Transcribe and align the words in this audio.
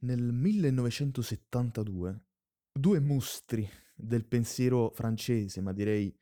Nel 0.00 0.32
1972 0.32 2.26
due 2.70 3.00
mostri 3.00 3.68
del 3.96 4.24
pensiero 4.24 4.90
francese, 4.90 5.60
ma 5.60 5.72
direi 5.72 6.16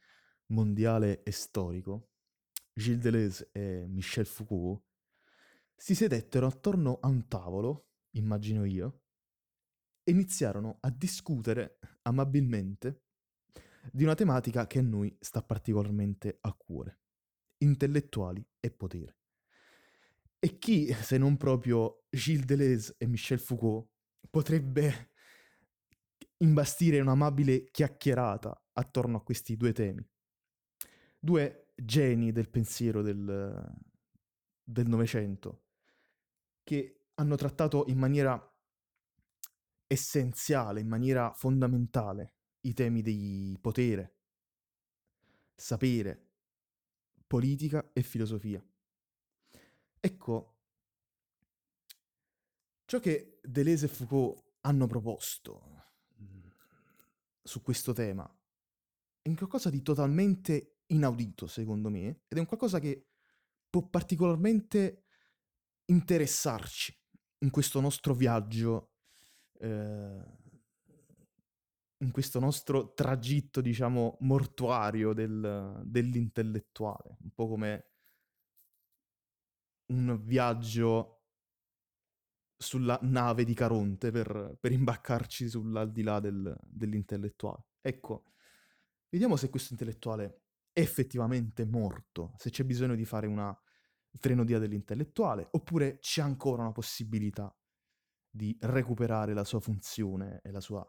mondiale 0.46 1.22
e 1.22 1.30
storico, 1.30 2.12
Gilles 2.72 3.00
Deleuze 3.02 3.50
e 3.52 3.84
Michel 3.86 4.24
Foucault, 4.24 4.82
si 5.74 5.94
sedettero 5.94 6.46
attorno 6.46 6.98
a 7.02 7.08
un 7.08 7.28
tavolo, 7.28 7.90
immagino 8.12 8.64
io, 8.64 9.02
e 10.02 10.12
iniziarono 10.12 10.78
a 10.80 10.88
discutere 10.88 11.78
amabilmente 12.02 13.02
di 13.92 14.04
una 14.04 14.14
tematica 14.14 14.66
che 14.66 14.78
a 14.78 14.82
noi 14.82 15.14
sta 15.20 15.42
particolarmente 15.42 16.38
a 16.40 16.54
cuore, 16.54 17.00
intellettuali 17.58 18.42
e 18.58 18.70
potere. 18.70 19.18
E 20.38 20.58
chi, 20.58 20.92
se 20.92 21.18
non 21.18 21.36
proprio 21.36 22.04
Gilles 22.10 22.44
Deleuze 22.44 22.94
e 22.98 23.06
Michel 23.06 23.40
Foucault, 23.40 23.88
potrebbe 24.30 25.10
imbastire 26.38 27.00
un'amabile 27.00 27.70
chiacchierata 27.70 28.66
attorno 28.72 29.16
a 29.16 29.22
questi 29.22 29.56
due 29.56 29.72
temi? 29.72 30.06
Due 31.18 31.72
geni 31.74 32.32
del 32.32 32.50
pensiero 32.50 33.02
del, 33.02 33.74
Novecento, 34.64 35.64
che 36.62 37.06
hanno 37.14 37.36
trattato 37.36 37.84
in 37.88 37.98
maniera 37.98 38.38
essenziale, 39.86 40.80
in 40.80 40.88
maniera 40.88 41.32
fondamentale, 41.32 42.34
i 42.60 42.74
temi 42.74 43.02
di 43.02 43.56
potere, 43.60 44.16
sapere, 45.54 46.30
politica 47.26 47.90
e 47.92 48.02
filosofia. 48.02 48.62
Ecco, 50.00 50.56
ciò 52.84 53.00
che 53.00 53.38
Deleuze 53.42 53.86
e 53.86 53.88
Foucault 53.88 54.44
hanno 54.60 54.86
proposto 54.86 55.84
mm, 56.20 56.46
su 57.42 57.62
questo 57.62 57.92
tema 57.92 58.28
è 59.26 59.28
un 59.28 59.34
qualcosa 59.34 59.70
di 59.70 59.82
totalmente 59.82 60.82
inaudito, 60.86 61.48
secondo 61.48 61.90
me, 61.90 62.06
ed 62.28 62.36
è 62.36 62.38
un 62.38 62.46
qualcosa 62.46 62.78
che 62.78 63.08
può 63.68 63.88
particolarmente 63.88 65.06
interessarci 65.86 66.96
in 67.38 67.50
questo 67.50 67.80
nostro 67.80 68.14
viaggio, 68.14 68.92
eh, 69.58 70.24
in 71.98 72.10
questo 72.12 72.38
nostro 72.38 72.92
tragitto, 72.94 73.60
diciamo, 73.60 74.16
mortuario 74.20 75.12
del, 75.12 75.82
dell'intellettuale, 75.84 77.16
un 77.20 77.30
po' 77.34 77.48
come 77.48 77.95
un 79.86 80.20
viaggio 80.22 81.16
sulla 82.56 82.98
nave 83.02 83.44
di 83.44 83.54
Caronte 83.54 84.10
per, 84.10 84.56
per 84.58 84.72
imbaccarci 84.72 85.48
sull'aldilà 85.48 86.20
del, 86.20 86.56
dell'intellettuale. 86.62 87.66
Ecco, 87.80 88.32
vediamo 89.08 89.36
se 89.36 89.50
questo 89.50 89.72
intellettuale 89.72 90.42
è 90.72 90.80
effettivamente 90.80 91.64
morto, 91.64 92.34
se 92.38 92.50
c'è 92.50 92.64
bisogno 92.64 92.94
di 92.94 93.04
fare 93.04 93.26
una 93.26 93.56
trenodia 94.18 94.58
dell'intellettuale, 94.58 95.48
oppure 95.50 95.98
c'è 95.98 96.22
ancora 96.22 96.62
una 96.62 96.72
possibilità 96.72 97.54
di 98.28 98.56
recuperare 98.60 99.34
la 99.34 99.44
sua 99.44 99.60
funzione 99.60 100.40
e 100.42 100.50
la 100.50 100.60
sua 100.60 100.86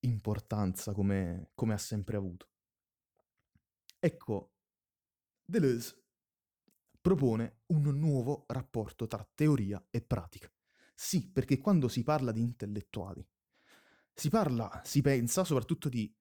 importanza 0.00 0.92
come, 0.92 1.50
come 1.54 1.74
ha 1.74 1.78
sempre 1.78 2.16
avuto. 2.16 2.48
Ecco, 3.98 4.52
Deleuze 5.44 6.05
propone 7.06 7.60
un 7.66 7.82
nuovo 8.00 8.46
rapporto 8.48 9.06
tra 9.06 9.24
teoria 9.32 9.80
e 9.90 10.00
pratica. 10.00 10.52
Sì, 10.92 11.30
perché 11.30 11.58
quando 11.58 11.86
si 11.86 12.02
parla 12.02 12.32
di 12.32 12.40
intellettuali, 12.40 13.24
si 14.12 14.28
parla, 14.28 14.82
si 14.84 15.02
pensa 15.02 15.44
soprattutto 15.44 15.88
di 15.88 16.12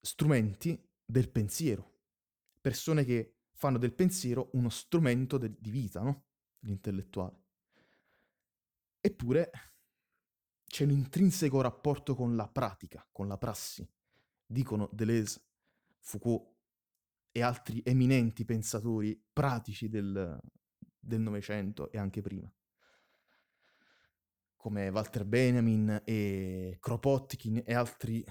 strumenti 0.00 0.76
del 1.04 1.30
pensiero, 1.30 2.00
persone 2.60 3.04
che 3.04 3.36
fanno 3.52 3.78
del 3.78 3.94
pensiero 3.94 4.48
uno 4.54 4.70
strumento 4.70 5.38
de- 5.38 5.54
di 5.56 5.70
vita, 5.70 6.02
no? 6.02 6.24
L'intellettuale. 6.62 7.42
Eppure 9.00 9.50
c'è 10.66 10.84
un 10.84 10.90
intrinseco 10.90 11.60
rapporto 11.60 12.14
con 12.16 12.34
la 12.34 12.48
pratica, 12.48 13.06
con 13.12 13.28
la 13.28 13.38
prassi, 13.38 13.88
dicono 14.44 14.88
Deleuze, 14.92 15.44
Foucault 16.00 16.53
e 17.36 17.42
altri 17.42 17.82
eminenti 17.84 18.44
pensatori 18.44 19.20
pratici 19.32 19.88
del, 19.88 20.40
del 20.96 21.20
Novecento 21.20 21.90
e 21.90 21.98
anche 21.98 22.20
prima, 22.20 22.48
come 24.54 24.88
Walter 24.88 25.24
Benjamin 25.24 26.02
e 26.04 26.76
Kropotkin 26.78 27.64
e 27.66 27.74
altri 27.74 28.24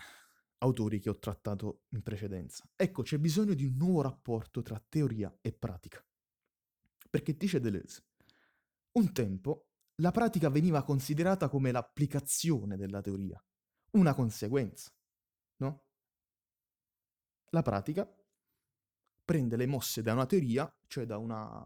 autori 0.60 1.02
che 1.02 1.10
ho 1.10 1.20
trattato 1.20 1.82
in 1.90 2.02
precedenza. 2.02 2.66
Ecco, 2.78 3.02
c'è 3.02 3.18
bisogno 3.18 3.54
di 3.54 3.66
un 3.66 3.76
nuovo 3.76 4.04
rapporto 4.04 4.62
tra 4.62 4.82
teoria 4.88 5.38
e 5.42 5.52
pratica. 5.52 6.02
Perché 7.10 7.36
dice 7.36 7.60
Deleuze, 7.60 8.06
un 8.94 9.12
tempo 9.12 9.68
la 9.96 10.12
pratica 10.12 10.48
veniva 10.48 10.82
considerata 10.84 11.50
come 11.50 11.72
l'applicazione 11.74 12.78
della 12.78 13.02
teoria, 13.02 13.44
una 13.92 14.14
conseguenza, 14.14 14.94
no? 15.58 15.84
La 17.50 17.62
pratica 17.62 18.10
prende 19.24 19.56
le 19.56 19.66
mosse 19.66 20.02
da 20.02 20.14
una 20.14 20.26
teoria, 20.26 20.72
cioè 20.88 21.06
da, 21.06 21.18
una, 21.18 21.64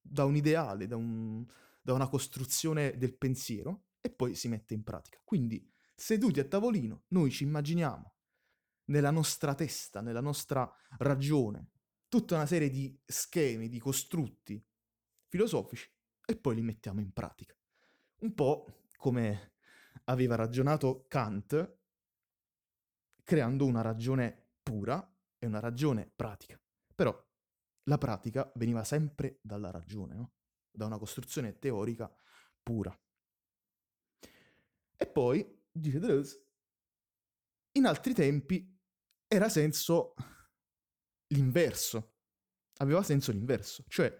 da 0.00 0.24
un 0.24 0.36
ideale, 0.36 0.86
da, 0.86 0.96
un, 0.96 1.44
da 1.80 1.92
una 1.92 2.08
costruzione 2.08 2.96
del 2.96 3.16
pensiero, 3.16 3.86
e 4.00 4.10
poi 4.10 4.34
si 4.34 4.48
mette 4.48 4.74
in 4.74 4.82
pratica. 4.82 5.20
Quindi, 5.24 5.70
seduti 5.94 6.40
a 6.40 6.44
tavolino, 6.44 7.04
noi 7.08 7.30
ci 7.30 7.44
immaginiamo 7.44 8.14
nella 8.86 9.10
nostra 9.10 9.54
testa, 9.54 10.00
nella 10.00 10.20
nostra 10.20 10.70
ragione, 10.98 11.70
tutta 12.08 12.34
una 12.34 12.46
serie 12.46 12.70
di 12.70 12.98
schemi, 13.04 13.68
di 13.68 13.78
costrutti 13.78 14.62
filosofici, 15.28 15.90
e 16.26 16.36
poi 16.36 16.54
li 16.54 16.62
mettiamo 16.62 17.00
in 17.00 17.12
pratica. 17.12 17.56
Un 18.20 18.34
po' 18.34 18.84
come 18.96 19.54
aveva 20.04 20.34
ragionato 20.34 21.06
Kant, 21.08 21.78
creando 23.22 23.64
una 23.66 23.80
ragione 23.80 24.50
pura 24.62 25.13
è 25.44 25.46
una 25.46 25.60
ragione 25.60 26.10
pratica. 26.14 26.60
Però 26.94 27.14
la 27.84 27.98
pratica 27.98 28.50
veniva 28.56 28.84
sempre 28.84 29.38
dalla 29.42 29.70
ragione, 29.70 30.14
no? 30.14 30.34
da 30.70 30.86
una 30.86 30.98
costruzione 30.98 31.58
teorica 31.58 32.12
pura. 32.62 32.98
E 34.96 35.06
poi, 35.06 35.62
dice 35.70 35.98
Deleuze, 35.98 36.46
in 37.72 37.86
altri 37.86 38.14
tempi 38.14 38.72
era 39.26 39.48
senso 39.48 40.14
l'inverso, 41.28 42.16
aveva 42.78 43.02
senso 43.02 43.32
l'inverso, 43.32 43.84
cioè 43.88 44.12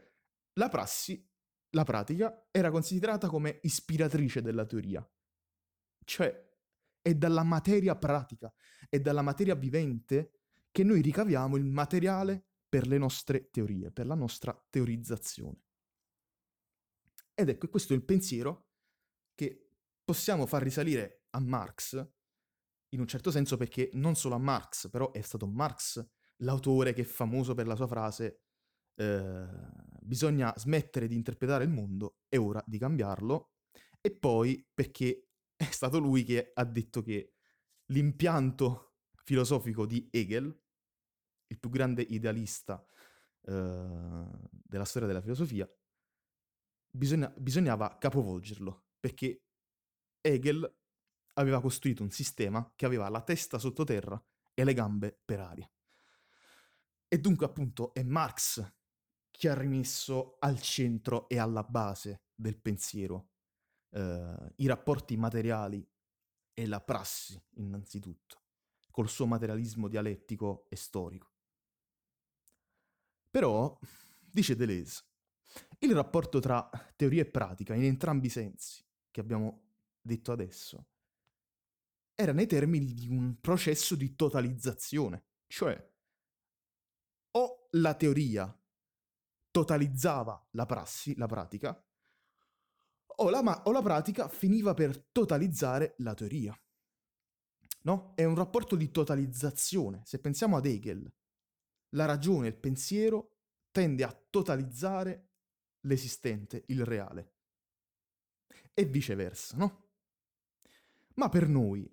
la 0.55 0.69
prassi, 0.69 1.27
la 1.71 1.85
pratica, 1.85 2.49
era 2.51 2.71
considerata 2.71 3.29
come 3.29 3.61
ispiratrice 3.63 4.43
della 4.43 4.67
teoria, 4.67 5.09
cioè 6.05 6.53
è 7.01 7.15
dalla 7.15 7.43
materia 7.43 7.97
pratica, 7.97 8.53
è 8.89 8.99
dalla 9.01 9.23
materia 9.23 9.55
vivente 9.55 10.34
che 10.75 10.83
noi 10.83 11.03
ricaviamo 11.03 11.55
il 11.57 11.65
materiale 11.65 12.49
per 12.69 12.89
le 12.89 12.99
nostre 12.99 13.49
teorie, 13.49 13.93
per 13.93 14.07
la 14.07 14.17
nostra 14.17 14.53
teorizzazione. 14.69 15.63
Ed 17.33 17.49
ecco, 17.49 17.69
questo 17.69 17.93
è 17.93 17.97
il 17.97 18.05
pensiero 18.05 18.71
che 19.37 19.69
possiamo 20.03 20.47
far 20.47 20.65
risalire 20.65 21.27
a 21.31 21.39
Marx, 21.39 22.05
in 22.89 22.99
un 22.99 23.07
certo 23.07 23.31
senso 23.31 23.57
perché 23.57 23.91
non 23.93 24.17
solo 24.17 24.35
a 24.35 24.39
Marx, 24.39 24.91
però 24.91 25.13
è 25.13 25.21
stato 25.21 25.47
Marx 25.47 26.05
l'autore 26.39 26.93
che 26.93 27.03
è 27.03 27.05
famoso 27.05 27.55
per 27.55 27.69
la 27.69 27.77
sua 27.77 27.87
frase 27.87 28.41
eh, 28.97 29.47
bisogna 30.01 30.53
smettere 30.57 31.07
di 31.07 31.15
interpretare 31.15 31.63
il 31.63 31.71
mondo, 31.71 32.17
è 32.29 32.37
ora 32.37 32.61
di 32.67 32.79
cambiarlo, 32.79 33.53
e 34.01 34.11
poi 34.11 34.69
perché 34.75 35.29
è 35.55 35.71
stato 35.71 36.01
lui 36.01 36.25
che 36.25 36.51
ha 36.53 36.65
detto 36.65 37.01
che 37.01 37.35
l'impianto 37.93 38.97
filosofico 39.23 39.87
di 39.87 40.09
Hegel 40.11 40.63
il 41.47 41.59
più 41.59 41.71
grande 41.71 42.03
idealista 42.03 42.85
eh, 43.43 44.27
della 44.51 44.85
storia 44.85 45.09
della 45.09 45.21
filosofia, 45.21 45.69
bisogna, 46.91 47.33
bisognava 47.37 47.99
capovolgerlo, 47.99 48.87
perché 48.99 49.45
Hegel 50.21 50.83
aveva 51.35 51.61
costruito 51.61 52.03
un 52.03 52.11
sistema 52.11 52.73
che 52.77 52.87
aveva 52.87 53.09
la 53.09 53.23
testa 53.23 53.59
sottoterra 53.59 54.23
e 54.55 54.65
le 54.65 54.73
gambe 54.73 55.21
per 55.25 55.41
aria. 55.41 55.71
E 57.09 57.19
dunque 57.19 57.47
appunto 57.47 57.93
è 57.93 58.03
Marx 58.03 58.73
che 59.31 59.49
ha 59.49 59.55
rimesso 59.55 60.37
al 60.39 60.61
centro 60.61 61.29
e 61.29 61.39
alla 61.39 61.63
base 61.65 62.23
del 62.35 62.57
pensiero 62.57 63.31
eh, 63.91 64.53
i 64.57 64.67
rapporti 64.67 65.17
materiali 65.17 65.87
e 66.53 66.67
la 66.67 66.81
prassi 66.81 67.41
innanzitutto, 67.55 68.43
col 68.91 69.09
suo 69.09 69.27
materialismo 69.27 69.89
dialettico 69.89 70.67
e 70.69 70.77
storico. 70.77 71.34
Però, 73.35 73.77
dice 74.31 74.55
Deleuze, 74.55 75.03
Il 75.81 75.93
rapporto 75.93 76.39
tra 76.39 76.71
teoria 76.95 77.23
e 77.23 77.27
pratica, 77.27 77.75
in 77.75 77.83
entrambi 77.83 78.29
i 78.29 78.31
sensi 78.31 78.87
che 79.11 79.21
abbiamo 79.21 79.71
detto 80.01 80.31
adesso, 80.31 80.87
era 82.15 82.31
nei 82.31 82.47
termini 82.47 82.95
di 82.95 83.09
un 83.09 83.41
processo 83.41 83.97
di 83.97 84.15
totalizzazione, 84.15 85.25
cioè 85.49 85.77
o 87.33 87.69
la 87.73 87.95
teoria 87.95 88.57
totalizzava 89.51 90.51
la 90.53 90.65
prassi, 90.67 91.17
la 91.17 91.27
pratica, 91.27 91.85
o 93.17 93.31
la, 93.31 93.43
ma- 93.43 93.65
o 93.65 93.73
la 93.73 93.83
pratica 93.83 94.29
finiva 94.29 94.75
per 94.75 94.97
totalizzare 95.11 95.97
la 95.99 96.15
teoria. 96.15 96.57
No? 97.83 98.13
È 98.15 98.23
un 98.23 98.37
rapporto 98.37 98.77
di 98.77 98.93
totalizzazione. 98.93 100.03
Se 100.05 100.21
pensiamo 100.21 100.57
ad 100.57 100.67
Hegel, 100.67 101.13
la 101.95 102.05
ragione, 102.05 102.49
il 102.49 102.57
pensiero 102.57 103.39
tende 103.71 104.05
a 104.05 104.25
totalizzare 104.31 105.31
l'esistente, 105.81 106.65
il 106.69 106.85
reale. 106.85 107.33
E 108.73 108.85
viceversa, 108.85 109.57
no? 109.57 109.89
Ma 111.15 111.29
per 111.29 111.49
noi 111.49 111.89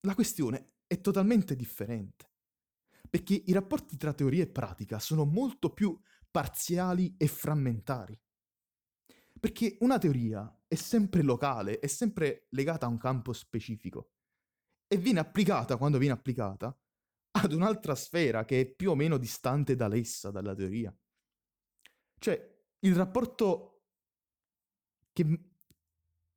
la 0.00 0.14
questione 0.14 0.74
è 0.86 1.00
totalmente 1.00 1.54
differente, 1.56 2.30
perché 3.08 3.34
i 3.46 3.52
rapporti 3.52 3.96
tra 3.96 4.12
teoria 4.12 4.42
e 4.42 4.48
pratica 4.48 4.98
sono 4.98 5.24
molto 5.24 5.72
più 5.72 5.98
parziali 6.30 7.14
e 7.16 7.28
frammentari. 7.28 8.20
Perché 9.38 9.76
una 9.80 9.98
teoria 9.98 10.62
è 10.66 10.74
sempre 10.74 11.22
locale, 11.22 11.78
è 11.78 11.86
sempre 11.86 12.46
legata 12.50 12.86
a 12.86 12.88
un 12.88 12.98
campo 12.98 13.32
specifico 13.32 14.10
e 14.86 14.96
viene 14.96 15.20
applicata, 15.20 15.76
quando 15.76 15.98
viene 15.98 16.14
applicata, 16.14 16.76
ad 17.44 17.52
un'altra 17.52 17.94
sfera 17.94 18.44
che 18.44 18.60
è 18.60 18.66
più 18.66 18.90
o 18.90 18.94
meno 18.94 19.16
distante 19.16 19.76
da 19.76 19.88
essa, 19.94 20.30
dalla 20.30 20.54
teoria. 20.54 20.96
Cioè, 22.18 22.54
il 22.80 22.94
rapporto 22.94 23.82
che, 25.12 25.50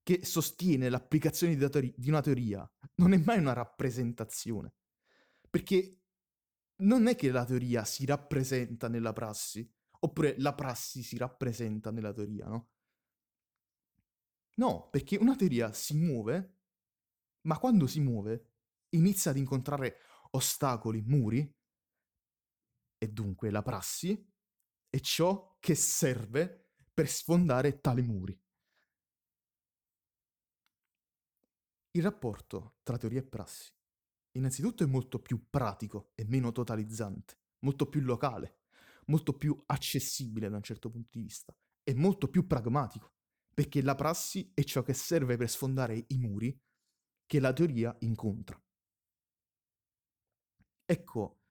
che 0.04 0.26
sostiene 0.26 0.90
l'applicazione 0.90 1.56
di, 1.56 1.70
teori- 1.70 1.94
di 1.98 2.10
una 2.10 2.22
teoria 2.22 2.70
non 2.96 3.14
è 3.14 3.18
mai 3.18 3.40
una 3.40 3.54
rappresentazione, 3.54 4.74
perché 5.50 6.00
non 6.78 7.08
è 7.08 7.16
che 7.16 7.32
la 7.32 7.46
teoria 7.46 7.84
si 7.86 8.06
rappresenta 8.06 8.88
nella 8.88 9.14
prassi, 9.14 9.70
oppure 10.00 10.36
la 10.40 10.54
prassi 10.54 11.02
si 11.04 11.18
rappresenta 11.18 11.92
nella 11.92 12.14
teoria, 12.14 12.48
no? 12.48 12.70
No, 14.56 14.90
perché 14.90 15.18
una 15.18 15.36
teoria 15.36 15.72
si 15.72 15.96
muove, 15.96 16.56
ma 17.42 17.60
quando 17.60 17.86
si 17.86 18.00
muove 18.00 18.54
inizia 18.90 19.32
ad 19.32 19.38
incontrare 19.38 19.98
ostacoli, 20.38 21.02
muri, 21.02 21.56
e 23.00 23.08
dunque 23.10 23.50
la 23.52 23.62
prassi 23.62 24.34
è 24.90 25.00
ciò 25.00 25.58
che 25.60 25.76
serve 25.76 26.74
per 26.94 27.10
sfondare 27.10 27.80
tali 27.82 28.02
muri. 28.02 28.40
Il 31.92 32.04
rapporto 32.04 32.78
tra 32.84 32.98
teoria 32.98 33.20
e 33.20 33.24
prassi 33.24 33.74
innanzitutto 34.38 34.84
è 34.84 34.88
molto 34.88 35.20
più 35.20 35.50
pratico 35.50 36.12
e 36.14 36.24
meno 36.26 36.52
totalizzante, 36.52 37.40
molto 37.60 37.90
più 37.90 38.02
locale, 38.02 38.60
molto 39.08 39.36
più 39.36 39.60
accessibile 39.66 40.48
da 40.48 40.58
un 40.58 40.64
certo 40.64 40.92
punto 40.92 41.10
di 41.12 41.22
vista 41.22 41.56
e 41.84 41.96
molto 41.96 42.30
più 42.30 42.46
pragmatico 42.46 43.14
perché 43.52 43.82
la 43.82 43.96
prassi 43.96 44.52
è 44.54 44.62
ciò 44.62 44.84
che 44.84 44.94
serve 44.94 45.36
per 45.36 45.50
sfondare 45.50 46.06
i 46.10 46.18
muri 46.20 46.56
che 47.26 47.40
la 47.40 47.52
teoria 47.52 47.96
incontra. 48.02 48.62
Ecco, 50.90 51.42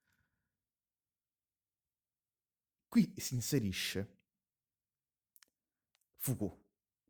qui 2.89 3.13
si 3.19 3.35
inserisce 3.35 4.17
Foucault, 6.17 6.59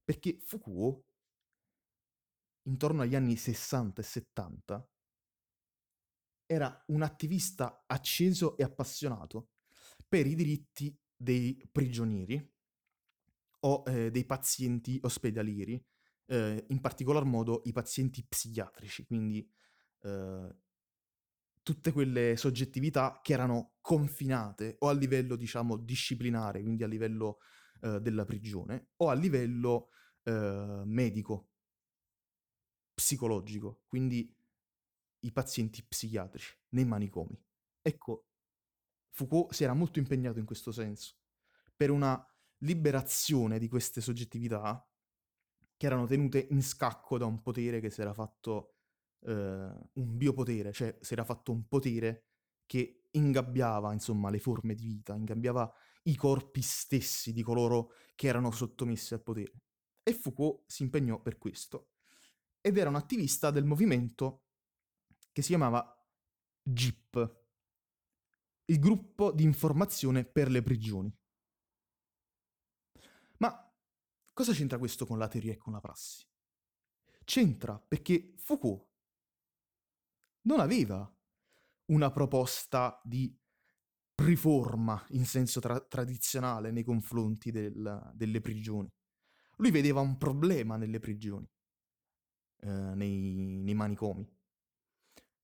perché 0.03 0.37
Foucault, 0.41 1.05
intorno 2.63 3.03
agli 3.03 3.15
anni 3.15 3.37
60 3.37 4.01
e 4.01 4.05
70, 4.05 4.91
era 6.47 6.85
un 6.89 7.03
attivista 7.03 7.85
acceso 7.87 8.57
e 8.57 8.65
appassionato 8.65 9.51
per 10.09 10.27
i 10.27 10.35
diritti 10.35 10.93
dei 11.15 11.57
prigionieri 11.71 12.55
o 13.61 13.85
eh, 13.87 14.11
dei 14.11 14.25
pazienti 14.25 14.99
ospedalieri, 15.01 15.81
eh, 16.27 16.65
in 16.71 16.81
particolar 16.81 17.25
modo 17.25 17.63
i 17.67 17.73
pazienti 17.73 18.27
psichiatrici, 18.27 19.05
quindi 19.07 19.49
eh, 20.03 20.57
tutte 21.67 21.91
quelle 21.91 22.37
soggettività 22.37 23.19
che 23.21 23.33
erano 23.33 23.73
confinate 23.81 24.77
o 24.79 24.89
a 24.89 24.93
livello, 24.93 25.35
diciamo, 25.35 25.77
disciplinare, 25.77 26.63
quindi 26.63 26.85
a 26.85 26.87
livello 26.87 27.39
eh, 27.81 28.01
della 28.01 28.25
prigione, 28.25 28.91
o 28.99 29.09
a 29.09 29.15
livello 29.15 29.89
eh, 30.23 30.83
medico, 30.85 31.49
psicologico, 32.95 33.83
quindi 33.89 34.33
i 35.25 35.33
pazienti 35.33 35.85
psichiatrici 35.85 36.57
nei 36.69 36.85
manicomi. 36.85 37.37
Ecco, 37.83 38.29
Foucault 39.11 39.53
si 39.53 39.65
era 39.65 39.75
molto 39.75 39.99
impegnato 39.99 40.39
in 40.39 40.45
questo 40.45 40.71
senso, 40.71 41.17
per 41.75 41.91
una 41.91 42.17
liberazione 42.59 43.59
di 43.59 43.67
queste 43.67 44.01
soggettività 44.01 44.89
che 45.77 45.87
erano 45.87 46.07
tenute 46.07 46.47
in 46.49 46.63
scacco 46.63 47.19
da 47.19 47.27
un 47.27 47.43
potere 47.43 47.81
che 47.81 47.91
si 47.91 48.03
era 48.03 48.15
fatto 48.15 48.76
eh, 49.21 49.33
un 49.33 50.17
biopotere, 50.17 50.73
cioè 50.73 50.97
si 51.01 51.13
era 51.13 51.25
fatto 51.25 51.53
un 51.53 51.67
potere 51.67 52.27
che 52.67 53.09
ingabbiava, 53.13 53.93
insomma, 53.93 54.31
le 54.31 54.39
forme 54.39 54.75
di 54.75 54.87
vita, 54.87 55.15
ingabbiava 55.15 55.73
i 56.05 56.17
corpi 56.17 56.61
stessi 56.63 57.33
di 57.33 57.43
coloro 57.43 57.93
che 58.15 58.29
erano 58.29 58.51
sottomessi 58.51 59.15
al 59.15 59.23
potere. 59.23 59.53
E 60.03 60.13
Foucault 60.13 60.65
si 60.67 60.83
impegnò 60.83 61.21
per 61.21 61.39
questo. 61.39 61.91
Ed 62.61 62.77
era 62.77 62.89
un 62.89 62.97
attivista 62.97 63.51
del 63.51 63.65
movimento 63.65 64.45
che 65.33 65.43
si 65.43 65.49
chiamava 65.49 65.85
GIP, 66.63 67.45
il 68.67 68.79
gruppo 68.79 69.33
di 69.33 69.45
informazione 69.45 70.25
per 70.25 70.51
le 70.51 70.63
prigioni. 70.63 71.15
Ma 73.39 73.73
cosa 74.33 74.53
c'entra 74.53 74.79
questo 74.79 75.07
con 75.07 75.19
la 75.19 75.29
teoria 75.29 75.53
e 75.53 75.57
con 75.57 75.73
la 75.73 75.81
prassi? 75.81 76.27
C'entra 77.25 77.79
perché 77.79 78.35
Foucault 78.37 78.96
non 80.47 80.61
aveva 80.61 81.09
una 81.87 82.11
proposta 82.11 83.01
di 83.05 83.35
riforma 84.17 85.05
in 85.11 85.25
senso 85.27 85.61
tra- 85.61 85.81
tradizionale 85.81 86.71
nei 86.71 86.85
confronti 86.85 87.51
del, 87.51 88.11
delle 88.15 88.41
prigioni. 88.41 88.91
Lui 89.59 89.71
vedeva 89.71 90.01
un 90.01 90.17
problema 90.17 90.77
nelle 90.77 90.99
prigioni, 90.99 91.49
eh, 92.61 92.69
nei, 92.69 93.63
nei 93.63 93.75
manicomi. 93.75 94.29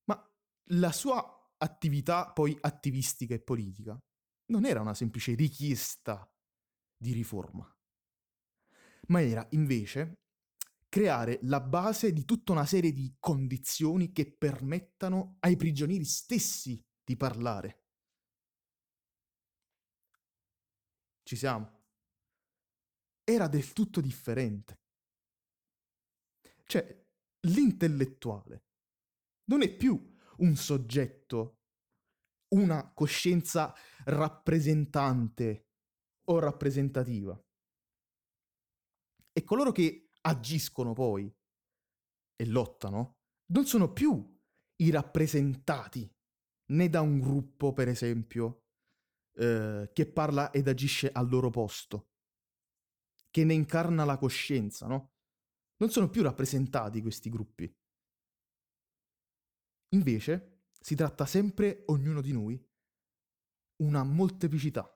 Ma 0.05 0.31
la 0.71 0.93
sua 0.93 1.55
attività 1.59 2.33
poi 2.33 2.57
attivistica 2.61 3.35
e 3.35 3.41
politica 3.41 4.01
non 4.47 4.65
era 4.65 4.81
una 4.81 4.95
semplice 4.95 5.35
richiesta 5.35 6.29
di 6.97 7.13
riforma 7.13 7.73
ma 9.09 9.23
era 9.23 9.47
invece 9.51 10.22
creare 10.93 11.39
la 11.45 11.63
base 11.63 12.13
di 12.13 12.27
tutta 12.27 12.53
una 12.53 12.67
serie 12.67 12.93
di 12.93 13.17
condizioni 13.19 14.13
che 14.13 14.31
permettano 14.31 15.39
ai 15.41 15.57
prigionieri 15.57 16.05
stessi 16.05 16.85
di 17.03 17.17
parlare. 17.17 17.85
Ci 21.23 21.35
siamo? 21.35 21.85
Era 23.25 23.49
del 23.49 23.73
tutto 23.73 24.03
differente. 24.03 24.81
Cioè, 26.67 27.07
l'intellettuale 27.47 28.65
non 29.45 29.63
è 29.63 29.75
più 29.75 30.15
un 30.41 30.57
soggetto, 30.57 31.61
una 32.49 32.93
coscienza 32.93 33.75
rappresentante 34.05 35.71
o 36.25 36.39
rappresentativa 36.39 37.43
e 39.33 39.43
coloro 39.45 39.73
che 39.73 40.09
agiscono 40.23 40.93
poi 40.93 41.33
e 42.35 42.47
lottano 42.47 43.19
non 43.53 43.67
sono 43.67 43.93
più 43.93 44.41
i 44.77 44.91
rappresentati 44.91 46.11
né 46.73 46.89
da 46.89 47.01
un 47.01 47.21
gruppo, 47.21 47.73
per 47.73 47.89
esempio, 47.89 48.65
eh, 49.35 49.91
che 49.93 50.11
parla 50.11 50.51
ed 50.51 50.69
agisce 50.69 51.11
al 51.11 51.29
loro 51.29 51.51
posto, 51.51 52.13
che 53.31 53.45
ne 53.45 53.55
incarna 53.55 54.05
la 54.05 54.17
coscienza, 54.17 54.87
no? 54.87 55.15
Non 55.77 55.91
sono 55.91 56.09
più 56.09 56.23
rappresentati 56.23 57.01
questi 57.03 57.29
gruppi. 57.29 57.73
Invece 59.91 60.67
si 60.81 60.95
tratta 60.95 61.27
sempre, 61.27 61.83
ognuno 61.87 62.21
di 62.21 62.33
noi, 62.33 62.71
una 63.83 64.03
molteplicità. 64.03 64.89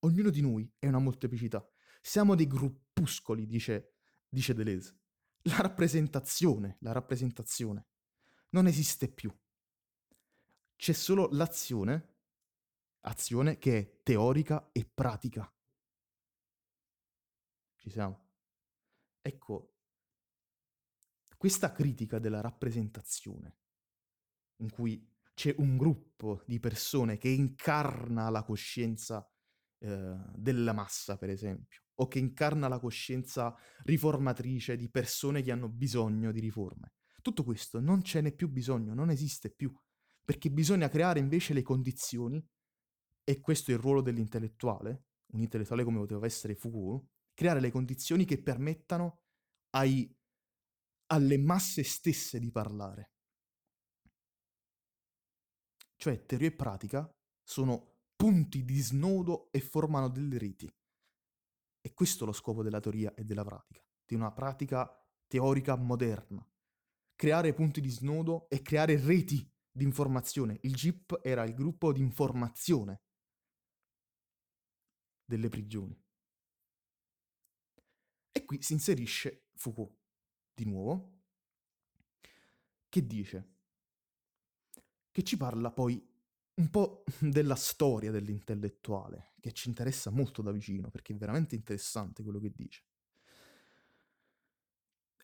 Ognuno 0.00 0.30
di 0.30 0.40
noi 0.40 0.72
è 0.78 0.86
una 0.86 0.98
molteplicità. 0.98 1.68
Siamo 2.00 2.34
dei 2.34 2.46
gruppuscoli, 2.46 3.46
dice, 3.46 3.95
dice 4.28 4.54
Deleuze. 4.54 4.98
La 5.42 5.58
rappresentazione, 5.58 6.76
la 6.80 6.92
rappresentazione 6.92 7.86
non 8.50 8.66
esiste 8.66 9.08
più. 9.08 9.34
C'è 10.76 10.92
solo 10.92 11.28
l'azione, 11.30 12.16
azione 13.00 13.58
che 13.58 13.78
è 13.78 14.02
teorica 14.02 14.70
e 14.72 14.84
pratica. 14.84 15.50
Ci 17.76 17.90
siamo? 17.90 18.28
Ecco, 19.20 19.76
questa 21.36 21.72
critica 21.72 22.18
della 22.18 22.40
rappresentazione, 22.40 23.58
in 24.56 24.70
cui 24.70 25.14
c'è 25.34 25.54
un 25.58 25.76
gruppo 25.76 26.42
di 26.46 26.58
persone 26.58 27.18
che 27.18 27.28
incarna 27.28 28.30
la 28.30 28.42
coscienza 28.42 29.28
eh, 29.78 30.16
della 30.34 30.72
massa, 30.72 31.16
per 31.18 31.30
esempio, 31.30 31.82
o 31.96 32.08
che 32.08 32.18
incarna 32.18 32.68
la 32.68 32.78
coscienza 32.78 33.54
riformatrice 33.84 34.76
di 34.76 34.88
persone 34.90 35.42
che 35.42 35.52
hanno 35.52 35.68
bisogno 35.68 36.32
di 36.32 36.40
riforme. 36.40 36.92
Tutto 37.22 37.44
questo 37.44 37.80
non 37.80 38.02
ce 38.02 38.20
n'è 38.20 38.32
più 38.32 38.48
bisogno, 38.48 38.94
non 38.94 39.10
esiste 39.10 39.50
più, 39.50 39.74
perché 40.24 40.50
bisogna 40.50 40.88
creare 40.88 41.18
invece 41.18 41.54
le 41.54 41.62
condizioni, 41.62 42.44
e 43.24 43.40
questo 43.40 43.70
è 43.70 43.74
il 43.74 43.80
ruolo 43.80 44.00
dell'intellettuale, 44.02 45.06
un 45.32 45.40
intellettuale 45.40 45.84
come 45.84 45.98
poteva 45.98 46.26
essere 46.26 46.54
Foucault, 46.54 47.08
creare 47.34 47.60
le 47.60 47.70
condizioni 47.70 48.24
che 48.24 48.40
permettano 48.40 49.22
ai, 49.70 50.08
alle 51.06 51.38
masse 51.38 51.82
stesse 51.82 52.38
di 52.38 52.50
parlare. 52.50 53.12
Cioè 55.96 56.24
teoria 56.24 56.48
e 56.48 56.54
pratica 56.54 57.10
sono 57.42 57.96
punti 58.14 58.64
di 58.64 58.78
snodo 58.78 59.50
e 59.50 59.60
formano 59.60 60.08
delle 60.08 60.38
reti. 60.38 60.70
E 61.86 61.94
questo 61.94 62.24
è 62.24 62.26
lo 62.26 62.32
scopo 62.32 62.64
della 62.64 62.80
teoria 62.80 63.14
e 63.14 63.22
della 63.22 63.44
pratica, 63.44 63.80
di 64.04 64.16
una 64.16 64.32
pratica 64.32 64.90
teorica 65.28 65.76
moderna. 65.76 66.44
Creare 67.14 67.54
punti 67.54 67.80
di 67.80 67.90
snodo 67.90 68.48
e 68.48 68.60
creare 68.60 68.98
reti 68.98 69.48
di 69.70 69.84
informazione. 69.84 70.58
Il 70.62 70.74
GIP 70.74 71.20
era 71.22 71.44
il 71.44 71.54
gruppo 71.54 71.92
di 71.92 72.00
informazione 72.00 73.02
delle 75.24 75.48
prigioni. 75.48 75.96
E 78.32 78.44
qui 78.44 78.60
si 78.60 78.72
inserisce 78.72 79.50
Foucault, 79.54 79.96
di 80.54 80.64
nuovo, 80.64 81.20
che 82.88 83.06
dice 83.06 83.58
che 85.12 85.22
ci 85.22 85.36
parla 85.36 85.70
poi 85.70 86.04
un 86.56 86.70
po' 86.70 87.04
della 87.20 87.54
storia 87.54 88.10
dell'intellettuale, 88.10 89.34
che 89.40 89.52
ci 89.52 89.68
interessa 89.68 90.10
molto 90.10 90.42
da 90.42 90.52
vicino, 90.52 90.90
perché 90.90 91.12
è 91.12 91.16
veramente 91.16 91.54
interessante 91.54 92.22
quello 92.22 92.38
che 92.38 92.52
dice. 92.54 92.84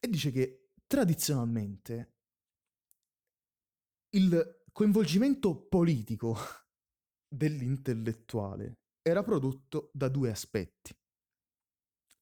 E 0.01 0.09
dice 0.09 0.31
che 0.31 0.71
tradizionalmente 0.87 2.15
il 4.11 4.65
coinvolgimento 4.73 5.57
politico 5.67 6.37
dell'intellettuale 7.29 8.81
era 9.01 9.23
prodotto 9.23 9.91
da 9.93 10.09
due 10.09 10.31
aspetti. 10.31 10.95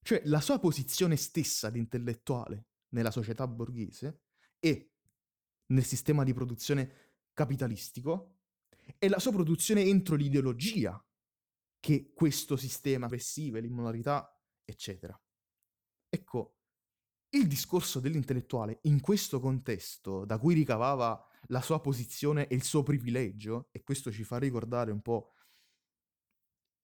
Cioè 0.02 0.22
la 0.24 0.40
sua 0.40 0.58
posizione 0.58 1.16
stessa 1.16 1.68
di 1.68 1.78
intellettuale 1.78 2.68
nella 2.90 3.10
società 3.10 3.46
borghese 3.46 4.22
e 4.58 4.94
nel 5.66 5.84
sistema 5.84 6.24
di 6.24 6.32
produzione 6.32 6.92
capitalistico 7.32 8.39
e 8.98 9.08
la 9.08 9.18
sua 9.18 9.32
produzione 9.32 9.82
entro 9.82 10.16
l'ideologia 10.16 11.02
che 11.78 12.12
questo 12.14 12.56
sistema 12.56 13.06
oppressive, 13.06 13.60
l'immoralità, 13.60 14.38
eccetera. 14.64 15.18
Ecco, 16.08 16.56
il 17.30 17.46
discorso 17.46 18.00
dell'intellettuale 18.00 18.80
in 18.82 19.00
questo 19.00 19.40
contesto, 19.40 20.24
da 20.24 20.38
cui 20.38 20.54
ricavava 20.54 21.24
la 21.46 21.60
sua 21.60 21.80
posizione 21.80 22.48
e 22.48 22.54
il 22.54 22.64
suo 22.64 22.82
privilegio, 22.82 23.68
e 23.70 23.82
questo 23.82 24.10
ci 24.10 24.24
fa 24.24 24.38
ricordare 24.38 24.90
un 24.90 25.00
po' 25.00 25.34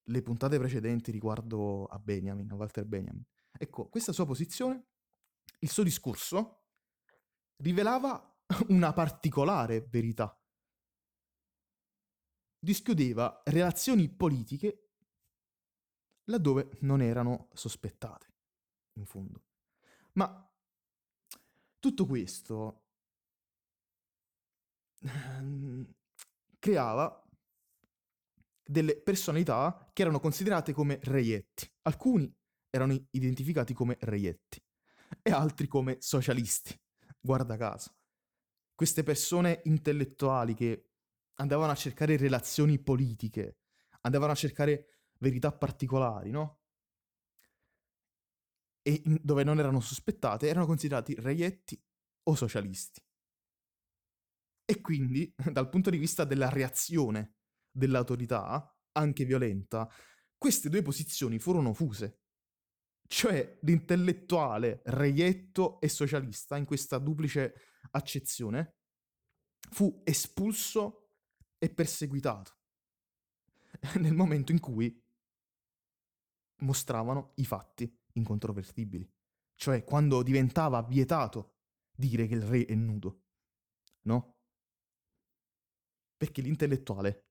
le 0.08 0.22
puntate 0.22 0.58
precedenti 0.58 1.10
riguardo 1.10 1.86
a 1.86 1.98
Benjamin, 1.98 2.50
a 2.50 2.54
Walter 2.54 2.84
Benjamin. 2.84 3.24
Ecco, 3.58 3.88
questa 3.88 4.12
sua 4.12 4.24
posizione, 4.24 4.86
il 5.60 5.70
suo 5.70 5.82
discorso, 5.82 6.66
rivelava 7.56 8.38
una 8.68 8.92
particolare 8.92 9.86
verità. 9.90 10.38
Dischiudeva 12.66 13.42
relazioni 13.44 14.08
politiche 14.08 14.88
laddove 16.24 16.70
non 16.80 17.00
erano 17.00 17.48
sospettate, 17.52 18.26
in 18.94 19.06
fondo. 19.06 19.44
Ma 20.14 20.52
tutto 21.78 22.06
questo 22.06 22.86
ehm, 24.98 25.94
creava 26.58 27.24
delle 28.64 29.00
personalità 29.00 29.88
che 29.92 30.02
erano 30.02 30.18
considerate 30.18 30.72
come 30.72 30.98
reietti. 31.04 31.72
Alcuni 31.82 32.28
erano 32.68 33.00
identificati 33.12 33.74
come 33.74 33.96
reietti 34.00 34.60
e 35.22 35.30
altri 35.30 35.68
come 35.68 35.98
socialisti, 36.00 36.76
guarda 37.20 37.56
caso. 37.56 37.94
Queste 38.74 39.04
persone 39.04 39.60
intellettuali 39.66 40.54
che 40.54 40.90
andavano 41.36 41.72
a 41.72 41.76
cercare 41.76 42.16
relazioni 42.16 42.78
politiche, 42.78 43.58
andavano 44.02 44.32
a 44.32 44.36
cercare 44.36 45.00
verità 45.18 45.52
particolari, 45.52 46.30
no? 46.30 46.60
E 48.82 49.02
dove 49.04 49.42
non 49.42 49.58
erano 49.58 49.80
sospettate, 49.80 50.48
erano 50.48 50.66
considerati 50.66 51.14
reietti 51.18 51.80
o 52.24 52.34
socialisti. 52.34 53.02
E 54.64 54.80
quindi, 54.80 55.32
dal 55.52 55.68
punto 55.68 55.90
di 55.90 55.98
vista 55.98 56.24
della 56.24 56.48
reazione 56.48 57.36
dell'autorità, 57.70 58.74
anche 58.92 59.24
violenta, 59.24 59.88
queste 60.36 60.68
due 60.68 60.82
posizioni 60.82 61.38
furono 61.38 61.72
fuse. 61.72 62.20
Cioè 63.08 63.58
l'intellettuale 63.62 64.82
reietto 64.86 65.80
e 65.80 65.88
socialista, 65.88 66.56
in 66.56 66.64
questa 66.64 66.98
duplice 66.98 67.54
accezione, 67.92 68.78
fu 69.70 70.00
espulso 70.04 71.05
e 71.58 71.70
perseguitato 71.70 72.56
nel 73.98 74.14
momento 74.14 74.52
in 74.52 74.60
cui 74.60 75.02
mostravano 76.60 77.32
i 77.36 77.44
fatti 77.44 77.92
incontrovertibili. 78.12 79.10
Cioè 79.54 79.84
quando 79.84 80.22
diventava 80.22 80.82
vietato 80.82 81.54
dire 81.94 82.26
che 82.26 82.34
il 82.34 82.42
re 82.42 82.64
è 82.64 82.74
nudo. 82.74 83.22
No? 84.02 84.36
Perché 86.16 86.40
l'intellettuale 86.40 87.26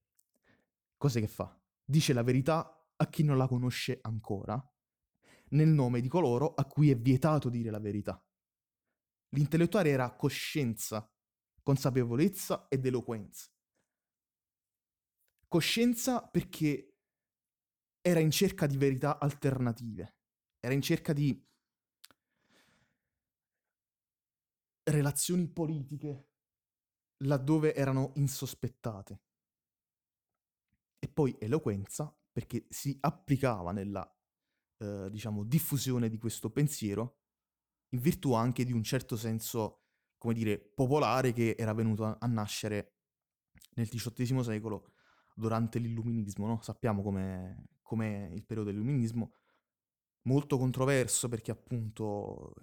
Cos'è 0.96 1.20
che 1.20 1.28
fa? 1.28 1.58
Dice 1.84 2.12
la 2.12 2.22
verità 2.22 2.84
a 2.96 3.06
chi 3.08 3.22
non 3.22 3.36
la 3.36 3.46
conosce 3.46 3.98
ancora, 4.02 4.60
nel 5.50 5.68
nome 5.68 6.00
di 6.00 6.08
coloro 6.08 6.54
a 6.54 6.64
cui 6.64 6.90
è 6.90 6.96
vietato 6.96 7.50
dire 7.50 7.70
la 7.70 7.78
verità. 7.78 8.20
L'intellettuale 9.30 9.90
era 9.90 10.14
coscienza, 10.14 11.08
consapevolezza 11.62 12.66
ed 12.68 12.86
eloquenza. 12.86 13.50
Coscienza 15.48 16.26
perché 16.26 16.96
era 18.00 18.20
in 18.20 18.30
cerca 18.30 18.66
di 18.66 18.76
verità 18.76 19.18
alternative, 19.18 20.16
era 20.60 20.74
in 20.74 20.82
cerca 20.82 21.12
di 21.12 21.44
relazioni 24.84 25.48
politiche 25.48 26.30
laddove 27.24 27.74
erano 27.74 28.12
insospettate. 28.16 29.20
E 30.98 31.08
poi 31.08 31.36
eloquenza 31.38 32.14
perché 32.30 32.66
si 32.68 32.96
applicava 33.00 33.72
nella, 33.72 34.08
eh, 34.78 35.08
diciamo, 35.10 35.44
diffusione 35.44 36.08
di 36.08 36.18
questo 36.18 36.50
pensiero 36.50 37.20
in 37.90 38.00
virtù 38.00 38.32
anche 38.32 38.64
di 38.64 38.72
un 38.72 38.82
certo 38.82 39.16
senso, 39.16 39.84
come 40.18 40.34
dire, 40.34 40.58
popolare 40.58 41.32
che 41.32 41.54
era 41.56 41.72
venuto 41.72 42.04
a, 42.04 42.16
a 42.20 42.26
nascere 42.26 42.96
nel 43.74 43.88
XVIII 43.88 44.42
secolo 44.42 44.95
durante 45.38 45.78
l'illuminismo, 45.78 46.46
no? 46.46 46.62
Sappiamo 46.62 47.02
come 47.02 48.30
il 48.32 48.44
periodo 48.44 48.70
dell'illuminismo, 48.70 49.34
molto 50.22 50.56
controverso 50.56 51.28
perché 51.28 51.50
appunto 51.50 52.54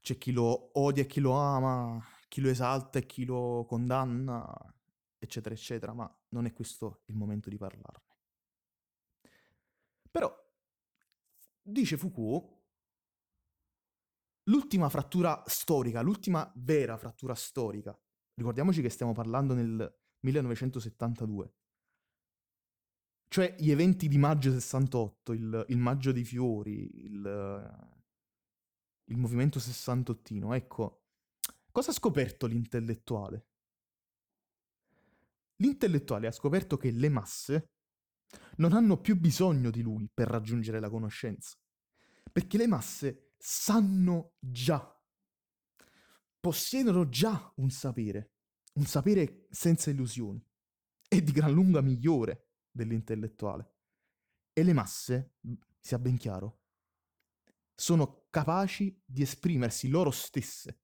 c'è 0.00 0.18
chi 0.18 0.32
lo 0.32 0.78
odia 0.78 1.04
e 1.04 1.06
chi 1.06 1.20
lo 1.20 1.32
ama, 1.32 2.04
chi 2.28 2.40
lo 2.40 2.50
esalta 2.50 2.98
e 2.98 3.06
chi 3.06 3.24
lo 3.24 3.64
condanna, 3.66 4.44
eccetera, 5.18 5.54
eccetera, 5.54 5.94
ma 5.94 6.12
non 6.30 6.46
è 6.46 6.52
questo 6.52 7.02
il 7.06 7.14
momento 7.14 7.48
di 7.48 7.56
parlarne. 7.56 8.16
Però, 10.10 10.30
dice 11.62 11.96
Foucault, 11.96 12.52
l'ultima 14.44 14.88
frattura 14.88 15.42
storica, 15.46 16.02
l'ultima 16.02 16.52
vera 16.56 16.98
frattura 16.98 17.34
storica, 17.34 17.98
ricordiamoci 18.34 18.82
che 18.82 18.90
stiamo 18.90 19.12
parlando 19.12 19.54
nel 19.54 20.02
1972, 20.24 21.54
cioè 23.28 23.54
gli 23.58 23.70
eventi 23.70 24.08
di 24.08 24.18
maggio 24.18 24.52
68, 24.52 25.32
il, 25.32 25.64
il 25.68 25.78
maggio 25.78 26.12
dei 26.12 26.24
fiori, 26.24 27.04
il, 27.04 27.92
il 29.04 29.16
movimento 29.16 29.58
sessantottino, 29.58 30.54
ecco, 30.54 31.04
cosa 31.70 31.90
ha 31.90 31.94
scoperto 31.94 32.46
l'intellettuale? 32.46 33.48
L'intellettuale 35.56 36.26
ha 36.26 36.32
scoperto 36.32 36.76
che 36.76 36.90
le 36.90 37.08
masse 37.08 37.70
non 38.56 38.72
hanno 38.72 39.00
più 39.00 39.18
bisogno 39.18 39.70
di 39.70 39.82
lui 39.82 40.08
per 40.12 40.28
raggiungere 40.28 40.80
la 40.80 40.90
conoscenza, 40.90 41.56
Perché 42.32 42.56
le 42.56 42.66
masse 42.66 43.34
sanno 43.36 44.34
già, 44.40 45.00
possiedono 46.40 47.08
già 47.08 47.52
un 47.56 47.70
sapere, 47.70 48.33
un 48.74 48.86
sapere 48.86 49.46
senza 49.50 49.90
illusioni 49.90 50.44
e 51.08 51.22
di 51.22 51.32
gran 51.32 51.52
lunga 51.52 51.80
migliore 51.80 52.50
dell'intellettuale. 52.70 53.72
E 54.52 54.62
le 54.62 54.72
masse, 54.72 55.36
sia 55.80 55.98
ben 55.98 56.16
chiaro, 56.16 56.62
sono 57.74 58.26
capaci 58.30 59.02
di 59.04 59.22
esprimersi 59.22 59.88
loro 59.88 60.10
stesse. 60.10 60.82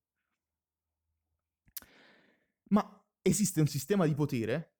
Ma 2.70 3.04
esiste 3.22 3.60
un 3.60 3.66
sistema 3.66 4.06
di 4.06 4.14
potere 4.14 4.76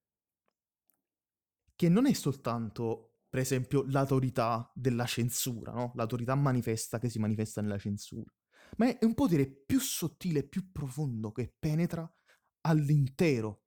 che 1.74 1.88
non 1.88 2.06
è 2.06 2.12
soltanto, 2.12 3.22
per 3.28 3.40
esempio, 3.40 3.84
l'autorità 3.86 4.70
della 4.74 5.06
censura, 5.06 5.72
no? 5.72 5.92
l'autorità 5.94 6.34
manifesta 6.34 6.98
che 6.98 7.08
si 7.08 7.18
manifesta 7.18 7.60
nella 7.60 7.78
censura, 7.78 8.30
ma 8.76 8.86
è 8.86 9.04
un 9.04 9.14
potere 9.14 9.46
più 9.46 9.80
sottile, 9.80 10.46
più 10.46 10.70
profondo, 10.70 11.32
che 11.32 11.52
penetra 11.58 12.12
all'intero, 12.62 13.66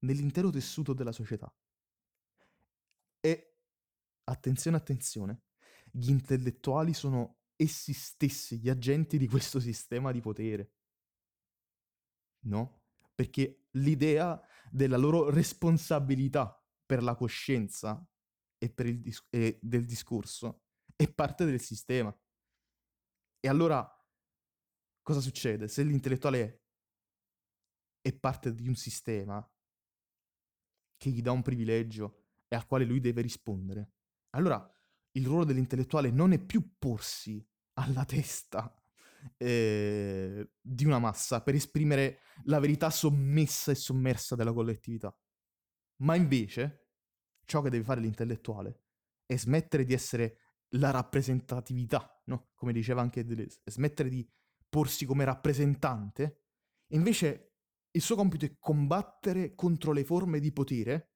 nell'intero 0.00 0.50
tessuto 0.50 0.92
della 0.92 1.12
società. 1.12 1.52
E, 3.20 3.58
attenzione, 4.24 4.76
attenzione, 4.76 5.42
gli 5.90 6.10
intellettuali 6.10 6.94
sono 6.94 7.40
essi 7.56 7.92
stessi 7.92 8.58
gli 8.58 8.68
agenti 8.68 9.18
di 9.18 9.26
questo 9.26 9.60
sistema 9.60 10.12
di 10.12 10.20
potere. 10.20 10.72
No? 12.46 12.82
Perché 13.14 13.68
l'idea 13.72 14.40
della 14.70 14.96
loro 14.96 15.30
responsabilità 15.30 16.62
per 16.84 17.02
la 17.02 17.14
coscienza 17.16 18.06
e, 18.58 18.70
per 18.70 18.86
il 18.86 19.00
dis- 19.00 19.26
e 19.30 19.58
del 19.60 19.84
discorso 19.84 20.64
è 20.94 21.12
parte 21.12 21.44
del 21.44 21.60
sistema. 21.60 22.14
E 23.40 23.48
allora 23.48 23.86
cosa 25.02 25.20
succede? 25.20 25.68
Se 25.68 25.82
l'intellettuale 25.82 26.65
è 28.06 28.12
parte 28.12 28.54
di 28.54 28.68
un 28.68 28.76
sistema 28.76 29.44
che 30.96 31.10
gli 31.10 31.20
dà 31.20 31.32
un 31.32 31.42
privilegio 31.42 32.26
e 32.46 32.54
al 32.54 32.64
quale 32.64 32.84
lui 32.84 33.00
deve 33.00 33.20
rispondere, 33.20 33.94
allora 34.30 34.64
il 35.12 35.26
ruolo 35.26 35.44
dell'intellettuale 35.44 36.10
non 36.10 36.30
è 36.30 36.38
più 36.38 36.76
porsi 36.78 37.44
alla 37.74 38.04
testa 38.04 38.72
eh, 39.36 40.52
di 40.60 40.84
una 40.84 41.00
massa 41.00 41.42
per 41.42 41.56
esprimere 41.56 42.20
la 42.44 42.60
verità 42.60 42.90
sommessa 42.90 43.72
e 43.72 43.74
sommersa 43.74 44.36
della 44.36 44.52
collettività, 44.52 45.12
ma 46.02 46.14
invece 46.14 46.90
ciò 47.44 47.60
che 47.60 47.70
deve 47.70 47.82
fare 47.82 48.00
l'intellettuale 48.00 48.82
è 49.26 49.36
smettere 49.36 49.84
di 49.84 49.94
essere 49.94 50.38
la 50.76 50.92
rappresentatività, 50.92 52.22
no? 52.26 52.50
come 52.54 52.72
diceva 52.72 53.00
anche 53.00 53.24
Deleuze, 53.24 53.62
smettere 53.64 54.08
di 54.08 54.24
porsi 54.68 55.06
come 55.06 55.24
rappresentante, 55.24 56.42
e 56.86 56.94
invece 56.94 57.55
il 57.96 58.02
suo 58.02 58.14
compito 58.14 58.44
è 58.44 58.56
combattere 58.58 59.54
contro 59.54 59.92
le 59.92 60.04
forme 60.04 60.38
di 60.38 60.52
potere 60.52 61.12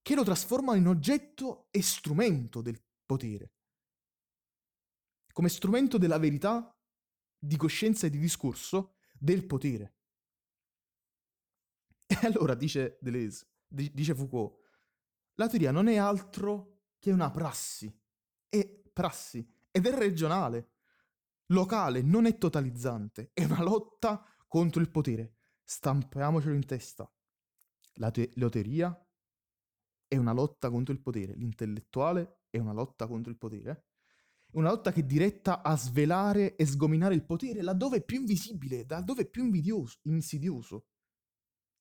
che 0.00 0.14
lo 0.14 0.22
trasformano 0.22 0.78
in 0.78 0.86
oggetto 0.86 1.66
e 1.72 1.82
strumento 1.82 2.62
del 2.62 2.80
potere, 3.04 3.52
come 5.32 5.48
strumento 5.48 5.98
della 5.98 6.18
verità, 6.18 6.72
di 7.36 7.56
coscienza 7.56 8.06
e 8.06 8.10
di 8.10 8.18
discorso 8.18 8.94
del 9.18 9.44
potere. 9.44 9.94
E 12.08 12.24
allora 12.24 12.54
dice 12.54 12.98
Deleuze, 13.00 13.48
dice 13.66 14.14
Foucault, 14.14 14.60
la 15.34 15.48
teoria 15.48 15.72
non 15.72 15.88
è 15.88 15.96
altro 15.96 16.82
che 17.00 17.10
una 17.10 17.32
prassi, 17.32 17.92
è 18.48 18.64
prassi, 18.92 19.44
ed 19.72 19.86
è 19.86 19.92
regionale, 19.92 20.70
locale, 21.46 22.02
non 22.02 22.26
è 22.26 22.38
totalizzante, 22.38 23.32
è 23.32 23.42
una 23.42 23.64
lotta 23.64 24.24
contro 24.46 24.80
il 24.80 24.90
potere. 24.90 25.35
Stampiamocelo 25.68 26.54
in 26.54 26.64
testa. 26.64 27.12
La, 27.94 28.12
te- 28.12 28.30
la 28.34 28.48
teoria 28.48 28.96
è 30.06 30.16
una 30.16 30.32
lotta 30.32 30.70
contro 30.70 30.94
il 30.94 31.02
potere, 31.02 31.34
l'intellettuale 31.34 32.42
è 32.50 32.58
una 32.58 32.72
lotta 32.72 33.08
contro 33.08 33.32
il 33.32 33.36
potere, 33.36 33.86
una 34.52 34.70
lotta 34.70 34.92
che 34.92 35.00
è 35.00 35.04
diretta 35.04 35.62
a 35.62 35.76
svelare 35.76 36.54
e 36.54 36.64
sgominare 36.64 37.16
il 37.16 37.24
potere 37.24 37.62
laddove 37.62 37.96
è 37.96 38.04
più 38.04 38.20
invisibile, 38.20 38.86
laddove 38.88 39.22
è 39.22 39.28
più 39.28 39.42
invidioso, 39.42 39.98
insidioso. 40.04 40.86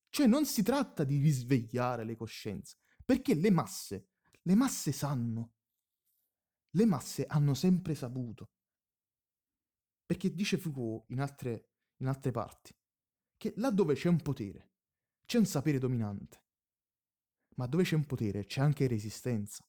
Cioè 0.10 0.26
non 0.26 0.48
si 0.48 0.64
tratta 0.64 1.04
di 1.04 1.20
risvegliare 1.20 2.06
le 2.06 2.16
coscienze, 2.16 2.78
perché 3.06 3.36
le 3.36 3.52
masse, 3.52 4.08
le 4.42 4.56
masse 4.56 4.92
sanno, 4.94 5.54
le 6.72 6.86
masse 6.86 7.26
hanno 7.28 7.54
sempre 7.54 7.94
saputo. 7.94 8.50
Perché 10.04 10.34
dice 10.34 10.58
Foucault 10.58 11.10
in 11.10 11.20
altre, 11.20 11.74
in 11.98 12.08
altre 12.08 12.32
parti, 12.32 12.75
che 13.46 13.54
laddove 13.58 13.94
c'è 13.94 14.10
un 14.10 14.22
potere, 14.22 14.72
c'è 15.26 15.38
un 15.38 15.46
sapere 15.46 15.78
dominante. 15.78 16.44
Ma 17.58 17.68
dove 17.68 17.84
c'è 17.84 17.96
un 17.96 18.06
potere 18.06 18.46
c'è 18.46 18.62
anche 18.62 18.88
resistenza. 18.88 19.68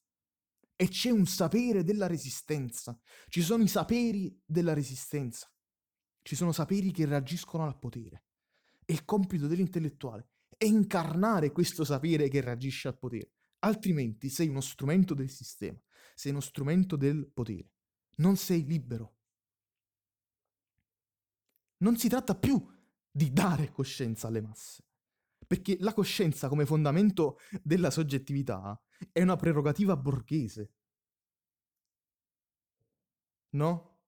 E 0.78 0.88
c'è 0.88 1.10
un 1.10 1.26
sapere 1.26 1.84
della 1.84 2.06
resistenza. 2.06 2.98
Ci 3.28 3.42
sono 3.42 3.62
i 3.62 3.68
saperi 3.68 4.42
della 4.44 4.72
resistenza. 4.74 5.50
Ci 6.22 6.34
sono 6.34 6.52
saperi 6.52 6.90
che 6.90 7.06
reagiscono 7.06 7.64
al 7.64 7.78
potere. 7.78 8.24
E 8.84 8.92
il 8.92 9.04
compito 9.04 9.46
dell'intellettuale 9.46 10.28
è 10.56 10.64
incarnare 10.64 11.52
questo 11.52 11.84
sapere 11.84 12.28
che 12.28 12.40
reagisce 12.40 12.88
al 12.88 12.98
potere. 12.98 13.32
Altrimenti 13.60 14.28
sei 14.28 14.48
uno 14.48 14.60
strumento 14.60 15.14
del 15.14 15.30
sistema, 15.30 15.78
sei 16.14 16.32
uno 16.32 16.40
strumento 16.40 16.96
del 16.96 17.30
potere. 17.32 17.72
Non 18.16 18.36
sei 18.36 18.64
libero. 18.64 19.16
Non 21.78 21.96
si 21.96 22.08
tratta 22.08 22.34
più 22.34 22.74
di 23.16 23.32
dare 23.32 23.70
coscienza 23.72 24.28
alle 24.28 24.42
masse. 24.42 24.84
Perché 25.46 25.78
la 25.80 25.94
coscienza 25.94 26.48
come 26.48 26.66
fondamento 26.66 27.38
della 27.62 27.90
soggettività 27.90 28.78
è 29.10 29.22
una 29.22 29.36
prerogativa 29.36 29.96
borghese. 29.96 30.72
No? 33.50 34.00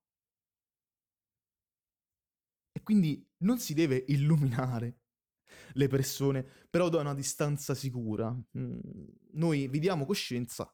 E 2.71 2.83
quindi 2.83 3.27
non 3.39 3.59
si 3.59 3.73
deve 3.73 4.05
illuminare 4.09 5.01
le 5.73 5.89
persone, 5.89 6.43
però 6.69 6.91
da 6.91 7.01
una 7.01 7.15
distanza 7.15 7.75
sicura. 7.75 8.31
Mm, 8.59 8.79
noi 9.33 9.69
vi 9.69 9.79
diamo 9.79 10.05
coscienza, 10.05 10.71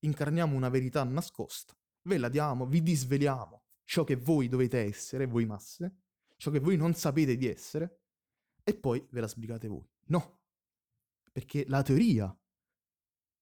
incarniamo 0.00 0.54
una 0.54 0.68
verità 0.68 1.02
nascosta, 1.04 1.74
ve 2.02 2.18
la 2.18 2.28
diamo, 2.28 2.66
vi 2.66 2.82
disveliamo 2.82 3.62
ciò 3.84 4.04
che 4.04 4.16
voi 4.16 4.48
dovete 4.48 4.80
essere, 4.80 5.26
voi 5.26 5.46
masse, 5.46 6.03
ciò 6.44 6.50
che 6.50 6.60
voi 6.60 6.76
non 6.76 6.92
sapete 6.92 7.38
di 7.38 7.48
essere, 7.48 8.02
e 8.62 8.74
poi 8.74 9.06
ve 9.10 9.20
la 9.20 9.28
spiegate 9.28 9.66
voi. 9.66 9.88
No, 10.08 10.40
perché 11.32 11.64
la 11.68 11.80
teoria 11.80 12.38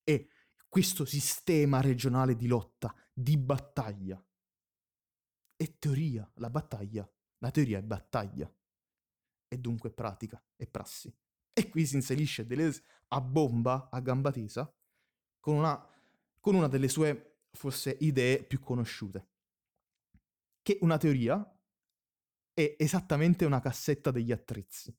è 0.05 0.25
questo 0.69 1.03
sistema 1.03 1.81
regionale 1.81 2.37
di 2.37 2.47
lotta, 2.47 2.95
di 3.13 3.37
battaglia. 3.37 4.25
È 5.53 5.77
teoria, 5.77 6.29
la 6.35 6.49
battaglia, 6.49 7.09
la 7.39 7.51
teoria 7.51 7.77
è 7.79 7.83
battaglia, 7.83 8.49
e 9.49 9.57
dunque 9.57 9.91
pratica, 9.91 10.41
è 10.55 10.65
prassi. 10.65 11.13
E 11.51 11.67
qui 11.67 11.85
si 11.85 11.95
inserisce 11.95 12.45
Deleuze 12.45 12.83
a 13.09 13.19
bomba, 13.19 13.89
a 13.91 13.99
gamba 13.99 14.31
tesa, 14.31 14.73
con 15.41 15.55
una, 15.55 15.89
con 16.39 16.55
una 16.55 16.69
delle 16.69 16.87
sue 16.87 17.39
forse 17.51 17.97
idee 17.99 18.45
più 18.45 18.61
conosciute, 18.61 19.27
che 20.61 20.77
una 20.79 20.97
teoria 20.97 21.45
è 22.53 22.75
esattamente 22.77 23.45
una 23.45 23.59
cassetta 23.59 24.11
degli 24.11 24.31
attrezzi. 24.31 24.95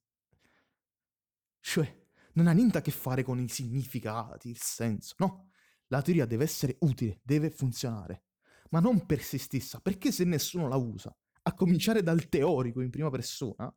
Cioè, 1.61 2.03
non 2.35 2.47
ha 2.47 2.53
niente 2.53 2.79
a 2.79 2.81
che 2.81 2.91
fare 2.91 3.23
con 3.23 3.39
i 3.41 3.49
significati, 3.49 4.49
il 4.51 4.59
senso, 4.59 5.15
no. 5.19 5.51
La 5.89 6.03
teoria 6.03 6.27
deve 6.27 6.45
essere 6.45 6.77
utile, 6.81 7.21
deve 7.23 7.51
funzionare, 7.51 8.25
ma 8.71 8.81
non 8.81 9.07
per 9.07 9.23
se 9.23 9.39
stessa, 9.39 9.81
perché 9.81 10.11
se 10.11 10.25
nessuno 10.25 10.67
la 10.67 10.77
usa, 10.77 11.17
a 11.43 11.55
cominciare 11.55 12.03
dal 12.03 12.29
teorico 12.29 12.81
in 12.81 12.91
prima 12.91 13.11
persona, 13.11 13.73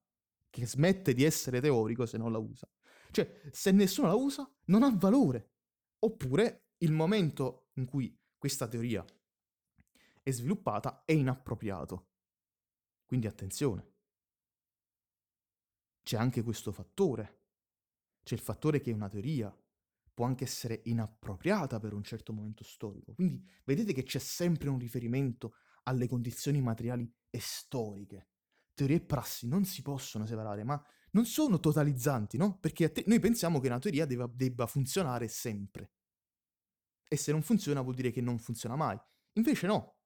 che 0.49 0.65
smette 0.65 1.13
di 1.13 1.23
essere 1.23 1.61
teorico 1.61 2.05
se 2.05 2.17
non 2.17 2.31
la 2.31 2.39
usa. 2.39 2.67
Cioè, 3.11 3.41
se 3.51 3.71
nessuno 3.71 4.07
la 4.07 4.15
usa, 4.15 4.49
non 4.65 4.83
ha 4.83 4.95
valore. 4.95 5.51
Oppure 5.99 6.69
il 6.77 6.91
momento 6.91 7.69
in 7.73 7.85
cui 7.85 8.17
questa 8.37 8.67
teoria 8.67 9.05
è 10.23 10.31
sviluppata 10.31 11.03
è 11.05 11.11
inappropriato. 11.11 12.07
Quindi 13.07 13.25
attenzione. 13.25 13.93
C'è 16.03 16.17
anche 16.17 16.43
questo 16.43 16.71
fattore. 16.71 17.39
C'è 18.21 18.35
il 18.35 18.41
fattore 18.41 18.81
che 18.81 18.91
una 18.91 19.07
teoria 19.07 19.51
può 20.13 20.25
anche 20.25 20.43
essere 20.43 20.81
inappropriata 20.85 21.79
per 21.79 21.93
un 21.93 22.03
certo 22.03 22.33
momento 22.33 22.63
storico. 22.63 23.13
Quindi 23.13 23.41
vedete 23.63 23.93
che 23.93 24.03
c'è 24.03 24.19
sempre 24.19 24.67
un 24.67 24.77
riferimento 24.77 25.55
alle 25.83 26.07
condizioni 26.07 26.61
materiali 26.61 27.09
e 27.29 27.39
storiche. 27.39 28.29
Teoria 28.73 28.97
e 28.97 29.01
prassi 29.01 29.47
non 29.47 29.63
si 29.63 29.81
possono 29.81 30.25
separare, 30.25 30.63
ma 30.63 30.83
non 31.11 31.25
sono 31.25 31.59
totalizzanti, 31.59 32.35
no? 32.35 32.57
Perché 32.59 32.91
te- 32.91 33.03
noi 33.07 33.19
pensiamo 33.19 33.59
che 33.59 33.67
una 33.67 33.79
teoria 33.79 34.05
debba, 34.05 34.29
debba 34.31 34.67
funzionare 34.67 35.27
sempre. 35.29 35.93
E 37.07 37.15
se 37.15 37.31
non 37.31 37.41
funziona 37.41 37.81
vuol 37.81 37.95
dire 37.95 38.11
che 38.11 38.19
non 38.19 38.37
funziona 38.37 38.75
mai. 38.75 38.99
Invece 39.33 39.67
no, 39.67 39.96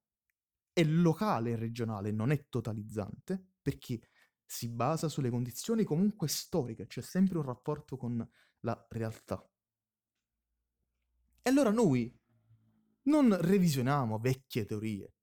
è 0.73 0.83
locale 0.83 1.51
e 1.51 1.55
regionale, 1.55 2.11
non 2.11 2.31
è 2.31 2.47
totalizzante, 2.49 3.53
perché 3.61 4.09
si 4.45 4.69
basa 4.69 5.07
sulle 5.07 5.29
condizioni 5.29 5.83
comunque 5.83 6.27
storiche, 6.27 6.87
c'è 6.87 7.01
sempre 7.01 7.37
un 7.37 7.45
rapporto 7.45 7.97
con 7.97 8.27
la 8.61 8.87
realtà. 8.89 9.45
E 11.43 11.49
allora 11.49 11.71
noi 11.71 12.13
non 13.03 13.35
revisioniamo 13.39 14.19
vecchie 14.19 14.65
teorie, 14.65 15.13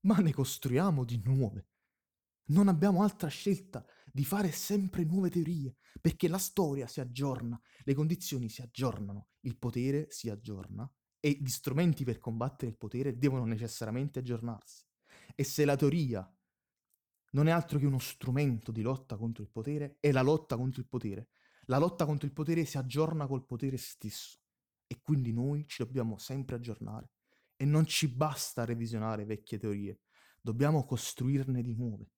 ma 0.00 0.16
ne 0.18 0.32
costruiamo 0.32 1.04
di 1.04 1.20
nuove. 1.24 1.68
Non 2.46 2.68
abbiamo 2.68 3.02
altra 3.02 3.28
scelta 3.28 3.84
di 4.12 4.24
fare 4.24 4.52
sempre 4.52 5.04
nuove 5.04 5.30
teorie, 5.30 5.76
perché 6.00 6.28
la 6.28 6.38
storia 6.38 6.86
si 6.86 7.00
aggiorna, 7.00 7.60
le 7.84 7.94
condizioni 7.94 8.48
si 8.48 8.60
aggiornano, 8.60 9.30
il 9.40 9.56
potere 9.56 10.06
si 10.10 10.28
aggiorna 10.28 10.88
e 11.18 11.30
gli 11.30 11.48
strumenti 11.48 12.04
per 12.04 12.18
combattere 12.18 12.70
il 12.70 12.76
potere 12.76 13.16
devono 13.16 13.44
necessariamente 13.46 14.18
aggiornarsi. 14.18 14.84
E 15.36 15.42
se 15.42 15.64
la 15.64 15.74
teoria 15.74 16.28
non 17.32 17.48
è 17.48 17.50
altro 17.50 17.78
che 17.78 17.86
uno 17.86 17.98
strumento 17.98 18.70
di 18.70 18.82
lotta 18.82 19.16
contro 19.16 19.42
il 19.42 19.50
potere, 19.50 19.96
è 19.98 20.12
la 20.12 20.22
lotta 20.22 20.56
contro 20.56 20.80
il 20.80 20.86
potere. 20.86 21.30
La 21.66 21.78
lotta 21.78 22.04
contro 22.04 22.26
il 22.26 22.32
potere 22.32 22.64
si 22.64 22.78
aggiorna 22.78 23.26
col 23.26 23.44
potere 23.44 23.76
stesso 23.76 24.38
e 24.86 25.00
quindi 25.00 25.32
noi 25.32 25.66
ci 25.66 25.82
dobbiamo 25.82 26.18
sempre 26.18 26.54
aggiornare. 26.54 27.10
E 27.56 27.64
non 27.64 27.86
ci 27.86 28.08
basta 28.08 28.64
revisionare 28.64 29.24
vecchie 29.24 29.58
teorie, 29.58 30.00
dobbiamo 30.40 30.84
costruirne 30.84 31.62
di 31.62 31.74
nuove. 31.74 32.10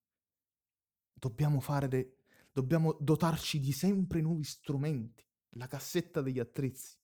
Dobbiamo 1.14 1.62
de- 1.88 2.18
dobbiamo 2.52 2.98
dotarci 3.00 3.61
di 3.61 3.72
sempre 3.72 4.20
nuovi 4.20 4.44
strumenti, 4.44 5.26
la 5.50 5.66
cassetta 5.66 6.20
degli 6.20 6.38
attrezzi. 6.38 6.98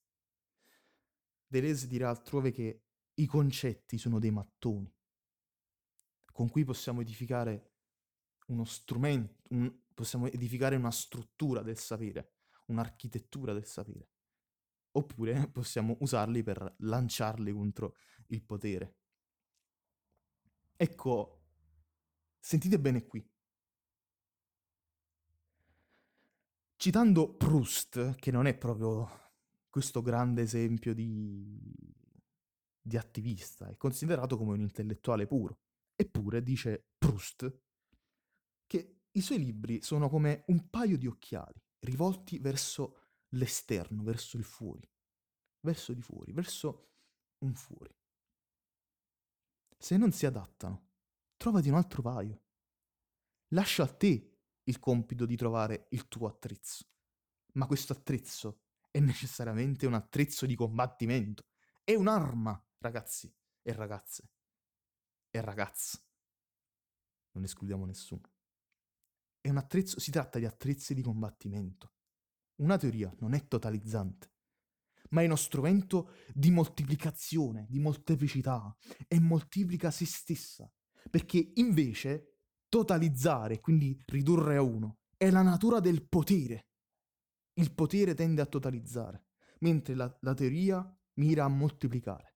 Deleuze 1.47 1.87
dirà 1.87 2.09
altrove 2.09 2.51
che 2.51 2.83
i 3.15 3.25
concetti 3.25 3.97
sono 3.97 4.19
dei 4.19 4.31
mattoni 4.31 4.91
con 6.33 6.49
cui 6.49 6.65
possiamo 6.65 6.99
edificare 6.99 7.69
uno 8.47 8.65
strumento, 8.65 9.43
un, 9.51 9.73
possiamo 9.93 10.27
edificare 10.27 10.75
una 10.75 10.91
struttura 10.91 11.61
del 11.61 11.77
sapere, 11.77 12.33
un'architettura 12.65 13.53
del 13.53 13.65
sapere. 13.65 14.09
Oppure 14.91 15.47
possiamo 15.53 15.95
usarli 16.01 16.43
per 16.43 16.75
lanciarli 16.79 17.53
contro 17.53 17.95
il 18.27 18.43
potere. 18.43 18.95
Ecco, 20.75 21.43
sentite 22.39 22.79
bene 22.79 23.05
qui. 23.05 23.25
Citando 26.75 27.35
Proust, 27.35 28.15
che 28.15 28.31
non 28.31 28.45
è 28.45 28.57
proprio 28.57 29.31
questo 29.69 30.01
grande 30.01 30.41
esempio 30.41 30.93
di, 30.93 31.57
di 32.81 32.97
attivista, 32.97 33.69
è 33.69 33.77
considerato 33.77 34.35
come 34.37 34.53
un 34.53 34.61
intellettuale 34.61 35.25
puro. 35.25 35.62
Eppure, 36.03 36.43
dice 36.43 36.89
Proust, 36.97 37.61
che 38.67 39.03
i 39.11 39.21
suoi 39.21 39.39
libri 39.39 39.81
sono 39.81 40.09
come 40.09 40.43
un 40.47 40.69
paio 40.69 40.97
di 40.97 41.07
occhiali 41.07 41.63
rivolti 41.79 42.39
verso 42.39 43.11
l'esterno, 43.29 44.03
verso 44.03 44.35
il 44.35 44.43
fuori, 44.43 44.85
verso 45.61 45.93
di 45.93 46.01
fuori, 46.01 46.33
verso 46.33 46.89
un 47.39 47.55
fuori. 47.55 47.95
Se 49.77 49.95
non 49.95 50.11
si 50.11 50.25
adattano, 50.25 50.89
trovati 51.37 51.69
un 51.69 51.75
altro 51.75 52.01
paio. 52.01 52.43
Lascia 53.53 53.83
a 53.83 53.93
te 53.93 54.39
il 54.61 54.79
compito 54.79 55.25
di 55.25 55.37
trovare 55.37 55.87
il 55.91 56.09
tuo 56.09 56.27
attrezzo. 56.27 56.85
Ma 57.53 57.65
questo 57.65 57.93
attrezzo 57.93 58.63
è 58.91 58.99
necessariamente 58.99 59.85
un 59.85 59.93
attrezzo 59.93 60.45
di 60.45 60.55
combattimento. 60.55 61.45
È 61.81 61.95
un'arma, 61.95 62.61
ragazzi 62.79 63.33
e 63.61 63.71
ragazze 63.71 64.32
e 65.35 65.41
ragazze. 65.41 65.99
Non 67.31 67.43
escludiamo 67.43 67.85
nessuno. 67.85 68.31
È 69.41 69.49
un 69.49 69.57
attrezzo, 69.57 69.99
si 69.99 70.11
tratta 70.11 70.37
di 70.37 70.45
attrezzi 70.45 70.93
di 70.93 71.01
combattimento. 71.01 71.93
Una 72.57 72.77
teoria 72.77 73.11
non 73.19 73.33
è 73.33 73.47
totalizzante, 73.47 74.31
ma 75.09 75.23
è 75.23 75.25
uno 75.25 75.35
strumento 75.35 76.11
di 76.31 76.51
moltiplicazione, 76.51 77.65
di 77.67 77.79
molteplicità, 77.79 78.75
e 79.07 79.19
moltiplica 79.19 79.89
se 79.89 80.05
stessa. 80.05 80.71
Perché 81.09 81.51
invece 81.55 82.37
totalizzare, 82.69 83.59
quindi 83.59 83.99
ridurre 84.05 84.57
a 84.57 84.61
uno, 84.61 84.99
è 85.17 85.31
la 85.31 85.41
natura 85.41 85.79
del 85.79 86.07
potere. 86.07 86.67
Il 87.53 87.73
potere 87.73 88.13
tende 88.13 88.41
a 88.41 88.45
totalizzare, 88.45 89.25
mentre 89.59 89.95
la, 89.95 90.15
la 90.21 90.33
teoria 90.35 90.95
mira 91.15 91.45
a 91.45 91.49
moltiplicare. 91.49 92.35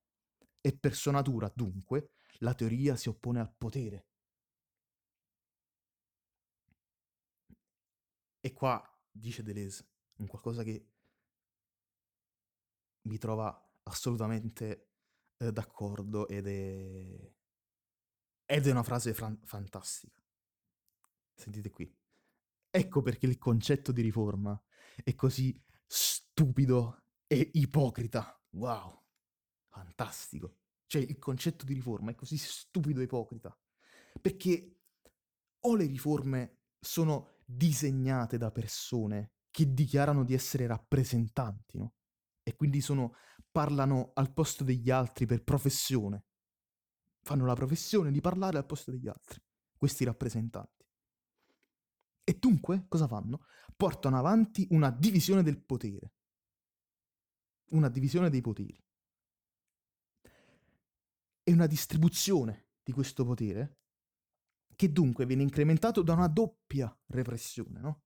E 0.59 0.75
per 0.75 0.95
sua 0.95 1.11
natura, 1.11 1.51
dunque, 1.55 2.13
la 2.39 2.53
teoria 2.53 2.95
si 2.95 3.09
oppone 3.09 3.39
al 3.39 3.51
potere. 3.51 4.05
E 8.39 8.53
qua, 8.53 8.81
dice 9.11 9.43
Deleuze, 9.43 9.87
un 10.17 10.27
qualcosa 10.27 10.63
che 10.63 10.87
mi 13.03 13.17
trova 13.17 13.49
assolutamente 13.83 14.89
eh, 15.37 15.51
d'accordo 15.51 16.27
ed 16.27 16.47
è... 16.47 17.31
ed 18.45 18.67
è 18.67 18.71
una 18.71 18.83
frase 18.83 19.13
fran- 19.13 19.39
fantastica. 19.43 20.21
Sentite 21.33 21.69
qui. 21.69 21.93
Ecco 22.69 23.01
perché 23.01 23.25
il 23.25 23.37
concetto 23.37 23.91
di 23.91 24.01
riforma 24.01 24.59
è 25.03 25.15
così 25.15 25.59
stupido 25.85 27.03
e 27.27 27.51
ipocrita. 27.53 28.39
Wow, 28.51 29.03
fantastico. 29.69 30.57
Cioè 30.87 31.01
il 31.01 31.19
concetto 31.19 31.65
di 31.65 31.73
riforma 31.73 32.11
è 32.11 32.15
così 32.15 32.37
stupido 32.37 33.01
e 33.01 33.03
ipocrita. 33.03 33.55
Perché 34.21 34.79
o 35.59 35.75
le 35.75 35.85
riforme 35.85 36.61
sono 36.79 37.35
disegnate 37.45 38.37
da 38.37 38.51
persone 38.51 39.33
che 39.51 39.73
dichiarano 39.73 40.23
di 40.23 40.33
essere 40.33 40.65
rappresentanti, 40.65 41.77
no? 41.77 41.95
E 42.41 42.55
quindi 42.55 42.79
sono, 42.79 43.15
parlano 43.51 44.11
al 44.13 44.31
posto 44.31 44.63
degli 44.63 44.89
altri 44.89 45.25
per 45.25 45.43
professione. 45.43 46.25
Fanno 47.21 47.45
la 47.45 47.55
professione 47.55 48.11
di 48.11 48.21
parlare 48.21 48.57
al 48.57 48.65
posto 48.65 48.91
degli 48.91 49.09
altri, 49.09 49.41
questi 49.75 50.05
rappresentanti. 50.05 50.85
E 52.23 52.37
dunque 52.39 52.85
cosa 52.87 53.07
fanno? 53.07 53.45
Portano 53.75 54.17
avanti 54.17 54.65
una 54.69 54.89
divisione 54.89 55.43
del 55.43 55.61
potere. 55.61 56.13
Una 57.71 57.89
divisione 57.89 58.29
dei 58.29 58.39
poteri 58.39 58.81
e 61.47 61.53
una 61.53 61.65
distribuzione 61.65 62.71
di 62.83 62.91
questo 62.91 63.23
potere 63.23 63.77
che 64.75 64.91
dunque 64.91 65.25
viene 65.25 65.43
incrementato 65.43 66.01
da 66.01 66.11
una 66.11 66.27
doppia 66.27 66.93
repressione, 67.05 67.79
no? 67.79 68.03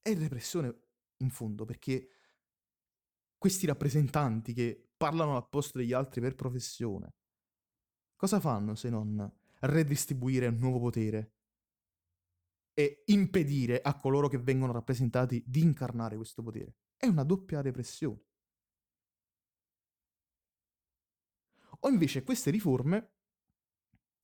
È 0.00 0.14
repressione 0.14 0.72
in 1.16 1.30
fondo 1.30 1.64
perché 1.64 2.10
questi 3.36 3.66
rappresentanti 3.66 4.52
che 4.52 4.92
parlano 4.96 5.34
al 5.34 5.48
posto 5.48 5.78
degli 5.78 5.92
altri 5.92 6.20
per 6.20 6.36
professione, 6.36 7.16
cosa 8.14 8.38
fanno 8.38 8.76
se 8.76 8.88
non 8.88 9.28
redistribuire 9.62 10.46
un 10.46 10.58
nuovo 10.58 10.78
potere 10.78 11.34
e 12.72 13.02
impedire 13.06 13.80
a 13.80 13.96
coloro 13.96 14.28
che 14.28 14.38
vengono 14.38 14.70
rappresentati 14.70 15.42
di 15.44 15.60
incarnare 15.60 16.14
questo 16.14 16.40
potere? 16.40 16.76
È 16.96 17.06
una 17.06 17.24
doppia 17.24 17.60
repressione. 17.60 18.30
O 21.84 21.88
invece 21.88 22.22
queste 22.22 22.50
riforme, 22.50 23.12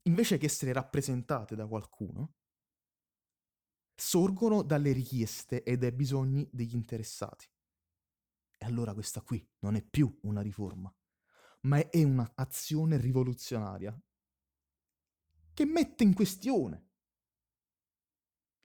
invece 0.03 0.38
che 0.38 0.47
essere 0.47 0.73
rappresentate 0.73 1.55
da 1.55 1.66
qualcuno, 1.66 2.35
sorgono 3.94 4.62
dalle 4.62 4.92
richieste 4.92 5.64
e 5.64 5.77
dai 5.77 5.92
bisogni 5.92 6.49
degli 6.53 6.75
interessati. 6.75 7.51
E 8.57 8.64
allora 8.64 8.94
questa 8.94 9.23
qui 9.23 9.44
non 9.61 9.75
è 9.75 9.83
più 9.83 10.18
una 10.23 10.40
riforma, 10.40 10.92
ma 11.62 11.79
è 11.79 12.03
un'azione 12.03 12.97
rivoluzionaria 12.97 14.01
che 15.53 15.64
mette 15.64 16.05
in 16.05 16.14
questione 16.14 16.87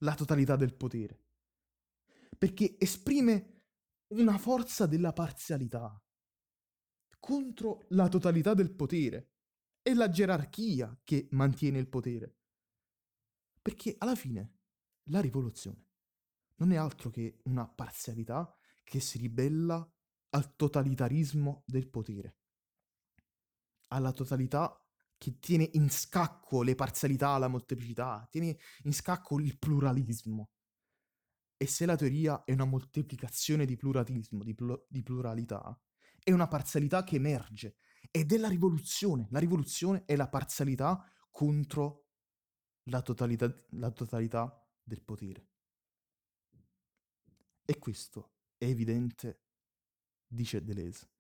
la 0.04 0.14
totalità 0.14 0.56
del 0.56 0.76
potere, 0.76 1.24
perché 2.38 2.76
esprime 2.78 3.64
una 4.10 4.38
forza 4.38 4.86
della 4.86 5.14
parzialità, 5.14 6.03
contro 7.24 7.86
la 7.92 8.10
totalità 8.10 8.54
del 8.54 8.76
potere. 8.76 9.30
È 9.82 9.94
la 9.94 10.10
gerarchia 10.10 11.00
che 11.06 11.30
mantiene 11.32 11.80
il 11.80 11.88
potere. 11.88 12.40
Perché 13.62 13.96
alla 13.98 14.16
fine 14.16 14.58
la 15.04 15.22
rivoluzione 15.22 15.86
non 16.56 16.74
è 16.74 16.76
altro 16.76 17.10
che 17.10 17.40
una 17.44 17.66
parzialità 17.66 18.54
che 18.84 19.00
si 19.00 19.18
ribella 19.20 19.90
al 20.32 20.56
totalitarismo 20.58 21.64
del 21.66 21.88
potere, 21.90 22.40
alla 23.94 24.12
totalità 24.12 24.78
che 25.18 25.40
tiene 25.40 25.70
in 25.74 25.90
scacco 25.90 26.62
le 26.62 26.76
parzialità, 26.76 27.38
la 27.38 27.48
molteplicità, 27.48 28.28
tiene 28.30 28.58
in 28.84 28.94
scacco 28.94 29.40
il 29.40 29.58
pluralismo. 29.58 30.52
E 31.56 31.68
se 31.68 31.86
la 31.86 31.96
teoria 31.96 32.44
è 32.44 32.52
una 32.52 32.66
moltiplicazione 32.66 33.66
di 33.66 33.78
pluralismo, 33.78 34.44
di, 34.44 34.54
pl- 34.54 34.86
di 34.90 35.02
pluralità, 35.04 35.80
è 36.24 36.32
una 36.32 36.48
parzialità 36.48 37.04
che 37.04 37.16
emerge, 37.18 37.78
ed 38.12 38.32
è 38.32 38.38
la 38.38 38.48
rivoluzione. 38.48 39.28
La 39.32 39.40
rivoluzione 39.40 40.06
è 40.06 40.16
la 40.16 40.30
parzialità 40.30 41.04
contro 41.32 42.10
la 42.84 43.02
totalità, 43.02 43.52
la 43.72 43.92
totalità 43.92 44.64
del 44.84 45.02
potere. 45.02 45.48
E 47.66 47.80
questo 47.80 48.34
è 48.58 48.66
evidente, 48.66 49.46
dice 50.28 50.64
Deleuze, 50.64 51.12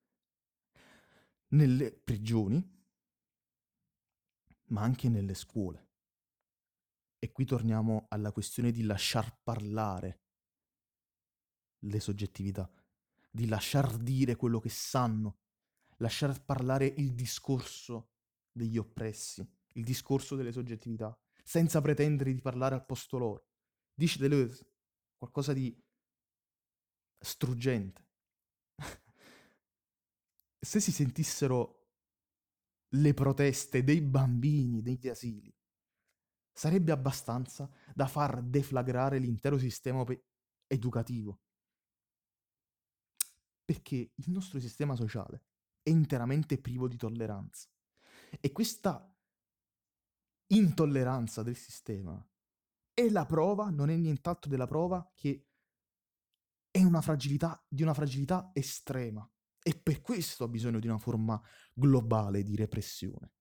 nelle 1.49 1.91
prigioni, 1.93 2.63
ma 4.65 4.81
anche 4.81 5.09
nelle 5.09 5.33
scuole. 5.33 5.91
E 7.17 7.31
qui 7.31 7.45
torniamo 7.45 8.07
alla 8.09 8.31
questione 8.31 8.71
di 8.71 8.83
lasciar 8.83 9.41
parlare 9.41 10.21
le 11.79 11.99
soggettività, 11.99 12.69
di 13.35 13.47
lasciar 13.47 13.97
dire 13.97 14.35
quello 14.35 14.59
che 14.59 14.69
sanno, 14.69 15.39
lasciar 15.97 16.45
parlare 16.45 16.85
il 16.85 17.15
discorso 17.15 18.11
degli 18.51 18.77
oppressi, 18.77 19.43
il 19.73 19.83
discorso 19.83 20.35
delle 20.35 20.51
soggettività, 20.51 21.17
senza 21.43 21.81
pretendere 21.81 22.31
di 22.31 22.41
parlare 22.41 22.75
al 22.75 22.85
posto 22.85 23.17
loro. 23.17 23.47
Dice 23.91 24.19
Deleuze 24.19 24.69
qualcosa 25.17 25.51
di 25.51 25.75
struggente. 27.19 28.07
Se 30.59 30.79
si 30.79 30.91
sentissero 30.91 31.87
le 32.89 33.13
proteste 33.15 33.83
dei 33.83 34.01
bambini 34.01 34.83
degli 34.83 35.07
asili, 35.07 35.51
sarebbe 36.51 36.91
abbastanza 36.91 37.67
da 37.95 38.05
far 38.05 38.43
deflagrare 38.43 39.17
l'intero 39.17 39.57
sistema 39.57 40.05
educativo. 40.67 41.41
Perché 43.73 44.11
il 44.13 44.29
nostro 44.29 44.59
sistema 44.59 44.95
sociale 44.95 45.45
è 45.81 45.89
interamente 45.89 46.61
privo 46.61 46.87
di 46.87 46.95
tolleranza. 46.95 47.67
E 48.39 48.51
questa 48.51 49.11
intolleranza 50.47 51.41
del 51.41 51.55
sistema 51.55 52.23
è 52.93 53.09
la 53.09 53.25
prova, 53.25 53.71
non 53.71 53.89
è 53.89 53.95
nient'altro 53.95 54.47
della 54.47 54.67
prova 54.67 55.11
che 55.15 55.47
è 56.69 56.83
una 56.83 57.01
fragilità, 57.01 57.65
di 57.67 57.81
una 57.81 57.95
fragilità 57.95 58.51
estrema. 58.53 59.27
E 59.63 59.73
per 59.75 60.01
questo 60.01 60.43
ha 60.43 60.47
bisogno 60.47 60.79
di 60.79 60.87
una 60.87 60.99
forma 60.99 61.41
globale 61.73 62.43
di 62.43 62.55
repressione. 62.55 63.31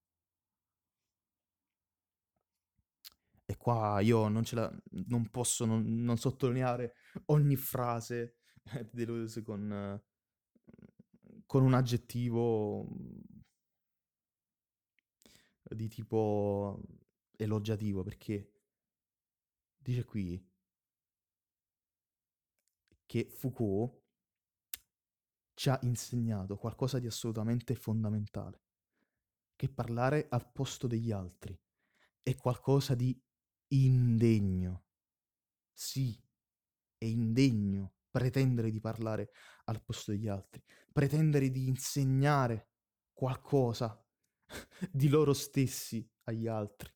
E 3.44 3.56
qua 3.58 4.00
io 4.00 4.28
non, 4.28 4.44
ce 4.44 4.54
la, 4.54 4.82
non 5.08 5.28
posso 5.28 5.66
non, 5.66 5.82
non 6.02 6.16
sottolineare 6.16 6.94
ogni 7.26 7.56
frase 7.56 8.38
di 8.80 9.04
Deleuze 9.04 9.42
con, 9.42 10.00
con 11.52 11.64
un 11.64 11.74
aggettivo 11.74 12.88
di 15.62 15.86
tipo 15.86 16.80
elogiativo, 17.36 18.02
perché 18.02 18.52
dice 19.76 20.02
qui 20.06 20.42
che 23.04 23.28
Foucault 23.28 24.00
ci 25.52 25.68
ha 25.68 25.78
insegnato 25.82 26.56
qualcosa 26.56 26.98
di 26.98 27.06
assolutamente 27.06 27.74
fondamentale, 27.74 28.62
che 29.54 29.68
parlare 29.68 30.28
al 30.30 30.50
posto 30.50 30.86
degli 30.86 31.12
altri 31.12 31.54
è 32.22 32.34
qualcosa 32.34 32.94
di 32.94 33.14
indegno. 33.74 34.86
Sì, 35.70 36.18
è 36.96 37.04
indegno 37.04 37.96
pretendere 38.10 38.70
di 38.70 38.80
parlare 38.80 39.32
al 39.64 39.82
posto 39.82 40.12
degli 40.12 40.28
altri, 40.28 40.62
pretendere 40.92 41.50
di 41.50 41.66
insegnare 41.66 42.70
qualcosa 43.12 44.00
di 44.90 45.08
loro 45.08 45.32
stessi 45.32 46.08
agli 46.24 46.46
altri, 46.46 46.92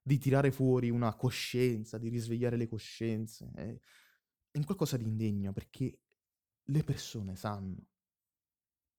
di 0.00 0.18
tirare 0.18 0.50
fuori 0.50 0.90
una 0.90 1.14
coscienza, 1.14 1.98
di 1.98 2.08
risvegliare 2.08 2.56
le 2.56 2.68
coscienze. 2.68 3.50
È, 3.54 3.78
è 4.50 4.64
qualcosa 4.64 4.96
di 4.96 5.04
indegno 5.04 5.52
perché 5.52 6.00
le 6.62 6.82
persone 6.82 7.36
sanno. 7.36 7.88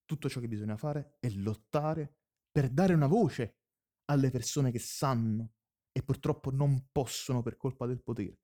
Tutto 0.05 0.29
ciò 0.29 0.39
che 0.39 0.47
bisogna 0.47 0.77
fare 0.77 1.17
è 1.19 1.29
lottare 1.29 2.15
per 2.51 2.69
dare 2.69 2.93
una 2.93 3.07
voce 3.07 3.57
alle 4.05 4.31
persone 4.31 4.71
che 4.71 4.79
sanno 4.79 5.53
e 5.91 6.01
purtroppo 6.03 6.51
non 6.51 6.87
possono 6.91 7.41
per 7.41 7.57
colpa 7.57 7.85
del 7.85 8.01
potere. 8.01 8.39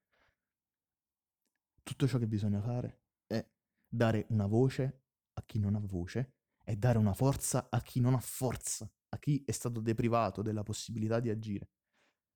Tutto 1.83 2.07
ciò 2.07 2.17
che 2.17 2.27
bisogna 2.27 2.61
fare 2.61 3.01
è 3.27 3.45
dare 3.87 4.25
una 4.29 4.47
voce 4.47 5.02
a 5.33 5.43
chi 5.45 5.59
non 5.59 5.75
ha 5.75 5.79
voce 5.79 6.33
e 6.63 6.75
dare 6.77 6.97
una 6.97 7.13
forza 7.13 7.67
a 7.69 7.81
chi 7.81 7.99
non 7.99 8.13
ha 8.13 8.19
forza, 8.19 8.89
a 9.09 9.19
chi 9.19 9.43
è 9.45 9.51
stato 9.51 9.79
deprivato 9.81 10.41
della 10.41 10.63
possibilità 10.63 11.19
di 11.19 11.29
agire, 11.29 11.69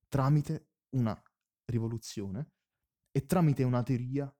tramite 0.07 0.69
una 0.95 1.19
rivoluzione 1.65 2.51
e 3.11 3.25
tramite 3.25 3.63
una 3.63 3.83
teoria 3.83 4.33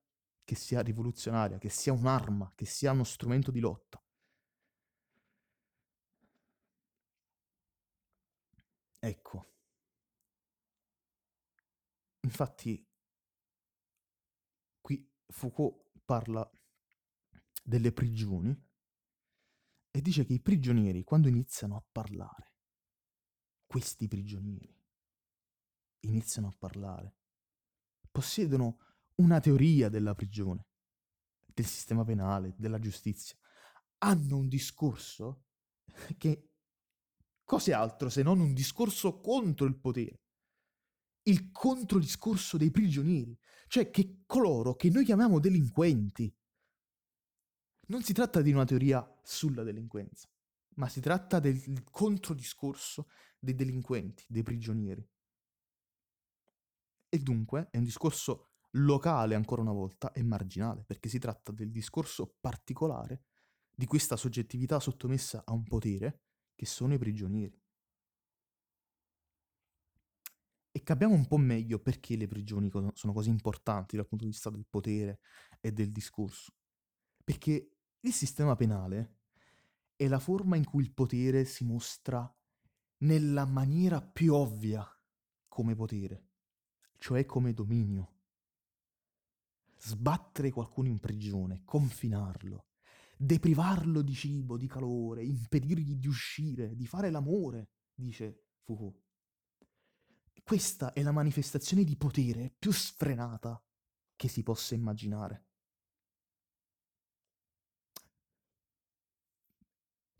che 0.43 0.55
sia 0.55 0.81
rivoluzionaria, 0.81 1.57
che 1.57 1.69
sia 1.69 1.93
un'arma, 1.93 2.53
che 2.55 2.65
sia 2.65 2.91
uno 2.91 3.03
strumento 3.03 3.51
di 3.51 3.59
lotta. 3.59 4.01
Ecco. 9.01 9.45
Infatti, 12.23 12.85
qui 14.81 15.07
Foucault 15.29 15.75
parla 16.05 16.49
delle 17.67 17.91
prigioni 17.91 18.57
e 19.91 20.01
dice 20.01 20.23
che 20.23 20.31
i 20.31 20.41
prigionieri, 20.41 21.03
quando 21.03 21.27
iniziano 21.27 21.75
a 21.75 21.83
parlare, 21.91 22.53
questi 23.65 24.07
prigionieri 24.07 24.73
iniziano 26.01 26.47
a 26.47 26.55
parlare, 26.57 27.17
possiedono 28.09 28.77
una 29.15 29.41
teoria 29.41 29.89
della 29.89 30.15
prigione, 30.15 30.67
del 31.43 31.65
sistema 31.65 32.05
penale, 32.05 32.55
della 32.57 32.79
giustizia. 32.79 33.35
Hanno 33.97 34.37
un 34.37 34.47
discorso 34.47 35.47
che 36.17 36.51
cos'è 37.43 37.73
altro 37.73 38.09
se 38.09 38.23
non 38.23 38.39
un 38.39 38.53
discorso 38.53 39.19
contro 39.19 39.65
il 39.65 39.77
potere. 39.77 40.21
Il 41.23 41.51
controdiscorso 41.51 42.55
dei 42.55 42.71
prigionieri, 42.71 43.37
cioè 43.67 43.89
che 43.89 44.21
coloro 44.25 44.75
che 44.75 44.89
noi 44.89 45.03
chiamiamo 45.03 45.41
delinquenti. 45.41 46.33
Non 47.89 48.03
si 48.03 48.13
tratta 48.13 48.41
di 48.41 48.51
una 48.51 48.65
teoria 48.65 49.05
sulla 49.23 49.63
delinquenza, 49.63 50.29
ma 50.75 50.89
si 50.89 50.99
tratta 50.99 51.39
del 51.39 51.83
controdiscorso 51.89 53.07
dei 53.39 53.55
delinquenti, 53.55 54.25
dei 54.27 54.43
prigionieri. 54.43 55.07
E 57.09 57.17
dunque 57.19 57.69
è 57.71 57.77
un 57.77 57.85
discorso 57.85 58.49
locale 58.71 59.35
ancora 59.35 59.61
una 59.61 59.71
volta 59.71 60.11
e 60.11 60.21
marginale, 60.21 60.83
perché 60.83 61.07
si 61.07 61.17
tratta 61.17 61.53
del 61.53 61.71
discorso 61.71 62.35
particolare 62.41 63.23
di 63.73 63.85
questa 63.85 64.17
soggettività 64.17 64.79
sottomessa 64.81 65.43
a 65.45 65.53
un 65.53 65.63
potere 65.63 66.23
che 66.55 66.65
sono 66.65 66.93
i 66.93 66.97
prigionieri. 66.97 67.57
E 70.71 70.83
capiamo 70.83 71.13
un 71.13 71.25
po' 71.25 71.37
meglio 71.37 71.79
perché 71.79 72.17
le 72.17 72.27
prigioni 72.27 72.69
sono 72.93 73.13
così 73.13 73.29
importanti 73.29 73.95
dal 73.95 74.07
punto 74.07 74.25
di 74.25 74.31
vista 74.31 74.49
del 74.49 74.65
potere 74.69 75.21
e 75.61 75.71
del 75.71 75.91
discorso. 75.91 76.51
Perché 77.23 77.76
il 78.01 78.13
sistema 78.13 78.55
penale 78.55 79.15
è 79.95 80.07
la 80.07 80.19
forma 80.19 80.55
in 80.55 80.63
cui 80.63 80.83
il 80.83 80.93
potere 80.93 81.45
si 81.45 81.63
mostra 81.63 82.31
nella 82.99 83.45
maniera 83.45 84.01
più 84.01 84.33
ovvia 84.33 84.85
come 85.47 85.75
potere, 85.75 86.29
cioè 86.97 87.25
come 87.25 87.53
dominio 87.53 88.17
sbattere 89.79 90.51
qualcuno 90.51 90.87
in 90.87 90.99
prigione, 90.99 91.61
confinarlo, 91.63 92.67
deprivarlo 93.15 94.01
di 94.01 94.13
cibo, 94.13 94.57
di 94.57 94.67
calore, 94.67 95.23
impedirgli 95.23 95.95
di 95.95 96.07
uscire, 96.07 96.75
di 96.75 96.85
fare 96.85 97.09
l'amore, 97.09 97.69
dice 97.93 98.47
Foucault. 98.63 99.05
Questa 100.43 100.93
è 100.93 101.01
la 101.03 101.11
manifestazione 101.11 101.83
di 101.83 101.97
potere 101.97 102.53
più 102.57 102.71
sfrenata 102.71 103.61
che 104.15 104.27
si 104.27 104.43
possa 104.43 104.75
immaginare. 104.75 105.46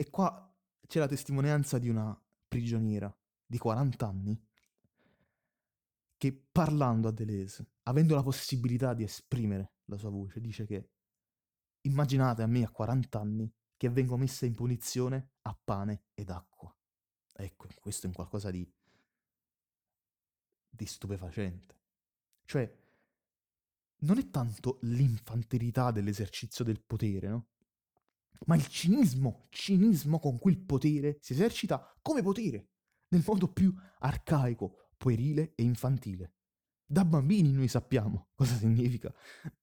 E 0.00 0.10
qua 0.10 0.56
c'è 0.86 1.00
la 1.00 1.08
testimonianza 1.08 1.76
di 1.76 1.88
una 1.88 2.16
prigioniera 2.46 3.12
di 3.44 3.58
40 3.58 4.06
anni 4.06 4.40
che 6.16 6.32
parlando 6.52 7.08
a 7.08 7.10
Deleuze, 7.10 7.66
avendo 7.82 8.14
la 8.14 8.22
possibilità 8.22 8.94
di 8.94 9.02
esprimere 9.02 9.72
la 9.86 9.96
sua 9.96 10.10
voce, 10.10 10.40
dice 10.40 10.66
che 10.66 10.90
immaginate 11.80 12.42
a 12.42 12.46
me 12.46 12.62
a 12.62 12.70
40 12.70 13.18
anni 13.18 13.52
che 13.76 13.88
vengo 13.88 14.16
messa 14.16 14.46
in 14.46 14.54
punizione 14.54 15.32
a 15.42 15.58
pane 15.64 16.04
ed 16.14 16.30
acqua. 16.30 16.72
Ecco, 17.32 17.66
questo 17.80 18.06
è 18.06 18.08
un 18.08 18.14
qualcosa 18.14 18.52
di, 18.52 18.72
di 20.68 20.86
stupefacente. 20.86 21.76
Cioè, 22.44 22.72
non 24.02 24.18
è 24.18 24.30
tanto 24.30 24.78
l'infantilità 24.82 25.90
dell'esercizio 25.90 26.64
del 26.64 26.80
potere, 26.80 27.28
no? 27.28 27.46
Ma 28.46 28.56
il 28.56 28.66
cinismo, 28.66 29.46
cinismo 29.50 30.18
con 30.18 30.38
cui 30.38 30.52
il 30.52 30.60
potere 30.60 31.18
si 31.20 31.32
esercita 31.32 31.96
come 32.00 32.22
potere, 32.22 32.70
nel 33.08 33.24
modo 33.26 33.52
più 33.52 33.74
arcaico, 33.98 34.90
puerile 34.96 35.52
e 35.54 35.62
infantile. 35.62 36.34
Da 36.84 37.04
bambini 37.04 37.52
noi 37.52 37.68
sappiamo 37.68 38.30
cosa 38.34 38.56
significa 38.56 39.12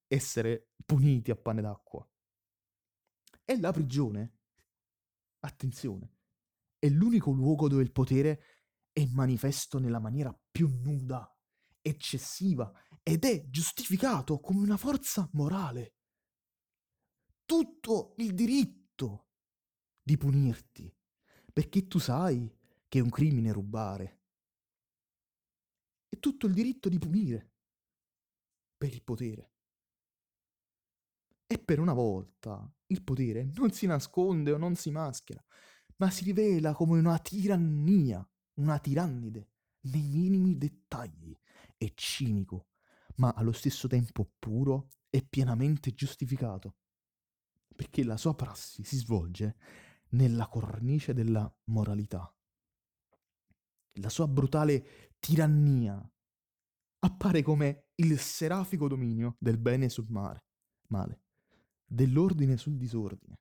essere 0.08 0.74
puniti 0.86 1.32
a 1.32 1.36
pane 1.36 1.62
d'acqua. 1.62 2.08
E 3.44 3.60
la 3.60 3.72
prigione, 3.72 4.40
attenzione, 5.40 6.14
è 6.78 6.90
l'unico 6.90 7.32
luogo 7.32 7.68
dove 7.68 7.84
il 7.84 7.92
potere 7.92 8.42
è 8.92 9.06
manifesto 9.08 9.80
nella 9.80 10.00
maniera 10.00 10.38
più 10.52 10.70
nuda, 10.84 11.30
eccessiva 11.82 12.72
ed 13.04 13.24
è 13.26 13.50
giustificato 13.50 14.40
come 14.40 14.62
una 14.62 14.78
forza 14.78 15.30
morale 15.34 15.95
tutto 17.46 18.16
il 18.18 18.34
diritto 18.34 19.28
di 20.02 20.18
punirti, 20.18 20.94
perché 21.54 21.88
tu 21.88 22.00
sai 22.00 22.52
che 22.88 23.00
è 23.00 23.02
un 23.02 23.10
crimine 23.10 23.52
rubare. 23.52 24.22
E 26.10 26.20
tutto 26.20 26.48
il 26.48 26.54
diritto 26.54 26.90
di 26.90 26.98
punire 26.98 27.54
per 28.78 28.94
il 28.94 29.04
potere. 29.04 29.52
E 31.48 31.60
per 31.60 31.80
una 31.80 31.94
volta 31.94 32.68
il 32.88 33.04
potere 33.04 33.44
non 33.56 33.72
si 33.72 33.86
nasconde 33.86 34.52
o 34.52 34.58
non 34.58 34.76
si 34.76 34.90
maschera, 34.90 35.44
ma 35.98 36.10
si 36.10 36.24
rivela 36.24 36.74
come 36.74 36.98
una 36.98 37.20
tirannia, 37.20 38.28
una 38.56 38.80
tirannide, 38.80 39.50
nei 39.82 40.08
minimi 40.08 40.58
dettagli. 40.58 41.38
È 41.78 41.92
cinico, 41.94 42.70
ma 43.18 43.34
allo 43.34 43.52
stesso 43.52 43.88
tempo 43.88 44.32
puro 44.40 44.90
e 45.10 45.22
pienamente 45.22 45.94
giustificato 45.94 46.78
perché 47.76 48.04
la 48.04 48.18
sua 48.18 48.36
prassi 48.36 48.84
si 48.84 48.98
svolge 48.98 49.58
nella 50.10 50.48
cornice 50.48 51.14
della 51.14 51.52
moralità. 51.66 52.34
La 54.00 54.10
sua 54.10 54.28
brutale 54.28 55.16
tirannia 55.20 56.10
appare 57.00 57.42
come 57.42 57.90
il 57.96 58.20
serafico 58.20 58.88
dominio 58.88 59.36
del 59.40 59.58
bene 59.58 59.90
sul 59.90 60.08
mare, 60.10 60.46
male, 60.88 61.22
dell'ordine 61.86 62.58
sul 62.58 62.78
disordine. 62.78 63.40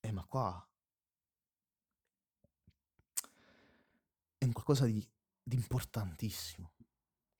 Eh, 0.00 0.12
ma 0.12 0.24
qua 0.24 0.62
è 4.38 4.48
qualcosa 4.52 4.86
di, 4.86 5.06
di 5.42 5.56
importantissimo, 5.56 6.74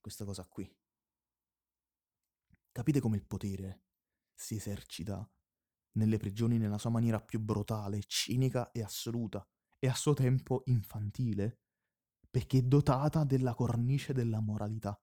questa 0.01 0.25
cosa 0.25 0.47
qui. 0.47 0.71
Capite 2.73 3.01
come 3.01 3.17
il 3.17 3.25
potere 3.25 3.85
si 4.35 4.57
esercita 4.57 5.29
nelle 5.99 6.17
prigioni 6.17 6.59
nella 6.59 6.79
sua 6.79 6.91
maniera 6.91 7.21
più 7.21 7.41
brutale, 7.41 8.03
cinica 8.07 8.71
e 8.71 8.83
assoluta, 8.83 9.47
e 9.79 9.89
a 9.89 9.95
suo 9.95 10.15
tempo 10.15 10.63
infantile, 10.67 11.61
perché 12.31 12.67
dotata 12.67 13.25
della 13.25 13.55
cornice 13.55 14.13
della 14.13 14.41
moralità. 14.41 14.99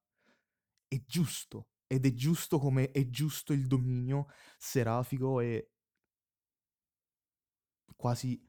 È 0.87 1.03
giusto, 1.05 1.69
ed 1.85 2.05
è 2.05 2.13
giusto 2.13 2.57
come 2.57 2.91
è 2.91 3.07
giusto 3.09 3.53
il 3.53 3.67
dominio 3.67 4.27
serafico 4.57 5.39
e 5.39 5.71
quasi 7.95 8.43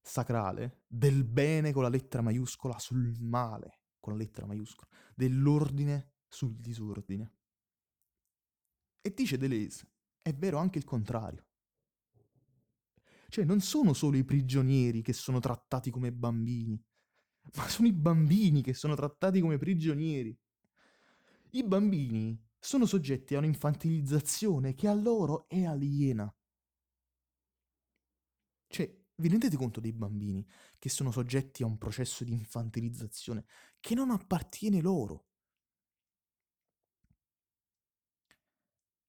sacrale 0.00 0.84
del 0.86 1.24
bene 1.24 1.72
con 1.72 1.82
la 1.82 1.88
lettera 1.88 2.22
maiuscola 2.22 2.78
sul 2.78 3.16
male 3.20 3.80
con 4.06 4.16
la 4.16 4.22
lettera 4.22 4.46
maiuscola, 4.46 4.88
dell'ordine 5.16 6.12
sul 6.28 6.54
disordine. 6.54 7.32
E 9.00 9.12
dice 9.12 9.36
Deleuze, 9.36 9.90
è 10.22 10.32
vero 10.32 10.58
anche 10.58 10.78
il 10.78 10.84
contrario. 10.84 11.44
Cioè, 13.36 13.44
non 13.44 13.60
sono 13.60 13.92
solo 13.92 14.16
i 14.16 14.24
prigionieri 14.24 15.02
che 15.02 15.12
sono 15.12 15.40
trattati 15.40 15.90
come 15.90 16.10
bambini, 16.10 16.82
ma 17.54 17.68
sono 17.68 17.86
i 17.86 17.92
bambini 17.92 18.62
che 18.62 18.72
sono 18.72 18.94
trattati 18.94 19.40
come 19.40 19.58
prigionieri. 19.58 20.34
I 21.50 21.62
bambini 21.62 22.42
sono 22.58 22.86
soggetti 22.86 23.34
a 23.34 23.38
un'infantilizzazione 23.40 24.74
che 24.74 24.88
a 24.88 24.94
loro 24.94 25.46
è 25.50 25.64
aliena. 25.64 26.34
Cioè, 28.68 29.04
vi 29.16 29.28
rendete 29.28 29.56
conto 29.58 29.80
dei 29.80 29.92
bambini 29.92 30.42
che 30.78 30.88
sono 30.88 31.10
soggetti 31.10 31.62
a 31.62 31.66
un 31.66 31.76
processo 31.76 32.24
di 32.24 32.32
infantilizzazione 32.32 33.44
che 33.80 33.94
non 33.94 34.08
appartiene 34.12 34.80
loro? 34.80 35.26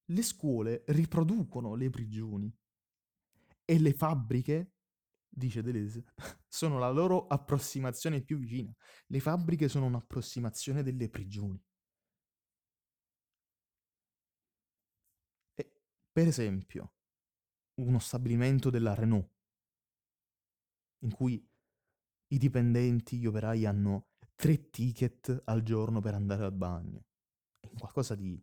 Le 0.03 0.21
scuole 0.21 0.83
riproducono 0.87 1.75
le 1.75 1.89
prigioni 1.89 2.53
e 3.69 3.79
le 3.79 3.91
fabbriche, 3.91 4.75
dice 5.27 5.61
Deleuze, 5.61 6.05
sono 6.47 6.79
la 6.79 6.89
loro 6.89 7.27
approssimazione 7.27 8.21
più 8.21 8.37
vicina. 8.37 8.73
Le 9.07 9.19
fabbriche 9.19 9.67
sono 9.67 9.85
un'approssimazione 9.87 10.83
delle 10.83 11.09
prigioni. 11.09 11.61
E, 15.53 15.81
per 16.13 16.27
esempio, 16.27 16.93
uno 17.81 17.99
stabilimento 17.99 18.69
della 18.69 18.93
Renault, 18.93 19.29
in 20.99 21.11
cui 21.11 21.45
i 22.29 22.37
dipendenti, 22.37 23.17
gli 23.17 23.25
operai 23.25 23.65
hanno 23.65 24.07
tre 24.35 24.69
ticket 24.69 25.41
al 25.45 25.61
giorno 25.61 25.99
per 25.99 26.13
andare 26.13 26.45
al 26.45 26.53
bagno. 26.53 27.05
È 27.59 27.67
qualcosa 27.77 28.15
di, 28.15 28.41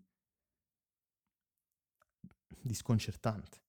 di 2.61 2.75
sconcertante. 2.75 3.64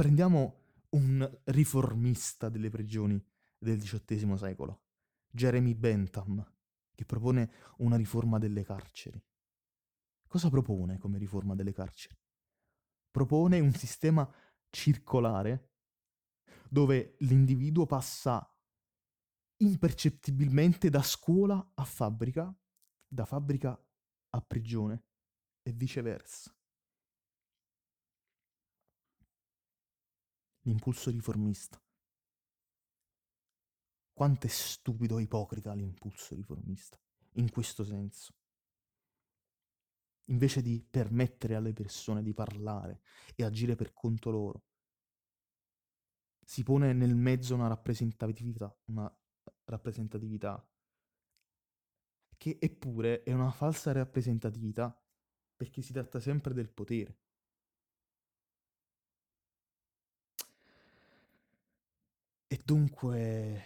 Prendiamo 0.00 0.62
un 0.92 1.40
riformista 1.44 2.48
delle 2.48 2.70
prigioni 2.70 3.22
del 3.58 3.78
XVIII 3.78 4.38
secolo, 4.38 4.84
Jeremy 5.28 5.74
Bentham, 5.74 6.42
che 6.94 7.04
propone 7.04 7.52
una 7.80 7.96
riforma 7.96 8.38
delle 8.38 8.64
carceri. 8.64 9.22
Cosa 10.26 10.48
propone 10.48 10.96
come 10.96 11.18
riforma 11.18 11.54
delle 11.54 11.74
carceri? 11.74 12.16
Propone 13.10 13.60
un 13.60 13.74
sistema 13.74 14.26
circolare 14.70 15.74
dove 16.70 17.16
l'individuo 17.18 17.84
passa 17.84 18.58
impercettibilmente 19.58 20.88
da 20.88 21.02
scuola 21.02 21.72
a 21.74 21.84
fabbrica, 21.84 22.50
da 23.06 23.26
fabbrica 23.26 23.78
a 24.30 24.40
prigione 24.40 25.04
e 25.60 25.72
viceversa. 25.72 26.54
L'impulso 30.62 31.10
riformista. 31.10 31.82
Quanto 34.12 34.46
è 34.46 34.50
stupido 34.50 35.18
e 35.18 35.22
ipocrita 35.22 35.72
l'impulso 35.72 36.34
riformista, 36.34 37.00
in 37.34 37.50
questo 37.50 37.84
senso. 37.84 38.34
Invece 40.26 40.62
di 40.62 40.84
permettere 40.88 41.54
alle 41.54 41.72
persone 41.72 42.22
di 42.22 42.34
parlare 42.34 43.00
e 43.34 43.44
agire 43.44 43.74
per 43.74 43.92
conto 43.92 44.30
loro, 44.30 44.64
si 46.44 46.62
pone 46.62 46.92
nel 46.92 47.14
mezzo 47.14 47.54
una 47.54 47.68
rappresentatività, 47.68 48.76
una 48.86 49.12
rappresentatività 49.64 50.64
che 52.36 52.58
eppure 52.60 53.22
è 53.22 53.32
una 53.32 53.50
falsa 53.50 53.92
rappresentatività 53.92 54.98
perché 55.54 55.82
si 55.82 55.92
tratta 55.92 56.18
sempre 56.20 56.54
del 56.54 56.70
potere. 56.70 57.18
E 62.60 62.62
dunque... 62.62 63.64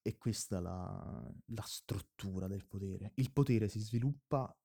È 0.00 0.16
questa 0.16 0.60
la, 0.60 1.30
la 1.46 1.62
struttura 1.62 2.46
del 2.46 2.64
potere. 2.64 3.10
Il 3.16 3.30
potere 3.30 3.68
si 3.68 3.80
sviluppa 3.80 4.56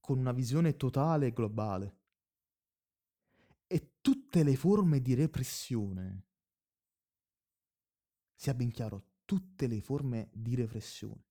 con 0.00 0.18
una 0.18 0.32
visione 0.32 0.76
totale 0.76 1.28
e 1.28 1.32
globale. 1.32 2.00
E 3.66 3.94
tutte 4.02 4.42
le 4.42 4.56
forme 4.56 5.00
di 5.00 5.14
repressione, 5.14 6.26
sia 8.34 8.52
ben 8.52 8.70
chiaro, 8.70 9.06
tutte 9.24 9.66
le 9.68 9.80
forme 9.80 10.28
di 10.34 10.54
repressione. 10.54 11.24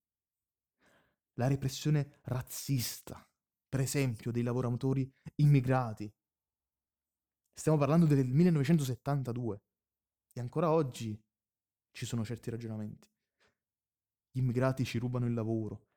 La 1.34 1.48
repressione 1.48 2.22
razzista, 2.24 3.24
per 3.70 3.82
esempio, 3.82 4.32
dei 4.32 4.42
lavoratori 4.42 5.14
immigrati, 5.36 6.12
Stiamo 7.54 7.78
parlando 7.78 8.06
del 8.06 8.28
1972 8.28 9.62
e 10.34 10.40
ancora 10.40 10.72
oggi 10.72 11.20
ci 11.92 12.06
sono 12.06 12.24
certi 12.24 12.50
ragionamenti. 12.50 13.10
Gli 14.32 14.40
immigrati 14.40 14.86
ci 14.86 14.98
rubano 14.98 15.26
il 15.26 15.34
lavoro. 15.34 15.88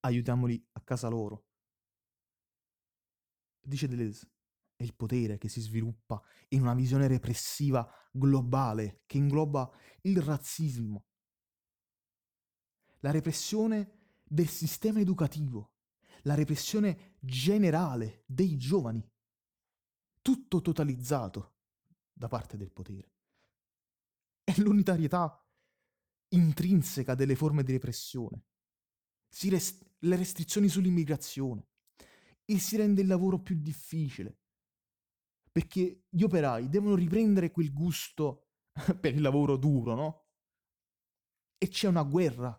Aiutiamoli 0.00 0.62
a 0.72 0.80
casa 0.80 1.08
loro. 1.08 1.46
Dice 3.60 3.88
Deleuze, 3.88 4.30
è 4.76 4.82
il 4.82 4.94
potere 4.94 5.38
che 5.38 5.48
si 5.48 5.60
sviluppa 5.60 6.22
in 6.48 6.62
una 6.62 6.74
visione 6.74 7.06
repressiva 7.06 7.88
globale 8.10 9.02
che 9.06 9.18
ingloba 9.18 9.70
il 10.02 10.20
razzismo, 10.20 11.06
la 13.00 13.10
repressione 13.10 14.18
del 14.22 14.48
sistema 14.48 15.00
educativo, 15.00 15.73
la 16.24 16.34
repressione 16.34 17.16
generale 17.20 18.24
dei 18.26 18.56
giovani, 18.56 19.06
tutto 20.20 20.60
totalizzato 20.60 21.56
da 22.12 22.28
parte 22.28 22.56
del 22.56 22.70
potere. 22.70 23.12
È 24.42 24.54
l'unitarietà 24.60 25.38
intrinseca 26.28 27.14
delle 27.14 27.34
forme 27.36 27.62
di 27.62 27.72
repressione. 27.72 28.44
Rest- 29.48 29.86
le 29.98 30.16
restrizioni 30.16 30.68
sull'immigrazione. 30.68 31.68
E 32.44 32.58
si 32.58 32.76
rende 32.76 33.00
il 33.00 33.06
lavoro 33.06 33.40
più 33.40 33.56
difficile. 33.56 34.38
Perché 35.50 36.04
gli 36.08 36.22
operai 36.22 36.68
devono 36.68 36.94
riprendere 36.94 37.50
quel 37.50 37.72
gusto 37.72 38.48
per 39.00 39.14
il 39.14 39.20
lavoro 39.20 39.56
duro, 39.56 39.94
no? 39.94 40.26
E 41.58 41.68
c'è 41.68 41.88
una 41.88 42.02
guerra. 42.02 42.58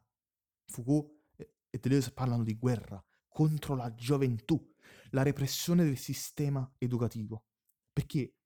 Foucault 0.68 1.22
e 1.36 1.80
Deleuze 1.80 2.12
parlano 2.12 2.44
di 2.44 2.56
guerra 2.56 3.04
contro 3.36 3.76
la 3.76 3.94
gioventù, 3.94 4.74
la 5.10 5.22
repressione 5.22 5.84
del 5.84 5.98
sistema 5.98 6.74
educativo. 6.78 7.48
Perché 7.92 8.38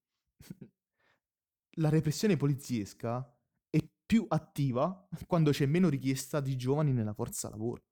la 1.78 1.90
repressione 1.90 2.38
poliziesca 2.38 3.38
è 3.70 3.78
più 4.04 4.26
attiva 4.28 5.08
quando 5.28 5.52
c'è 5.52 5.68
meno 5.68 5.90
richiesta 5.90 6.40
di 6.40 6.56
giovani 6.56 6.92
nella 6.92 7.14
forza 7.14 7.50
lavoro. 7.50 7.84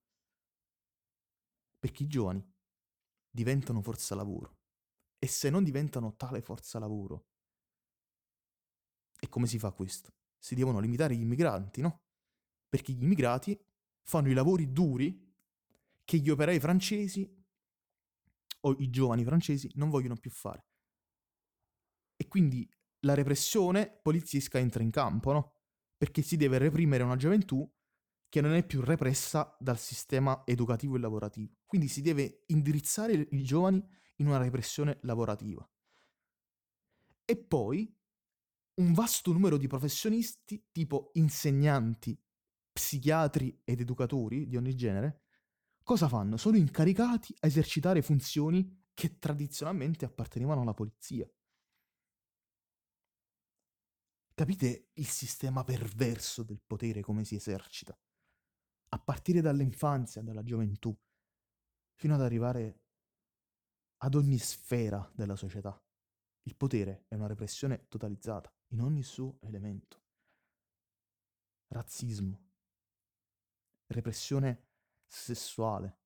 Perché 1.77 2.01
i 2.01 2.07
giovani 2.07 2.43
diventano 3.29 3.83
forza 3.83 4.15
lavoro. 4.15 4.57
E 5.19 5.27
se 5.27 5.51
non 5.51 5.63
diventano 5.63 6.15
tale 6.15 6.41
forza 6.41 6.79
lavoro, 6.79 7.27
e 9.19 9.29
come 9.29 9.45
si 9.45 9.59
fa 9.59 9.71
questo? 9.71 10.15
Si 10.35 10.55
devono 10.55 10.79
limitare 10.79 11.15
gli 11.15 11.21
immigranti, 11.21 11.81
no? 11.81 12.05
Perché 12.67 12.91
gli 12.91 13.03
immigrati 13.03 13.55
fanno 14.01 14.31
i 14.31 14.33
lavori 14.33 14.71
duri 14.71 15.26
che 16.07 16.19
gli 16.19 16.29
operai 16.29 16.57
francesi 16.57 17.29
o 18.61 18.75
i 18.79 18.89
giovani 18.89 19.25
francesi 19.25 19.69
non 19.73 19.89
vogliono 19.89 20.15
più 20.15 20.31
fare. 20.31 20.65
E 22.15 22.29
quindi 22.29 22.65
la 23.01 23.13
repressione 23.13 23.99
poliziesca 24.01 24.57
entra 24.57 24.81
in 24.83 24.89
campo, 24.89 25.33
no? 25.33 25.55
Perché 25.97 26.21
si 26.21 26.37
deve 26.37 26.59
reprimere 26.59 27.03
una 27.03 27.17
gioventù 27.17 27.69
che 28.29 28.39
non 28.39 28.53
è 28.53 28.65
più 28.65 28.79
repressa 28.79 29.53
dal 29.59 29.77
sistema 29.77 30.43
educativo 30.45 30.95
e 30.95 30.99
lavorativo. 30.99 31.57
Quindi 31.65 31.89
si 31.89 32.01
deve 32.01 32.43
indirizzare 32.47 33.11
i 33.11 33.43
giovani 33.43 33.85
in 34.15 34.27
una 34.27 34.37
repressione 34.37 34.99
lavorativa. 35.01 35.69
E 37.25 37.37
poi 37.37 37.93
un 38.75 38.93
vasto 38.93 39.33
numero 39.33 39.57
di 39.57 39.67
professionisti, 39.67 40.69
tipo 40.71 41.09
insegnanti, 41.15 42.17
psichiatri 42.71 43.61
ed 43.65 43.81
educatori 43.81 44.47
di 44.47 44.55
ogni 44.55 44.73
genere, 44.73 45.26
cosa 45.87 46.09
fanno? 46.09 46.35
Sono 46.35 46.57
incaricati 46.57 47.33
a 47.39 47.47
esercitare 47.47 48.01
funzioni 48.01 48.89
che 48.93 49.19
tradizionalmente 49.19 50.03
appartenevano 50.03 50.59
alla 50.59 50.73
polizia. 50.73 51.25
Capite 54.33 54.89
il 54.91 55.07
sistema 55.07 55.63
perverso 55.63 56.43
del 56.43 56.59
potere 56.59 56.99
come 56.99 57.23
si 57.23 57.35
esercita? 57.35 57.97
A 58.89 58.99
partire 58.99 59.39
dall'infanzia, 59.39 60.21
dalla 60.21 60.43
gioventù, 60.43 60.93
fino 61.93 62.15
ad 62.15 62.21
arrivare 62.21 62.81
ad 63.99 64.13
ogni 64.15 64.39
sfera 64.39 65.09
della 65.15 65.37
società. 65.37 65.81
Il 66.43 66.57
potere 66.57 67.05
è 67.07 67.15
una 67.15 67.27
repressione 67.27 67.87
totalizzata 67.87 68.53
in 68.71 68.81
ogni 68.81 69.03
suo 69.03 69.37
elemento. 69.39 70.03
Razzismo, 71.67 72.49
repressione 73.87 74.66
sessuale, 75.07 75.97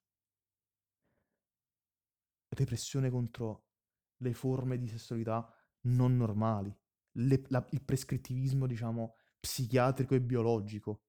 repressione 2.50 3.10
contro 3.10 3.66
le 4.18 4.34
forme 4.34 4.78
di 4.78 4.88
sessualità 4.88 5.52
non 5.82 6.16
normali, 6.16 6.76
le, 7.14 7.44
la, 7.48 7.66
il 7.72 7.82
prescrittivismo, 7.82 8.68
diciamo, 8.68 9.16
psichiatrico 9.40 10.14
e 10.16 10.22
biologico 10.22 11.06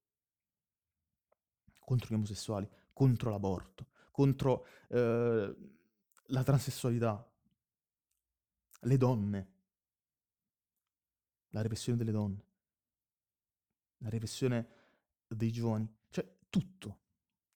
contro 1.79 2.09
gli 2.09 2.15
omosessuali, 2.15 2.69
contro 2.93 3.31
l'aborto, 3.31 3.89
contro 4.11 4.67
eh, 4.89 5.57
la 6.27 6.43
transessualità, 6.43 7.31
le 8.81 8.97
donne, 8.97 9.53
la 11.51 11.61
repressione 11.61 11.99
delle 11.99 12.13
donne, 12.13 12.47
la 13.99 14.09
repressione 14.09 14.69
dei 15.27 15.53
giovani, 15.53 15.89
cioè 16.09 16.37
tutto, 16.49 17.02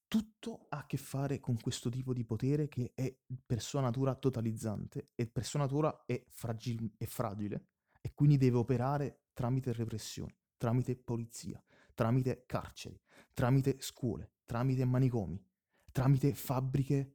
tutto 0.09 0.67
ha 0.71 0.79
a 0.79 0.87
che 0.87 0.97
fare 0.97 1.41
con 1.41 1.59
questo 1.61 1.91
tipo 1.91 2.13
di 2.13 2.25
potere 2.25 2.69
che 2.69 2.93
è 2.95 3.15
per 3.45 3.61
sua 3.61 3.81
natura 3.81 4.15
totalizzante 4.15 5.11
e 5.15 5.27
per 5.27 5.45
sua 5.45 5.61
natura 5.61 6.05
è, 6.07 6.25
fragil- 6.29 6.95
è 6.97 7.07
fragile 7.07 7.67
e 8.01 8.13
quindi 8.15 8.37
deve 8.37 8.57
operare 8.59 9.27
tramite 9.33 9.73
repressione, 9.73 10.37
tramite 10.57 10.97
polizia, 10.97 11.63
tramite 11.95 12.45
carceri, 12.47 13.01
tramite 13.33 13.77
scuole, 13.81 14.33
tramite 14.45 14.85
manicomi, 14.85 15.43
tramite 15.91 16.35
fabbriche 16.35 17.15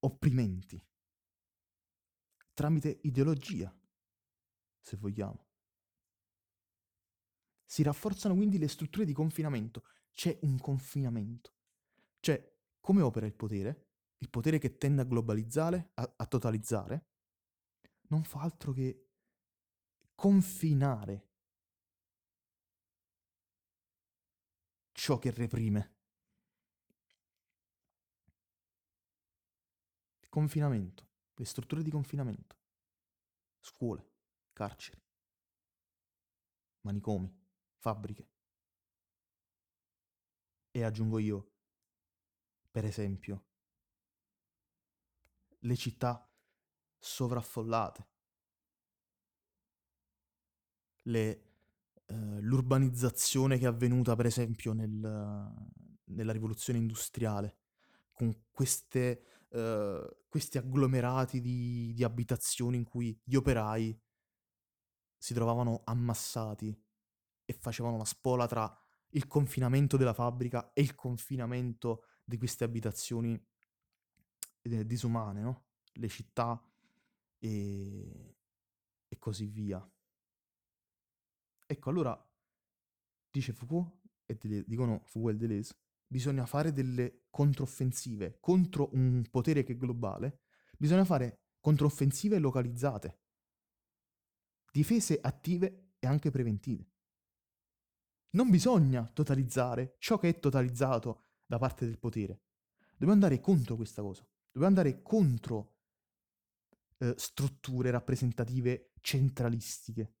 opprimenti, 0.00 0.82
tramite 2.54 3.00
ideologia, 3.02 3.74
se 4.80 4.96
vogliamo. 4.96 5.46
Si 7.64 7.82
rafforzano 7.82 8.34
quindi 8.34 8.58
le 8.58 8.68
strutture 8.68 9.06
di 9.06 9.12
confinamento. 9.14 9.84
C'è 10.12 10.38
un 10.42 10.58
confinamento. 10.58 11.54
Cioè, 12.22 12.56
come 12.78 13.02
opera 13.02 13.26
il 13.26 13.34
potere? 13.34 13.88
Il 14.18 14.30
potere 14.30 14.58
che 14.58 14.78
tende 14.78 15.02
a 15.02 15.04
globalizzare, 15.04 15.90
a, 15.94 16.14
a 16.18 16.26
totalizzare, 16.26 17.06
non 18.10 18.22
fa 18.22 18.42
altro 18.42 18.70
che 18.70 19.08
confinare 20.14 21.30
ciò 24.92 25.18
che 25.18 25.32
reprime. 25.32 25.96
Confinamento, 30.28 31.08
le 31.34 31.44
strutture 31.44 31.82
di 31.82 31.90
confinamento, 31.90 32.56
scuole, 33.58 34.12
carceri, 34.52 35.02
manicomi, 36.82 37.36
fabbriche. 37.78 38.28
E 40.70 40.82
aggiungo 40.84 41.18
io, 41.18 41.51
per 42.72 42.86
esempio, 42.86 43.44
le 45.60 45.76
città 45.76 46.26
sovraffollate, 46.98 48.08
le, 51.02 51.42
uh, 52.06 52.38
l'urbanizzazione 52.40 53.58
che 53.58 53.64
è 53.64 53.68
avvenuta 53.68 54.16
per 54.16 54.26
esempio 54.26 54.72
nel, 54.72 55.52
nella 56.04 56.32
rivoluzione 56.32 56.78
industriale, 56.78 57.58
con 58.10 58.46
queste, 58.50 59.44
uh, 59.50 60.26
questi 60.28 60.56
agglomerati 60.56 61.42
di, 61.42 61.92
di 61.92 62.04
abitazioni 62.04 62.78
in 62.78 62.84
cui 62.84 63.20
gli 63.22 63.34
operai 63.34 64.00
si 65.18 65.34
trovavano 65.34 65.82
ammassati 65.84 66.74
e 67.44 67.52
facevano 67.52 67.98
la 67.98 68.04
spola 68.04 68.46
tra 68.46 68.74
il 69.10 69.26
confinamento 69.26 69.98
della 69.98 70.14
fabbrica 70.14 70.72
e 70.72 70.80
il 70.80 70.94
confinamento 70.94 72.06
di 72.24 72.36
queste 72.38 72.64
abitazioni 72.64 73.40
eh, 74.62 74.86
disumane, 74.86 75.40
no? 75.40 75.66
Le 75.94 76.08
città 76.08 76.62
e, 77.38 78.36
e 79.08 79.18
così 79.18 79.46
via. 79.46 79.86
Ecco, 81.66 81.90
allora, 81.90 82.30
dice 83.30 83.52
Foucault, 83.52 84.00
e 84.26 84.36
Deleuze, 84.36 84.64
dicono 84.68 85.02
Foucault 85.04 85.34
e 85.34 85.38
Deleuze, 85.38 85.76
bisogna 86.06 86.46
fare 86.46 86.72
delle 86.72 87.24
controffensive 87.30 88.38
contro 88.40 88.90
un 88.92 89.24
potere 89.30 89.62
che 89.62 89.72
è 89.72 89.76
globale, 89.76 90.40
bisogna 90.76 91.04
fare 91.04 91.46
controffensive 91.60 92.38
localizzate, 92.38 93.20
difese 94.70 95.18
attive 95.20 95.94
e 95.98 96.06
anche 96.06 96.30
preventive. 96.30 96.90
Non 98.30 98.50
bisogna 98.50 99.06
totalizzare 99.06 99.96
ciò 99.98 100.18
che 100.18 100.28
è 100.28 100.38
totalizzato 100.38 101.24
da 101.52 101.58
parte 101.58 101.84
del 101.84 101.98
potere. 101.98 102.44
Dobbiamo 102.92 103.12
andare 103.12 103.38
contro 103.38 103.76
questa 103.76 104.00
cosa. 104.00 104.26
Dobbiamo 104.50 104.74
andare 104.74 105.02
contro 105.02 105.74
eh, 106.96 107.12
strutture 107.18 107.90
rappresentative 107.90 108.92
centralistiche 109.02 110.14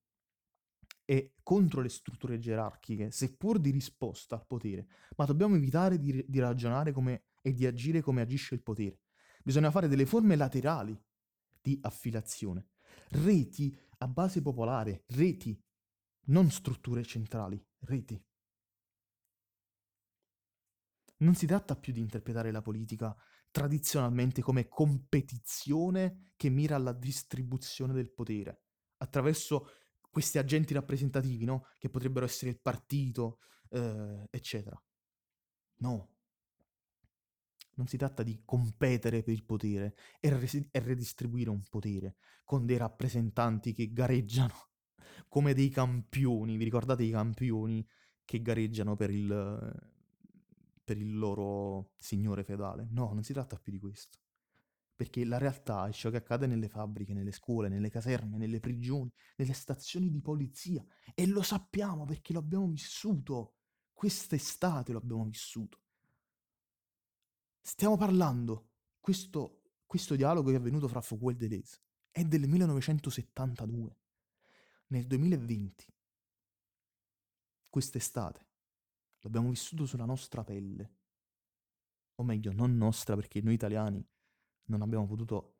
e 1.06 1.36
contro 1.42 1.80
le 1.80 1.88
strutture 1.88 2.38
gerarchiche, 2.38 3.10
seppur 3.10 3.58
di 3.58 3.70
risposta 3.70 4.34
al 4.34 4.46
potere, 4.46 4.86
ma 5.16 5.24
dobbiamo 5.24 5.56
evitare 5.56 5.98
di, 5.98 6.22
di 6.28 6.38
ragionare 6.38 6.92
come, 6.92 7.28
e 7.40 7.54
di 7.54 7.64
agire 7.64 8.02
come 8.02 8.20
agisce 8.20 8.54
il 8.54 8.62
potere. 8.62 9.00
Bisogna 9.42 9.70
fare 9.70 9.88
delle 9.88 10.04
forme 10.04 10.36
laterali 10.36 10.94
di 11.62 11.78
affiliazione, 11.80 12.68
reti 13.08 13.74
a 13.98 14.06
base 14.08 14.42
popolare, 14.42 15.04
reti, 15.08 15.58
non 16.26 16.50
strutture 16.50 17.02
centrali, 17.04 17.58
reti. 17.80 18.22
Non 21.22 21.34
si 21.34 21.46
tratta 21.46 21.76
più 21.76 21.92
di 21.92 22.00
interpretare 22.00 22.50
la 22.50 22.62
politica 22.62 23.16
tradizionalmente 23.50 24.42
come 24.42 24.66
competizione 24.66 26.32
che 26.36 26.48
mira 26.48 26.74
alla 26.74 26.92
distribuzione 26.92 27.92
del 27.92 28.10
potere 28.10 28.62
attraverso 28.96 29.68
questi 30.10 30.38
agenti 30.38 30.74
rappresentativi, 30.74 31.44
no? 31.44 31.66
Che 31.78 31.88
potrebbero 31.90 32.24
essere 32.24 32.50
il 32.50 32.60
partito, 32.60 33.38
eh, 33.70 34.26
eccetera. 34.30 34.80
No. 35.76 36.10
Non 37.74 37.86
si 37.86 37.96
tratta 37.96 38.22
di 38.22 38.42
competere 38.44 39.22
per 39.22 39.32
il 39.32 39.44
potere 39.44 39.94
e, 40.20 40.36
resi- 40.36 40.68
e 40.70 40.80
redistribuire 40.80 41.50
un 41.50 41.62
potere 41.68 42.16
con 42.44 42.66
dei 42.66 42.76
rappresentanti 42.76 43.72
che 43.72 43.92
gareggiano 43.92 44.70
come 45.28 45.54
dei 45.54 45.68
campioni. 45.68 46.56
Vi 46.56 46.64
ricordate 46.64 47.04
i 47.04 47.10
campioni 47.10 47.86
che 48.24 48.42
gareggiano 48.42 48.96
per 48.96 49.10
il, 49.10 49.91
per 50.84 50.96
il 50.98 51.16
loro 51.16 51.92
signore 51.96 52.44
feudale? 52.44 52.88
No, 52.90 53.12
non 53.12 53.22
si 53.22 53.32
tratta 53.32 53.56
più 53.58 53.72
di 53.72 53.78
questo 53.78 54.18
perché 55.02 55.24
la 55.24 55.38
realtà 55.38 55.88
è 55.88 55.92
ciò 55.92 56.10
che 56.10 56.18
accade 56.18 56.46
nelle 56.46 56.68
fabbriche, 56.68 57.12
nelle 57.12 57.32
scuole, 57.32 57.68
nelle 57.68 57.90
caserme, 57.90 58.38
nelle 58.38 58.60
prigioni, 58.60 59.10
nelle 59.36 59.52
stazioni 59.52 60.08
di 60.10 60.20
polizia 60.20 60.84
e 61.12 61.26
lo 61.26 61.42
sappiamo 61.42 62.04
perché 62.04 62.32
lo 62.32 62.38
abbiamo 62.38 62.68
vissuto. 62.68 63.56
Quest'estate 63.92 64.92
lo 64.92 64.98
abbiamo 64.98 65.24
vissuto. 65.24 65.80
Stiamo 67.60 67.96
parlando, 67.96 68.70
questo, 69.00 69.62
questo 69.86 70.14
dialogo 70.14 70.50
che 70.50 70.56
è 70.56 70.58
avvenuto 70.58 70.86
fra 70.86 71.00
Foucault 71.00 71.34
e 71.34 71.48
Deleuze 71.48 71.80
è 72.12 72.24
del 72.24 72.46
1972. 72.46 73.98
Nel 74.88 75.06
2020, 75.06 75.86
quest'estate, 77.68 78.46
l'abbiamo 79.22 79.48
vissuto 79.48 79.86
sulla 79.86 80.04
nostra 80.04 80.44
pelle. 80.44 80.96
O 82.16 82.24
meglio, 82.24 82.52
non 82.52 82.76
nostra 82.76 83.14
perché 83.16 83.40
noi 83.40 83.54
italiani 83.54 84.04
non 84.66 84.82
abbiamo 84.82 85.06
potuto 85.06 85.56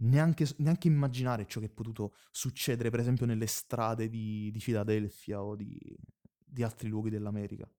neanche, 0.00 0.46
neanche, 0.58 0.88
immaginare 0.88 1.46
ciò 1.46 1.60
che 1.60 1.66
è 1.66 1.70
potuto 1.70 2.14
succedere, 2.30 2.90
per 2.90 3.00
esempio, 3.00 3.26
nelle 3.26 3.46
strade 3.46 4.08
di, 4.08 4.50
di 4.50 4.60
Filadelfia 4.60 5.42
o 5.42 5.56
di, 5.56 5.78
di 6.34 6.62
altri 6.62 6.88
luoghi 6.88 7.10
dell'America. 7.10 7.70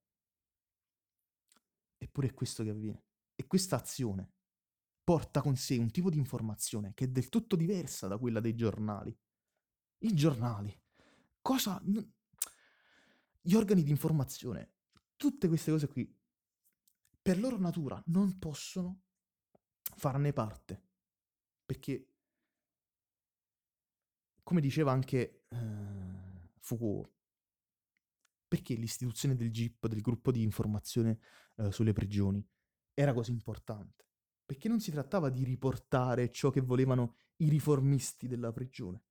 Eppure 1.97 2.27
è 2.27 2.33
questo 2.33 2.63
che 2.63 2.69
avviene. 2.69 3.03
E 3.35 3.47
questa 3.47 3.75
azione 3.75 4.33
porta 5.03 5.41
con 5.41 5.55
sé 5.55 5.77
un 5.77 5.91
tipo 5.91 6.09
di 6.09 6.17
informazione 6.17 6.93
che 6.93 7.05
è 7.05 7.07
del 7.07 7.29
tutto 7.29 7.55
diversa 7.55 8.07
da 8.07 8.17
quella 8.17 8.39
dei 8.39 8.55
giornali. 8.55 9.15
I 9.99 10.13
giornali, 10.13 10.75
cosa... 11.41 11.81
Gli 13.43 13.55
organi 13.55 13.81
di 13.81 13.89
informazione, 13.89 14.73
tutte 15.21 15.47
queste 15.47 15.69
cose 15.69 15.87
qui, 15.87 16.17
per 17.21 17.37
loro 17.37 17.59
natura 17.59 18.01
non 18.07 18.39
possono 18.39 19.03
farne 19.95 20.33
parte. 20.33 20.87
Perché, 21.63 22.07
come 24.41 24.61
diceva 24.61 24.91
anche 24.91 25.43
eh, 25.47 26.49
Foucault, 26.57 27.11
perché 28.47 28.73
l'istituzione 28.73 29.35
del 29.35 29.51
GIP, 29.51 29.85
del 29.85 30.01
gruppo 30.01 30.31
di 30.31 30.41
informazione 30.41 31.19
eh, 31.57 31.71
sulle 31.71 31.93
prigioni, 31.93 32.43
era 32.95 33.13
così 33.13 33.29
importante? 33.29 34.07
Perché 34.43 34.67
non 34.67 34.79
si 34.79 34.89
trattava 34.89 35.29
di 35.29 35.43
riportare 35.43 36.31
ciò 36.31 36.49
che 36.49 36.61
volevano 36.61 37.17
i 37.37 37.47
riformisti 37.47 38.27
della 38.27 38.51
prigione, 38.51 39.03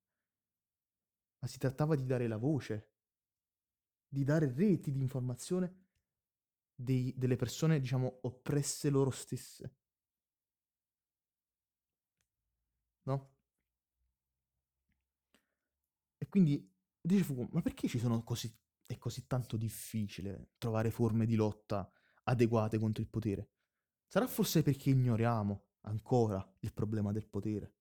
ma 1.39 1.47
si 1.47 1.57
trattava 1.57 1.95
di 1.95 2.05
dare 2.05 2.27
la 2.27 2.37
voce, 2.37 2.89
di 4.09 4.25
dare 4.25 4.51
reti 4.53 4.91
di 4.91 4.99
informazione 4.99 5.90
dei, 6.83 7.13
delle 7.15 7.35
persone, 7.35 7.79
diciamo, 7.79 8.19
oppresse 8.23 8.89
loro 8.89 9.11
stesse. 9.11 9.75
no? 13.03 13.29
E 16.17 16.27
quindi 16.29 16.69
dice 16.99 17.23
Foucault, 17.23 17.51
ma 17.51 17.61
perché 17.61 17.87
ci 17.87 17.99
sono 17.99 18.23
così, 18.23 18.53
è 18.85 18.97
così 18.97 19.25
tanto 19.27 19.57
difficile 19.57 20.51
trovare 20.57 20.91
forme 20.91 21.25
di 21.25 21.35
lotta 21.35 21.89
adeguate 22.23 22.77
contro 22.77 23.01
il 23.01 23.09
potere? 23.09 23.49
Sarà 24.07 24.27
forse 24.27 24.61
perché 24.61 24.89
ignoriamo 24.91 25.63
ancora 25.81 26.45
il 26.59 26.73
problema 26.73 27.11
del 27.11 27.27
potere? 27.27 27.73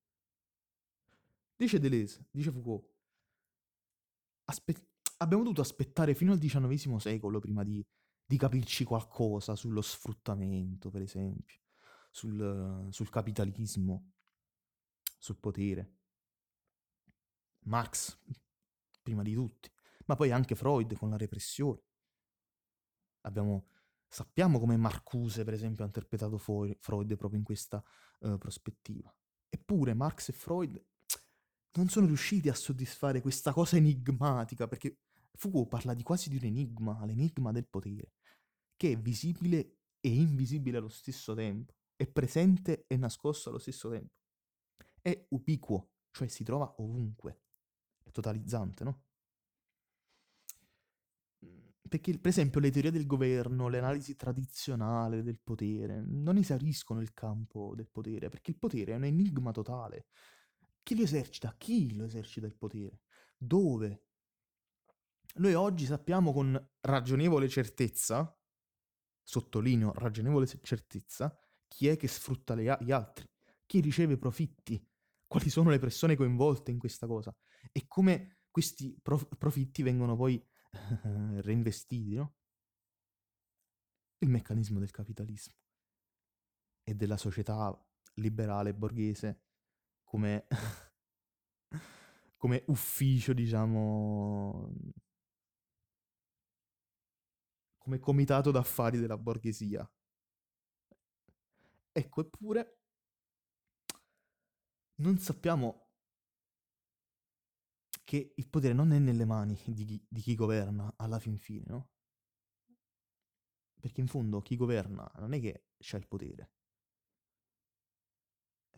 Dice 1.57 1.79
Deleuze, 1.79 2.27
dice 2.31 2.51
Foucault, 2.51 2.89
aspe- 4.45 4.89
abbiamo 5.19 5.43
dovuto 5.43 5.61
aspettare 5.61 6.15
fino 6.15 6.33
al 6.33 6.39
XIX 6.39 6.97
secolo 6.97 7.39
prima 7.39 7.63
di, 7.63 7.85
di 8.31 8.37
capirci 8.37 8.85
qualcosa 8.85 9.57
sullo 9.57 9.83
sfruttamento, 9.83 10.89
per 10.89 11.03
esempio, 11.03 11.59
sul, 12.13 12.87
sul 12.91 13.11
capitalismo, 13.11 14.13
sul 15.19 15.37
potere. 15.41 15.97
Marx, 17.63 18.17
prima 19.03 19.25
di 19.25 19.35
tutti, 19.35 19.69
ma 20.07 20.15
poi 20.15 20.31
anche 20.31 20.55
Freud 20.55 20.97
con 20.97 21.11
la 21.11 21.17
repressione. 21.17 21.83
Abbiamo, 23.23 23.67
sappiamo 24.07 24.61
come 24.61 24.77
Marcuse, 24.77 25.43
per 25.43 25.55
esempio, 25.55 25.83
ha 25.83 25.89
interpretato 25.89 26.39
Freud 26.39 27.17
proprio 27.17 27.37
in 27.37 27.45
questa 27.45 27.83
uh, 28.21 28.39
prospettiva. 28.39 29.13
Eppure 29.49 29.93
Marx 29.93 30.29
e 30.29 30.33
Freud 30.35 30.81
non 31.73 31.89
sono 31.89 32.07
riusciti 32.07 32.49
a 32.49 32.55
soddisfare 32.55 33.23
questa 33.23 33.53
cosa 33.53 33.77
enigmatica, 33.77 34.69
perché 34.69 35.01
Foucault 35.33 35.69
parla 35.69 35.95
di 35.95 36.05
quasi 36.05 36.29
di 36.29 36.37
un 36.37 36.45
enigma, 36.45 37.05
l'enigma 37.05 37.51
del 37.51 37.67
potere, 37.67 38.13
che 38.81 38.93
è 38.93 38.97
visibile 38.97 39.81
e 40.01 40.09
invisibile 40.09 40.79
allo 40.79 40.89
stesso 40.89 41.35
tempo, 41.35 41.75
è 41.97 42.07
presente 42.07 42.87
e 42.87 42.97
nascosto 42.97 43.51
allo 43.51 43.59
stesso 43.59 43.91
tempo 43.91 44.21
è 45.03 45.27
ubiquo, 45.31 45.91
cioè 46.11 46.29
si 46.29 46.45
trova 46.45 46.75
ovunque, 46.79 47.41
è 48.03 48.11
totalizzante, 48.11 48.85
no? 48.85 49.03
Perché, 51.89 52.17
per 52.19 52.31
esempio, 52.31 52.61
le 52.61 52.71
teorie 52.71 52.93
del 52.93 53.07
governo, 53.07 53.69
le 53.69 53.79
analisi 53.79 54.15
tradizionali 54.15 55.23
del 55.23 55.41
potere 55.43 56.01
non 56.07 56.37
esauriscono 56.37 57.01
il 57.01 57.13
campo 57.13 57.73
del 57.75 57.89
potere, 57.89 58.29
perché 58.29 58.53
il 58.53 58.59
potere 58.59 58.93
è 58.93 58.97
un 58.97 59.05
enigma 59.05 59.51
totale. 59.51 60.07
Chi 60.85 60.95
lo 60.95 61.03
esercita? 61.03 61.53
Chi 61.59 61.97
lo 61.97 62.05
esercita 62.05 62.47
il 62.47 62.55
potere? 62.55 63.01
Dove? 63.37 64.05
Noi 65.35 65.55
oggi 65.55 65.85
sappiamo 65.85 66.33
con 66.33 66.71
ragionevole 66.81 67.49
certezza, 67.49 68.40
sottolineo 69.31 69.93
ragionevole 69.95 70.47
certezza, 70.47 71.33
chi 71.69 71.87
è 71.87 71.97
che 71.97 72.09
sfrutta 72.09 72.55
le, 72.55 72.77
gli 72.81 72.91
altri, 72.91 73.25
chi 73.65 73.81
riceve 73.81 74.19
profitti, 74.19 74.85
quali 75.27 75.49
sono 75.49 75.71
le 75.71 75.79
persone 75.79 76.17
coinvolte 76.17 76.73
in 76.73 76.79
questa 76.79 77.07
cosa? 77.07 77.35
E 77.71 77.87
come 77.87 78.41
questi 78.51 78.99
prof- 79.01 79.37
profitti 79.37 79.83
vengono 79.83 80.17
poi 80.17 80.45
reinvestiti, 81.43 82.15
no? 82.15 82.35
Il 84.19 84.29
meccanismo 84.29 84.81
del 84.81 84.91
capitalismo 84.91 85.55
e 86.83 86.95
della 86.95 87.17
società 87.17 87.73
liberale 88.15 88.75
borghese 88.75 89.45
come, 90.03 90.47
come 92.37 92.65
ufficio, 92.67 93.33
diciamo, 93.33 94.73
come 97.81 97.99
comitato 97.99 98.51
d'affari 98.51 98.99
della 98.99 99.17
borghesia. 99.17 99.91
Ecco, 101.93 102.21
eppure 102.21 102.79
non 104.97 105.19
sappiamo 105.19 105.89
che 108.05 108.33
il 108.37 108.49
potere 108.49 108.75
non 108.75 108.93
è 108.93 108.99
nelle 108.99 109.25
mani 109.25 109.59
di 109.67 109.85
chi, 109.85 110.07
di 110.07 110.21
chi 110.21 110.35
governa 110.35 110.93
alla 110.97 111.19
fin 111.19 111.39
fine, 111.39 111.65
no? 111.69 111.89
Perché 113.81 114.01
in 114.01 114.07
fondo 114.07 114.43
chi 114.43 114.57
governa 114.57 115.11
non 115.17 115.33
è 115.33 115.41
che 115.41 115.65
c'ha 115.79 115.97
il 115.97 116.07
potere. 116.07 116.51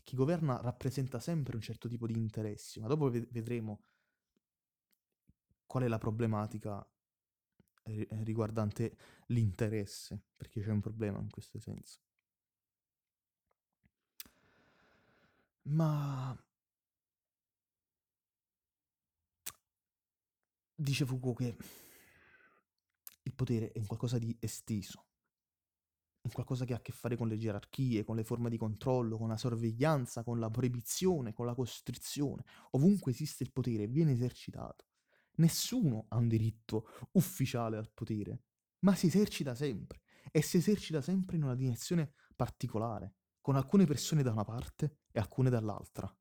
Chi 0.04 0.16
governa 0.16 0.60
rappresenta 0.60 1.18
sempre 1.18 1.56
un 1.56 1.62
certo 1.62 1.88
tipo 1.88 2.06
di 2.06 2.16
interessi, 2.16 2.80
ma 2.80 2.88
dopo 2.88 3.10
vedremo 3.10 3.84
qual 5.66 5.84
è 5.84 5.88
la 5.88 5.98
problematica 5.98 6.86
riguardante 7.84 8.96
l'interesse, 9.26 10.20
perché 10.36 10.62
c'è 10.62 10.70
un 10.70 10.80
problema 10.80 11.18
in 11.18 11.30
questo 11.30 11.58
senso. 11.58 12.00
Ma 15.64 16.36
dice 20.74 21.06
Foucault 21.06 21.38
che 21.38 21.56
il 23.22 23.34
potere 23.34 23.70
è 23.70 23.78
un 23.78 23.86
qualcosa 23.86 24.18
di 24.18 24.36
esteso, 24.40 25.06
un 26.22 26.30
qualcosa 26.32 26.64
che 26.64 26.72
ha 26.72 26.76
a 26.76 26.80
che 26.80 26.92
fare 26.92 27.16
con 27.16 27.28
le 27.28 27.36
gerarchie, 27.36 28.04
con 28.04 28.16
le 28.16 28.24
forme 28.24 28.50
di 28.50 28.56
controllo, 28.56 29.16
con 29.16 29.28
la 29.28 29.36
sorveglianza, 29.36 30.24
con 30.24 30.38
la 30.40 30.50
proibizione, 30.50 31.32
con 31.32 31.46
la 31.46 31.54
costrizione. 31.54 32.44
Ovunque 32.70 33.12
esiste 33.12 33.44
il 33.44 33.52
potere 33.52 33.86
viene 33.86 34.12
esercitato. 34.12 34.86
Nessuno 35.36 36.06
ha 36.08 36.16
un 36.16 36.28
diritto 36.28 36.88
ufficiale 37.12 37.76
al 37.76 37.90
potere, 37.92 38.42
ma 38.80 38.94
si 38.94 39.06
esercita 39.06 39.54
sempre 39.54 40.02
e 40.30 40.42
si 40.42 40.58
esercita 40.58 41.00
sempre 41.00 41.36
in 41.36 41.44
una 41.44 41.54
direzione 41.54 42.14
particolare 42.36 43.14
con 43.40 43.56
alcune 43.56 43.86
persone 43.86 44.22
da 44.22 44.32
una 44.32 44.44
parte 44.44 44.98
e 45.10 45.18
alcune 45.18 45.50
dall'altra. 45.50 46.14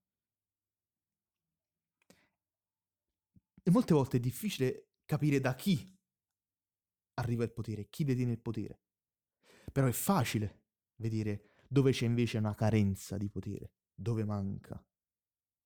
E 3.64 3.70
molte 3.70 3.94
volte 3.94 4.18
è 4.18 4.20
difficile 4.20 4.94
capire 5.06 5.40
da 5.40 5.54
chi 5.54 5.96
arriva 7.16 7.44
il 7.44 7.52
potere, 7.52 7.90
chi 7.90 8.04
detiene 8.04 8.32
il 8.32 8.40
potere. 8.40 8.82
Però 9.72 9.86
è 9.86 9.92
facile 9.92 10.64
vedere 10.96 11.52
dove 11.68 11.92
c'è 11.92 12.06
invece 12.06 12.40
una 12.40 12.56
carenza 12.56 13.18
di 13.18 13.30
potere, 13.30 13.74
dove 13.94 14.26
manca 14.26 14.84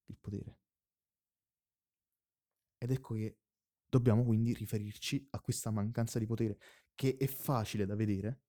il 0.08 0.18
potere. 0.20 0.65
Ed 2.86 2.92
ecco 2.92 3.16
che 3.16 3.40
dobbiamo 3.90 4.24
quindi 4.24 4.54
riferirci 4.54 5.28
a 5.32 5.40
questa 5.40 5.72
mancanza 5.72 6.20
di 6.20 6.28
potere, 6.28 6.60
che 6.94 7.18
è 7.18 7.26
facile 7.26 7.88
da 7.88 7.96
vedere, 7.96 8.42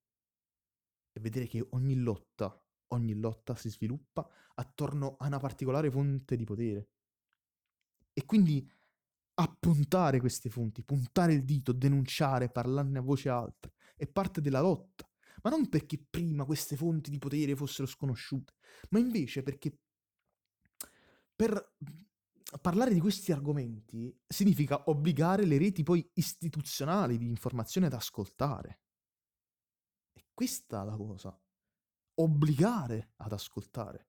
e 1.11 1.19
vedere 1.19 1.47
che 1.47 1.65
ogni 1.71 1.95
lotta, 1.95 2.63
ogni 2.89 3.15
lotta 3.15 3.55
si 3.55 3.71
sviluppa 3.71 4.29
attorno 4.53 5.15
a 5.17 5.25
una 5.25 5.39
particolare 5.39 5.89
fonte 5.89 6.35
di 6.35 6.43
potere. 6.43 6.89
E 8.13 8.25
quindi 8.25 8.71
appuntare 9.33 10.19
queste 10.19 10.51
fonti, 10.51 10.83
puntare 10.83 11.33
il 11.33 11.43
dito, 11.43 11.71
denunciare, 11.71 12.51
parlarne 12.51 12.99
a 12.99 13.01
voce 13.01 13.29
alta, 13.29 13.73
è 13.95 14.05
parte 14.05 14.39
della 14.39 14.61
lotta. 14.61 15.09
Ma 15.41 15.49
non 15.49 15.67
perché 15.67 15.97
prima 15.97 16.45
queste 16.45 16.75
fonti 16.75 17.09
di 17.09 17.17
potere 17.17 17.55
fossero 17.55 17.87
sconosciute, 17.87 18.53
ma 18.91 18.99
invece 18.99 19.41
perché 19.41 19.75
per 21.35 21.73
parlare 22.61 22.93
di 22.93 22.99
questi 22.99 23.31
argomenti 23.31 24.15
significa 24.25 24.89
obbligare 24.89 25.45
le 25.45 25.57
reti 25.57 25.83
poi 25.83 26.09
istituzionali 26.13 27.17
di 27.17 27.27
informazione 27.27 27.87
ad 27.87 27.93
ascoltare. 27.93 28.81
E 30.13 30.27
questa 30.33 30.81
è 30.81 30.85
la 30.85 30.95
cosa. 30.95 31.37
Obbligare 32.19 33.11
ad 33.17 33.33
ascoltare 33.33 34.07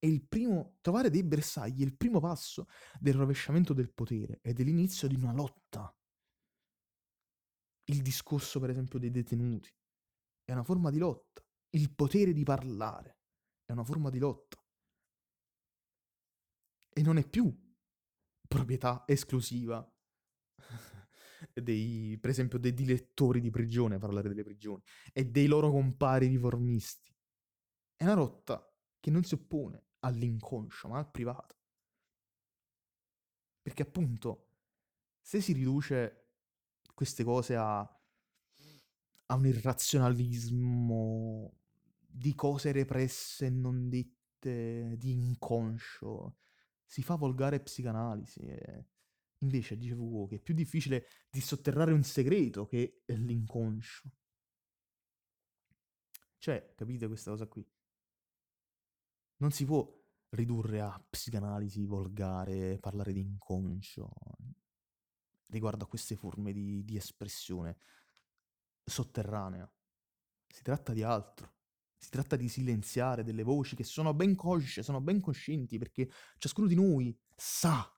è 0.00 0.06
il 0.06 0.22
primo, 0.26 0.78
trovare 0.80 1.10
dei 1.10 1.22
bersagli 1.22 1.82
è 1.82 1.84
il 1.84 1.94
primo 1.94 2.20
passo 2.20 2.66
del 2.98 3.14
rovesciamento 3.14 3.74
del 3.74 3.92
potere 3.92 4.40
ed 4.42 4.58
è 4.58 4.62
l'inizio 4.62 5.06
di 5.06 5.14
una 5.14 5.32
lotta. 5.32 5.94
Il 7.84 8.00
discorso, 8.00 8.60
per 8.60 8.70
esempio, 8.70 8.98
dei 8.98 9.10
detenuti 9.10 9.70
è 10.44 10.52
una 10.52 10.62
forma 10.62 10.90
di 10.90 10.98
lotta. 10.98 11.44
Il 11.70 11.92
potere 11.94 12.32
di 12.32 12.44
parlare 12.44 13.18
è 13.64 13.72
una 13.72 13.84
forma 13.84 14.08
di 14.08 14.18
lotta. 14.18 14.59
E 16.92 17.02
non 17.02 17.18
è 17.18 17.26
più 17.26 17.52
proprietà 18.46 19.04
esclusiva 19.06 19.88
dei, 21.54 22.18
per 22.20 22.30
esempio, 22.30 22.58
dei 22.58 22.74
dilettori 22.74 23.40
di 23.40 23.50
prigione, 23.50 23.98
parlare 23.98 24.28
delle 24.28 24.42
prigioni, 24.42 24.82
e 25.12 25.26
dei 25.26 25.46
loro 25.46 25.70
compari 25.70 26.26
riformisti. 26.26 27.14
È 27.94 28.04
una 28.04 28.14
lotta 28.14 28.66
che 28.98 29.10
non 29.10 29.22
si 29.22 29.34
oppone 29.34 29.84
all'inconscio, 30.00 30.88
ma 30.88 30.98
al 30.98 31.10
privato. 31.10 31.56
Perché 33.62 33.82
appunto, 33.82 34.48
se 35.20 35.40
si 35.40 35.52
riduce 35.52 36.28
queste 36.94 37.24
cose 37.24 37.56
a, 37.56 37.80
a 37.80 39.34
un 39.34 39.46
irrazionalismo 39.46 41.54
di 41.98 42.34
cose 42.34 42.72
represse 42.72 43.46
e 43.46 43.50
non 43.50 43.88
dette, 43.88 44.96
di 44.96 45.12
inconscio, 45.12 46.36
si 46.90 47.02
fa 47.02 47.14
volgare 47.14 47.60
psicanalisi. 47.60 48.40
E 48.40 48.86
invece, 49.38 49.76
dice 49.76 49.94
Foucault, 49.94 50.30
che 50.30 50.36
è 50.36 50.40
più 50.40 50.54
difficile 50.54 51.06
di 51.30 51.40
sotterrare 51.40 51.92
un 51.92 52.02
segreto 52.02 52.66
che 52.66 53.02
l'inconscio. 53.06 54.10
Cioè, 56.38 56.72
capite 56.74 57.06
questa 57.06 57.30
cosa 57.30 57.46
qui? 57.46 57.64
non 59.40 59.50
si 59.50 59.64
può 59.64 59.88
ridurre 60.30 60.80
a 60.80 61.02
psicanalisi 61.08 61.86
volgare, 61.86 62.78
parlare 62.78 63.12
di 63.12 63.20
inconscio 63.20 64.10
riguardo 65.46 65.84
a 65.84 65.88
queste 65.88 66.14
forme 66.14 66.52
di, 66.52 66.84
di 66.84 66.96
espressione 66.96 67.76
sotterranea. 68.84 69.70
Si 70.46 70.62
tratta 70.62 70.92
di 70.92 71.02
altro. 71.02 71.58
Si 72.00 72.08
tratta 72.08 72.36
di 72.36 72.48
silenziare 72.48 73.22
delle 73.22 73.42
voci 73.42 73.76
che 73.76 73.84
sono 73.84 74.14
ben 74.14 74.34
consce, 74.34 74.82
sono 74.82 75.00
ben 75.00 75.20
coscienti, 75.20 75.76
perché 75.78 76.10
ciascuno 76.38 76.66
di 76.66 76.74
noi 76.74 77.16
sa 77.36 77.94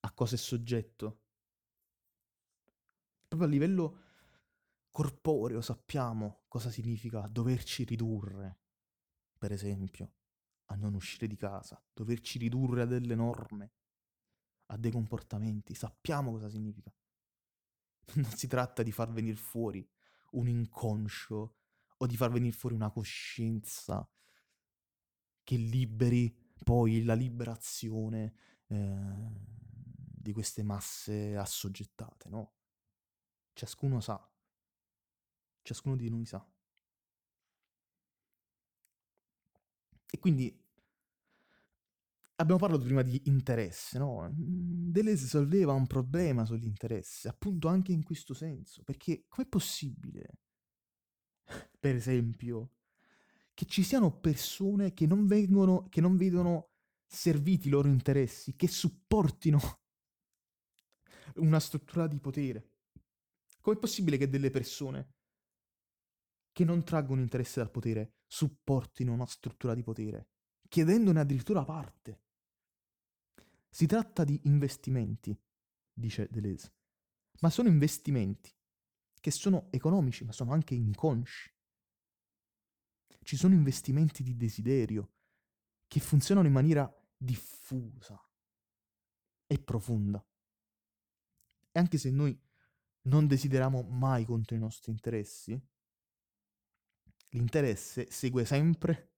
a 0.00 0.12
cosa 0.12 0.34
è 0.34 0.38
soggetto. 0.38 1.20
Proprio 3.28 3.48
a 3.48 3.52
livello 3.52 3.98
corporeo 4.90 5.60
sappiamo 5.60 6.44
cosa 6.48 6.70
significa 6.70 7.26
doverci 7.28 7.84
ridurre 7.84 8.58
per 9.44 9.52
esempio, 9.52 10.12
a 10.68 10.74
non 10.76 10.94
uscire 10.94 11.26
di 11.26 11.36
casa, 11.36 11.78
doverci 11.92 12.38
ridurre 12.38 12.80
a 12.80 12.86
delle 12.86 13.14
norme, 13.14 13.72
a 14.68 14.78
dei 14.78 14.90
comportamenti, 14.90 15.74
sappiamo 15.74 16.30
cosa 16.30 16.48
significa. 16.48 16.90
Non 18.14 18.30
si 18.30 18.46
tratta 18.46 18.82
di 18.82 18.90
far 18.90 19.12
venire 19.12 19.36
fuori 19.36 19.86
un 20.34 20.48
inconscio 20.48 21.56
o 21.96 22.06
di 22.06 22.16
far 22.16 22.30
venire 22.30 22.54
fuori 22.54 22.74
una 22.74 22.90
coscienza 22.90 24.08
che 25.42 25.56
liberi 25.56 26.34
poi 26.62 27.04
la 27.04 27.14
liberazione 27.14 28.34
eh, 28.68 29.30
di 30.24 30.32
queste 30.32 30.62
masse 30.62 31.36
assoggettate, 31.36 32.28
no? 32.28 32.54
Ciascuno 33.52 34.00
sa, 34.00 34.26
ciascuno 35.62 35.96
di 35.96 36.08
noi 36.08 36.24
sa. 36.24 36.44
E 40.10 40.18
quindi 40.18 40.63
abbiamo 42.44 42.60
parlato 42.60 42.84
prima 42.84 43.02
di 43.02 43.20
interesse, 43.24 43.98
no? 43.98 44.30
Deleuze 44.32 45.26
solveva 45.26 45.72
un 45.72 45.86
problema 45.86 46.44
sull'interesse, 46.44 47.28
appunto 47.28 47.68
anche 47.68 47.92
in 47.92 48.02
questo 48.02 48.34
senso, 48.34 48.82
perché 48.82 49.24
com'è 49.26 49.46
possibile, 49.46 50.38
per 51.80 51.96
esempio, 51.96 52.70
che 53.52 53.66
ci 53.66 53.82
siano 53.82 54.18
persone 54.18 54.94
che 54.94 55.06
non, 55.06 55.26
vengono, 55.26 55.88
che 55.88 56.00
non 56.00 56.16
vedono 56.16 56.70
serviti 57.06 57.68
i 57.68 57.70
loro 57.70 57.88
interessi, 57.88 58.56
che 58.56 58.68
supportino 58.68 59.58
una 61.36 61.60
struttura 61.60 62.06
di 62.06 62.20
potere? 62.20 62.70
Com'è 63.60 63.78
possibile 63.78 64.18
che 64.18 64.28
delle 64.28 64.50
persone 64.50 65.14
che 66.52 66.64
non 66.64 66.84
traggono 66.84 67.20
interesse 67.20 67.60
dal 67.60 67.70
potere 67.70 68.18
supportino 68.26 69.12
una 69.12 69.26
struttura 69.26 69.74
di 69.74 69.82
potere, 69.82 70.28
chiedendone 70.68 71.20
addirittura 71.20 71.64
parte. 71.64 72.23
Si 73.74 73.86
tratta 73.86 74.22
di 74.22 74.40
investimenti, 74.44 75.36
dice 75.92 76.28
Deleuze, 76.30 76.72
ma 77.40 77.50
sono 77.50 77.68
investimenti 77.68 78.56
che 79.18 79.32
sono 79.32 79.66
economici, 79.72 80.22
ma 80.22 80.30
sono 80.30 80.52
anche 80.52 80.76
inconsci. 80.76 81.52
Ci 83.20 83.36
sono 83.36 83.52
investimenti 83.52 84.22
di 84.22 84.36
desiderio 84.36 85.14
che 85.88 85.98
funzionano 85.98 86.46
in 86.46 86.52
maniera 86.52 86.88
diffusa 87.16 88.16
e 89.44 89.58
profonda. 89.58 90.24
E 91.72 91.76
anche 91.80 91.98
se 91.98 92.12
noi 92.12 92.40
non 93.08 93.26
desideriamo 93.26 93.82
mai 93.82 94.24
contro 94.24 94.54
i 94.54 94.60
nostri 94.60 94.92
interessi, 94.92 95.60
l'interesse 97.30 98.08
segue 98.08 98.44
sempre 98.44 99.14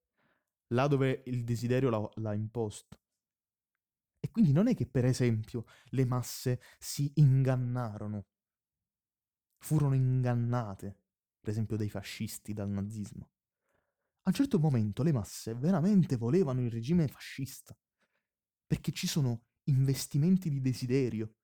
là 0.68 0.86
dove 0.86 1.24
il 1.26 1.44
desiderio 1.44 1.90
l'ha, 1.90 2.10
l'ha 2.14 2.32
imposto. 2.32 3.04
E 4.18 4.30
quindi 4.30 4.52
non 4.52 4.68
è 4.68 4.74
che, 4.74 4.86
per 4.86 5.04
esempio, 5.04 5.64
le 5.90 6.04
masse 6.04 6.60
si 6.78 7.12
ingannarono, 7.16 8.26
furono 9.58 9.94
ingannate, 9.94 11.00
per 11.40 11.50
esempio, 11.50 11.76
dai 11.76 11.90
fascisti, 11.90 12.52
dal 12.52 12.68
nazismo. 12.68 13.30
A 14.22 14.30
un 14.30 14.34
certo 14.34 14.58
momento 14.58 15.02
le 15.02 15.12
masse 15.12 15.54
veramente 15.54 16.16
volevano 16.16 16.60
il 16.60 16.70
regime 16.70 17.06
fascista, 17.06 17.76
perché 18.66 18.90
ci 18.90 19.06
sono 19.06 19.44
investimenti 19.68 20.50
di 20.50 20.60
desiderio 20.60 21.36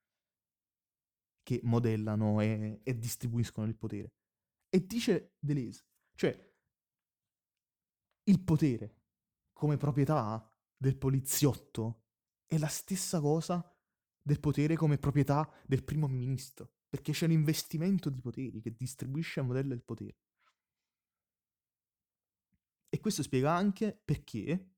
che 1.43 1.61
modellano 1.65 2.41
e, 2.41 2.81
e 2.83 2.99
distribuiscono 2.99 3.67
il 3.67 3.77
potere. 3.77 4.15
E 4.69 4.87
dice 4.87 5.35
Deleuze, 5.39 5.85
cioè 6.15 6.51
il 8.25 8.43
potere 8.43 9.03
come 9.53 9.77
proprietà 9.77 10.49
del 10.77 10.97
poliziotto 10.97 12.02
è 12.53 12.59
la 12.59 12.69
stessa 12.69 13.19
cosa 13.19 13.67
del 14.21 14.39
potere 14.39 14.77
come 14.77 14.99
proprietà 14.99 15.51
del 15.67 15.83
primo 15.83 16.07
ministro, 16.07 16.75
perché 16.87 17.13
c'è 17.13 17.25
un 17.25 17.31
investimento 17.33 18.11
di 18.11 18.21
poteri 18.21 18.61
che 18.61 18.75
distribuisce 18.77 19.41
a 19.41 19.43
modello 19.43 19.73
il 19.73 19.83
potere. 19.83 20.19
E 22.91 23.01
questo 23.01 23.23
spiega 23.23 23.55
anche 23.55 23.99
perché 24.05 24.75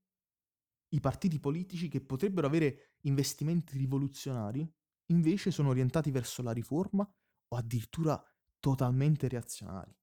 i 0.87 0.99
partiti 1.01 1.37
politici 1.41 1.89
che 1.89 1.99
potrebbero 1.99 2.47
avere 2.47 2.93
investimenti 3.01 3.77
rivoluzionari 3.77 4.65
invece 5.07 5.51
sono 5.51 5.67
orientati 5.67 6.11
verso 6.11 6.41
la 6.41 6.53
riforma 6.53 7.03
o 7.03 7.57
addirittura 7.57 8.23
totalmente 8.57 9.27
reazionari 9.27 9.93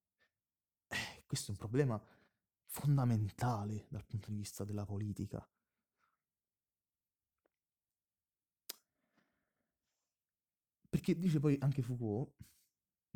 Questo 1.24 1.46
è 1.46 1.50
un 1.52 1.56
problema 1.56 2.00
fondamentale 2.66 3.86
dal 3.88 4.04
punto 4.04 4.30
di 4.30 4.36
vista 4.36 4.62
della 4.62 4.84
politica. 4.84 5.42
Perché 11.02 11.18
dice 11.18 11.40
poi 11.40 11.56
anche 11.58 11.82
Foucault, 11.82 12.32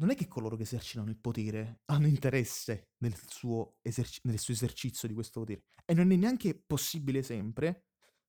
non 0.01 0.11
è 0.11 0.17
che 0.17 0.27
coloro 0.27 0.57
che 0.57 0.65
esercitano 0.65 1.09
il 1.09 1.17
potere 1.17 1.83
hanno 1.85 2.09
interesse 2.09 2.89
nel 2.99 3.15
suo, 3.29 3.77
eserci- 3.81 4.23
nel 4.25 4.41
suo 4.41 4.55
esercizio 4.55 5.07
di 5.07 5.15
questo 5.15 5.39
potere. 5.39 5.67
E 5.85 5.95
non 5.95 6.11
è 6.11 6.17
neanche 6.17 6.61
possibile 6.67 7.23
sempre, 7.23 7.85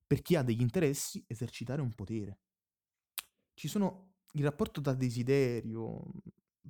per 0.05 0.22
chi 0.22 0.36
ha 0.36 0.43
degli 0.43 0.62
interessi, 0.62 1.24
esercitare 1.26 1.82
un 1.82 1.95
potere. 1.95 2.41
Ci 3.55 3.68
sono 3.68 4.18
il 4.34 4.43
rapporto 4.43 4.80
tra 4.80 4.93
desiderio, 4.93 6.03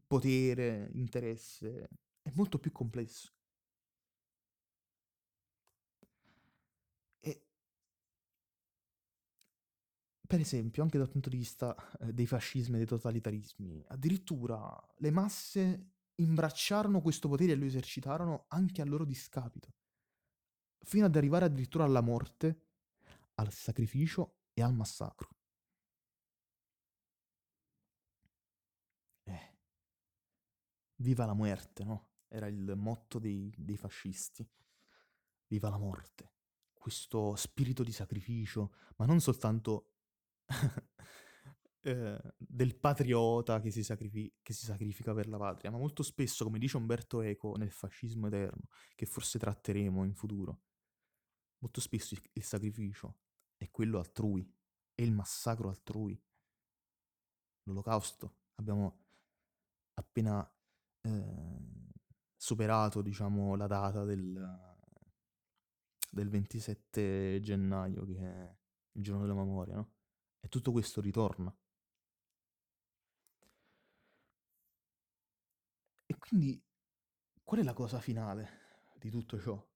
potere, 0.08 0.90
interesse, 0.94 1.90
è 2.22 2.32
molto 2.36 2.58
più 2.58 2.72
complesso. 2.72 3.34
Per 10.28 10.42
esempio, 10.42 10.84
anche 10.84 10.98
dal 10.98 11.10
punto 11.10 11.30
di 11.30 11.38
vista 11.38 11.74
eh, 12.00 12.14
dei 12.14 12.28
fascismi 12.28 12.76
e 12.76 12.78
dei 12.80 12.86
totalitarismi, 12.86 13.86
addirittura 13.88 14.78
le 14.98 15.12
masse 15.12 15.92
imbracciarono 16.16 17.02
questo 17.02 17.30
potere 17.30 17.54
e 17.54 17.56
lo 17.56 17.64
esercitarono 17.64 18.46
anche 18.50 18.82
a 18.82 18.86
loro 18.86 19.06
discapito, 19.06 19.74
fino 20.80 21.06
ad 21.06 21.16
arrivare 21.16 21.46
addirittura 21.46 21.86
alla 21.86 22.02
morte, 22.02 22.66
al 23.36 23.54
sacrificio 23.54 24.40
e 24.54 24.62
al 24.62 24.74
massacro. 24.74 25.30
Eh. 29.24 29.58
Viva 30.96 31.26
la 31.26 31.34
muerte, 31.34 31.84
no? 31.86 32.10
Era 32.28 32.48
il 32.48 32.74
motto 32.76 33.18
dei, 33.20 33.54
dei 33.58 33.78
fascisti. 33.78 34.46
Viva 35.48 35.70
la 35.70 35.78
morte. 35.78 36.34
Questo 36.74 37.36
spirito 37.36 37.84
di 37.84 37.94
sacrificio, 37.94 38.74
ma 38.98 39.06
non 39.06 39.22
soltanto 39.22 39.97
eh, 41.82 42.22
del 42.38 42.76
patriota 42.76 43.60
che 43.60 43.72
si, 43.72 43.84
sacrifi- 43.84 44.34
che 44.42 44.54
si, 44.54 44.66
sacrifica 44.66 45.14
per 45.14 45.28
la 45.28 45.38
patria, 45.38 45.72
ma 45.72 45.78
molto 45.78 46.04
spesso, 46.04 46.44
come 46.44 46.60
dice 46.60 46.78
Umberto 46.78 47.22
Eco 47.22 47.56
nel 47.56 47.72
fascismo 47.72 48.28
eterno, 48.28 48.68
che 48.96 49.06
forse 49.06 49.40
tratteremo 49.40 50.04
in 50.04 50.14
futuro, 50.14 50.62
molto 51.60 51.82
spesso 51.82 52.14
il, 52.14 52.22
il 52.34 52.44
sacrificio 52.44 53.20
è 53.58 53.70
quello 53.72 54.00
altrui, 54.00 54.50
è 54.94 55.02
il 55.02 55.12
massacro 55.12 55.70
altrui. 55.70 56.20
L'olocausto, 57.64 58.38
abbiamo 58.56 59.06
appena 59.96 60.50
eh, 61.02 61.88
superato, 62.36 63.02
diciamo, 63.02 63.56
la 63.56 63.68
data 63.68 64.06
del, 64.06 64.78
del 66.10 66.30
27 66.30 67.40
gennaio, 67.42 68.06
che 68.06 68.18
è 68.18 68.58
il 68.94 69.04
giorno 69.04 69.22
della 69.22 69.34
memoria, 69.34 69.76
no? 69.76 69.97
E 70.40 70.48
tutto 70.50 70.72
questo 70.72 71.02
ritorna. 71.02 71.56
E 76.06 76.18
quindi 76.18 76.62
qual 77.44 77.62
è 77.62 77.64
la 77.64 77.74
cosa 77.74 78.00
finale 78.00 78.50
di 79.00 79.10
tutto 79.10 79.40
ciò? 79.40 79.68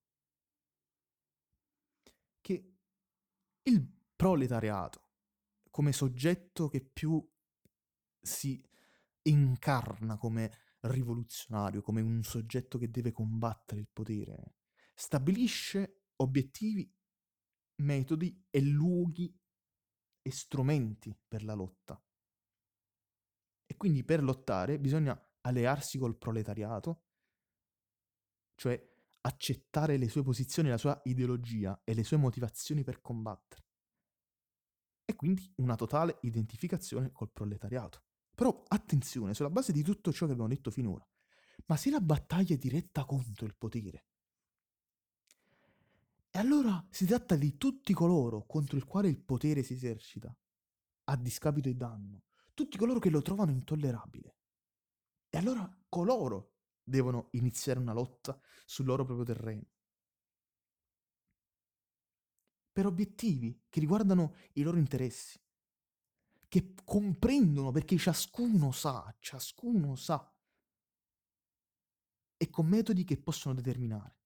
Che 2.39 2.73
il 3.63 3.87
proletariato, 4.15 5.03
come 5.69 5.91
soggetto 5.93 6.67
che 6.67 6.81
più 6.81 7.25
si 8.19 8.63
incarna 9.23 10.17
come 10.17 10.51
rivoluzionario, 10.81 11.81
come 11.81 12.01
un 12.01 12.23
soggetto 12.23 12.77
che 12.77 12.89
deve 12.89 13.11
combattere 13.11 13.81
il 13.81 13.87
potere, 13.91 14.55
stabilisce 14.93 16.03
obiettivi, 16.17 16.91
metodi 17.81 18.45
e 18.49 18.61
luoghi 18.61 19.40
e 20.21 20.31
strumenti 20.31 21.17
per 21.27 21.43
la 21.43 21.53
lotta. 21.53 22.01
E 23.65 23.77
quindi 23.77 24.03
per 24.03 24.21
lottare 24.23 24.79
bisogna 24.79 25.19
allearsi 25.41 25.97
col 25.97 26.17
proletariato, 26.17 27.05
cioè 28.55 28.89
accettare 29.21 29.97
le 29.97 30.09
sue 30.09 30.23
posizioni, 30.23 30.69
la 30.69 30.77
sua 30.77 30.99
ideologia 31.05 31.81
e 31.83 31.93
le 31.93 32.03
sue 32.03 32.17
motivazioni 32.17 32.83
per 32.83 33.01
combattere. 33.01 33.65
E 35.05 35.15
quindi 35.15 35.51
una 35.57 35.75
totale 35.75 36.17
identificazione 36.21 37.11
col 37.11 37.31
proletariato. 37.31 38.03
Però 38.33 38.63
attenzione, 38.67 39.33
sulla 39.33 39.49
base 39.49 39.71
di 39.71 39.83
tutto 39.83 40.11
ciò 40.11 40.25
che 40.25 40.31
abbiamo 40.31 40.49
detto 40.49 40.71
finora, 40.71 41.07
ma 41.65 41.77
se 41.77 41.89
la 41.89 41.99
battaglia 42.01 42.55
è 42.55 42.57
diretta 42.57 43.05
contro 43.05 43.45
il 43.45 43.55
potere, 43.55 44.07
e 46.33 46.39
allora 46.39 46.81
si 46.89 47.05
tratta 47.05 47.35
di 47.35 47.57
tutti 47.57 47.93
coloro 47.93 48.45
contro 48.45 48.77
il 48.77 48.85
quale 48.85 49.09
il 49.09 49.19
potere 49.21 49.63
si 49.63 49.73
esercita, 49.73 50.33
a 51.05 51.17
discapito 51.17 51.67
e 51.67 51.75
danno, 51.75 52.23
tutti 52.53 52.77
coloro 52.77 52.99
che 52.99 53.09
lo 53.09 53.21
trovano 53.21 53.51
intollerabile. 53.51 54.37
E 55.29 55.37
allora 55.37 55.69
coloro 55.89 56.53
devono 56.81 57.27
iniziare 57.31 57.79
una 57.79 57.91
lotta 57.91 58.39
sul 58.65 58.85
loro 58.85 59.03
proprio 59.03 59.25
terreno. 59.25 59.69
Per 62.71 62.85
obiettivi 62.85 63.65
che 63.67 63.81
riguardano 63.81 64.35
i 64.53 64.61
loro 64.61 64.77
interessi, 64.77 65.37
che 66.47 66.73
comprendono 66.85 67.71
perché 67.71 67.97
ciascuno 67.97 68.71
sa, 68.71 69.13
ciascuno 69.19 69.97
sa, 69.97 70.33
e 72.37 72.49
con 72.49 72.67
metodi 72.67 73.03
che 73.03 73.21
possono 73.21 73.53
determinare 73.53 74.19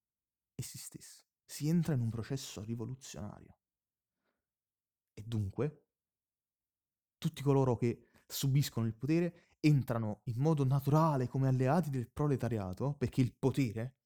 essi 0.56 0.78
stessi 0.78 1.24
si 1.46 1.68
entra 1.68 1.93
in 1.93 2.02
un 2.02 2.10
processo 2.10 2.64
rivoluzionario. 2.64 3.58
E 5.14 5.22
dunque, 5.24 5.84
tutti 7.18 7.41
coloro 7.41 7.76
che 7.78 8.10
subiscono 8.28 8.86
il 8.86 8.96
potere 8.96 9.50
entrano 9.60 10.22
in 10.26 10.38
modo 10.38 10.66
naturale 10.66 11.28
come 11.28 11.48
alleati 11.48 11.89
del 11.89 12.10
proletariato, 12.10 12.93
perché 12.93 13.22
il 13.22 13.34
potere 13.34 13.98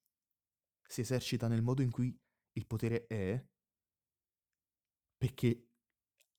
si 0.88 1.02
esercita 1.02 1.48
nel 1.48 1.62
modo 1.62 1.82
in 1.82 1.92
cui 1.92 2.18
il 2.54 2.66
potere 2.66 3.08
è, 3.08 3.46
perché 5.18 5.70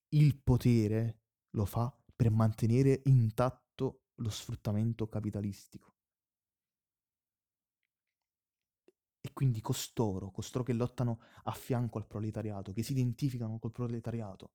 il 0.09 0.40
potere 0.42 1.20
lo 1.51 1.64
fa 1.64 1.94
per 2.14 2.30
mantenere 2.30 3.03
intatto 3.05 4.05
lo 4.16 4.30
sfruttamento 4.30 5.09
capitalistico. 5.09 5.89
Quindi 9.41 9.62
costoro, 9.62 10.30
costoro 10.30 10.62
che 10.62 10.74
lottano 10.74 11.20
a 11.45 11.53
fianco 11.53 11.97
al 11.97 12.07
proletariato, 12.07 12.74
che 12.74 12.82
si 12.82 12.93
identificano 12.93 13.59
col 13.59 13.72
proletariato, 13.72 14.53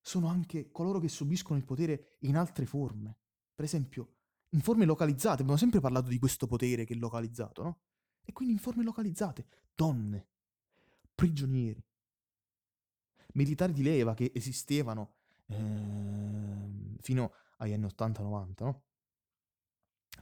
sono 0.00 0.26
anche 0.26 0.72
coloro 0.72 0.98
che 0.98 1.06
subiscono 1.06 1.56
il 1.56 1.64
potere 1.64 2.16
in 2.22 2.36
altre 2.36 2.66
forme. 2.66 3.18
Per 3.54 3.64
esempio, 3.64 4.16
in 4.48 4.60
forme 4.62 4.84
localizzate. 4.84 5.42
Abbiamo 5.42 5.56
sempre 5.56 5.78
parlato 5.78 6.08
di 6.08 6.18
questo 6.18 6.48
potere 6.48 6.84
che 6.84 6.94
è 6.94 6.96
localizzato, 6.96 7.62
no? 7.62 7.80
E 8.24 8.32
quindi 8.32 8.54
in 8.54 8.58
forme 8.58 8.82
localizzate. 8.82 9.46
Donne, 9.76 10.26
prigionieri, 11.14 11.80
militari 13.34 13.72
di 13.72 13.84
leva 13.84 14.12
che 14.12 14.32
esistevano 14.34 15.18
eh, 15.46 16.96
fino 16.98 17.32
agli 17.58 17.74
anni 17.74 17.86
80-90, 17.86 18.64
no? 18.64 18.82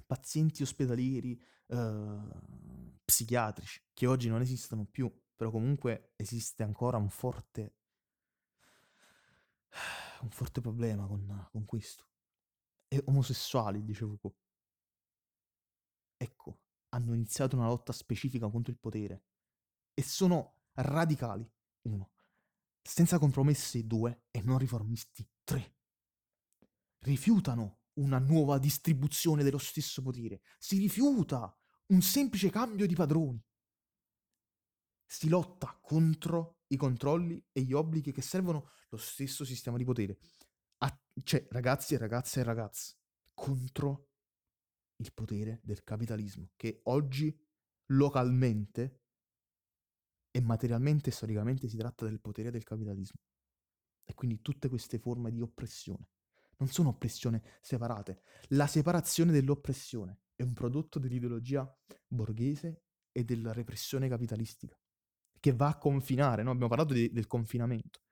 Pazienti 0.05 0.63
ospedalieri, 0.63 1.43
eh, 1.69 2.19
psichiatrici, 3.09 3.83
che 3.95 4.07
oggi 4.07 4.29
non 4.29 4.43
esistono 4.43 4.85
più, 4.85 5.11
però 5.35 5.51
comunque 5.51 6.13
esiste 6.17 6.63
ancora 6.63 6.99
un 6.99 7.09
forte, 7.09 7.77
un 10.21 10.31
forte 10.31 10.61
problema 10.61 11.07
con, 11.07 11.49
con 11.51 11.65
questo. 11.65 12.07
E 12.87 13.03
omosessuali, 13.07 13.83
dicevo 13.83 14.17
Foucault. 14.17 14.37
Ecco, 16.19 16.61
hanno 16.91 17.15
iniziato 17.15 17.57
una 17.57 17.67
lotta 17.67 17.93
specifica 17.93 18.51
contro 18.51 18.73
il 18.73 18.79
potere 18.79 19.25
e 19.95 20.03
sono 20.03 20.57
radicali, 20.75 21.51
uno, 21.83 22.11
senza 22.83 23.19
compromessi, 23.19 23.87
due, 23.87 24.25
e 24.31 24.43
non 24.43 24.59
riformisti, 24.59 25.27
tre. 25.45 25.77
Rifiutano 26.99 27.85
una 27.95 28.19
nuova 28.19 28.59
distribuzione 28.59 29.43
dello 29.43 29.59
stesso 29.59 30.03
potere, 30.03 30.43
si 30.59 30.79
rifiuta 30.79 31.58
un 31.89 32.03
semplice 32.03 32.51
cambio 32.51 32.87
di 32.87 32.95
padroni. 32.95 33.43
Si 35.07 35.29
lotta 35.29 35.79
contro 35.81 36.61
i 36.69 36.77
controlli 36.77 37.43
e 37.53 37.63
gli 37.63 37.73
obblighi 37.73 38.13
che 38.13 38.23
servono 38.23 38.71
lo 38.91 38.97
stesso 38.99 39.45
sistema 39.45 39.77
di 39.77 39.85
potere. 39.85 40.19
A- 40.79 41.01
cioè, 41.23 41.47
ragazzi 41.51 41.95
e 41.95 41.99
ragazze 41.99 42.41
e 42.41 42.43
ragazze, 42.43 42.97
contro 43.33 44.11
il 44.97 45.13
potere 45.15 45.61
del 45.63 45.83
capitalismo, 45.83 46.51
che 46.57 46.81
oggi 46.85 47.35
localmente 47.93 49.01
e 50.31 50.41
materialmente 50.41 51.09
e 51.09 51.13
storicamente 51.13 51.69
si 51.69 51.77
tratta 51.77 52.05
del 52.05 52.21
potere 52.21 52.51
del 52.51 52.65
capitalismo. 52.65 53.21
E 54.05 54.15
quindi 54.15 54.43
tutte 54.43 54.69
queste 54.69 54.99
forme 54.99 55.31
di 55.31 55.41
oppressione 55.41 56.09
non 56.59 56.69
sono 56.69 56.91
oppressione 56.91 57.59
separate. 57.61 58.23
La 58.49 58.67
separazione 58.67 59.33
dell'oppressione 59.33 60.21
è 60.39 60.45
un 60.45 60.53
prodotto 60.53 61.01
dell'ideologia 61.01 61.69
borghese 62.07 62.85
e 63.11 63.25
della 63.25 63.53
repressione 63.53 64.09
capitalistica, 64.09 64.81
che 65.41 65.53
va 65.53 65.67
a 65.67 65.79
confinare, 65.79 66.45
no? 66.45 66.51
Abbiamo 66.53 66.69
parlato 66.69 66.95
di, 66.95 67.11
del 67.11 67.27
confinamento. 67.27 68.03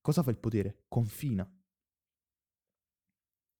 Cosa 0.00 0.24
fa 0.24 0.30
il 0.30 0.40
potere? 0.40 0.82
Confina. 0.88 1.48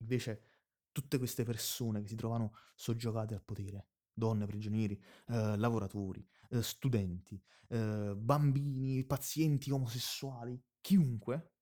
Invece 0.01 0.49
tutte 0.91 1.17
queste 1.17 1.45
persone 1.45 2.01
che 2.01 2.09
si 2.09 2.17
trovano 2.17 2.51
soggiogate 2.75 3.35
al 3.35 3.41
potere, 3.41 3.87
donne, 4.11 4.47
prigionieri, 4.47 5.01
eh, 5.27 5.55
lavoratori, 5.55 6.27
eh, 6.49 6.61
studenti, 6.61 7.41
eh, 7.69 8.13
bambini, 8.17 9.05
pazienti 9.05 9.71
omosessuali, 9.71 10.61
chiunque, 10.81 11.53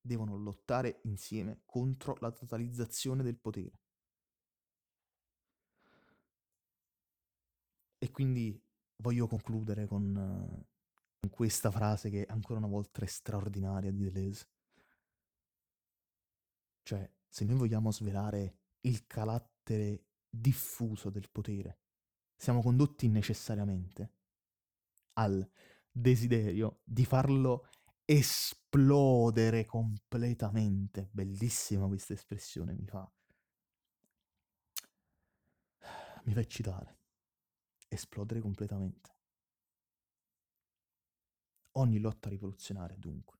devono 0.00 0.36
lottare 0.36 0.98
insieme 1.04 1.62
contro 1.64 2.16
la 2.18 2.32
totalizzazione 2.32 3.22
del 3.22 3.38
potere. 3.38 3.82
E 8.08 8.10
quindi 8.10 8.58
voglio 9.02 9.26
concludere 9.26 9.86
con, 9.86 10.14
con 11.20 11.30
questa 11.30 11.70
frase 11.70 12.08
che 12.08 12.24
ancora 12.24 12.58
una 12.58 12.66
volta 12.66 13.02
è 13.02 13.06
straordinaria 13.06 13.90
di 13.90 14.10
Deleuze. 14.10 14.48
Cioè, 16.82 17.12
se 17.28 17.44
noi 17.44 17.58
vogliamo 17.58 17.92
svelare 17.92 18.60
il 18.80 19.06
carattere 19.06 20.06
diffuso 20.26 21.10
del 21.10 21.28
potere, 21.30 21.80
siamo 22.34 22.62
condotti 22.62 23.08
necessariamente 23.08 24.14
al 25.14 25.46
desiderio 25.90 26.80
di 26.84 27.04
farlo 27.04 27.68
esplodere 28.06 29.66
completamente. 29.66 31.10
Bellissima 31.12 31.86
questa 31.86 32.14
espressione, 32.14 32.72
mi 32.72 32.86
fa... 32.86 33.12
mi 36.24 36.32
fa 36.32 36.40
eccitare. 36.40 36.97
Esplodere 37.88 38.40
completamente. 38.40 39.16
Ogni 41.72 41.98
lotta 41.98 42.28
rivoluzionaria, 42.28 42.96
dunque. 42.96 43.38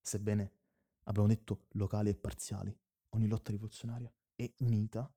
Sebbene 0.00 0.52
abbiamo 1.04 1.28
detto 1.28 1.66
locali 1.72 2.08
e 2.08 2.16
parziali, 2.16 2.76
ogni 3.10 3.28
lotta 3.28 3.52
rivoluzionaria 3.52 4.12
è 4.34 4.52
unita 4.58 5.12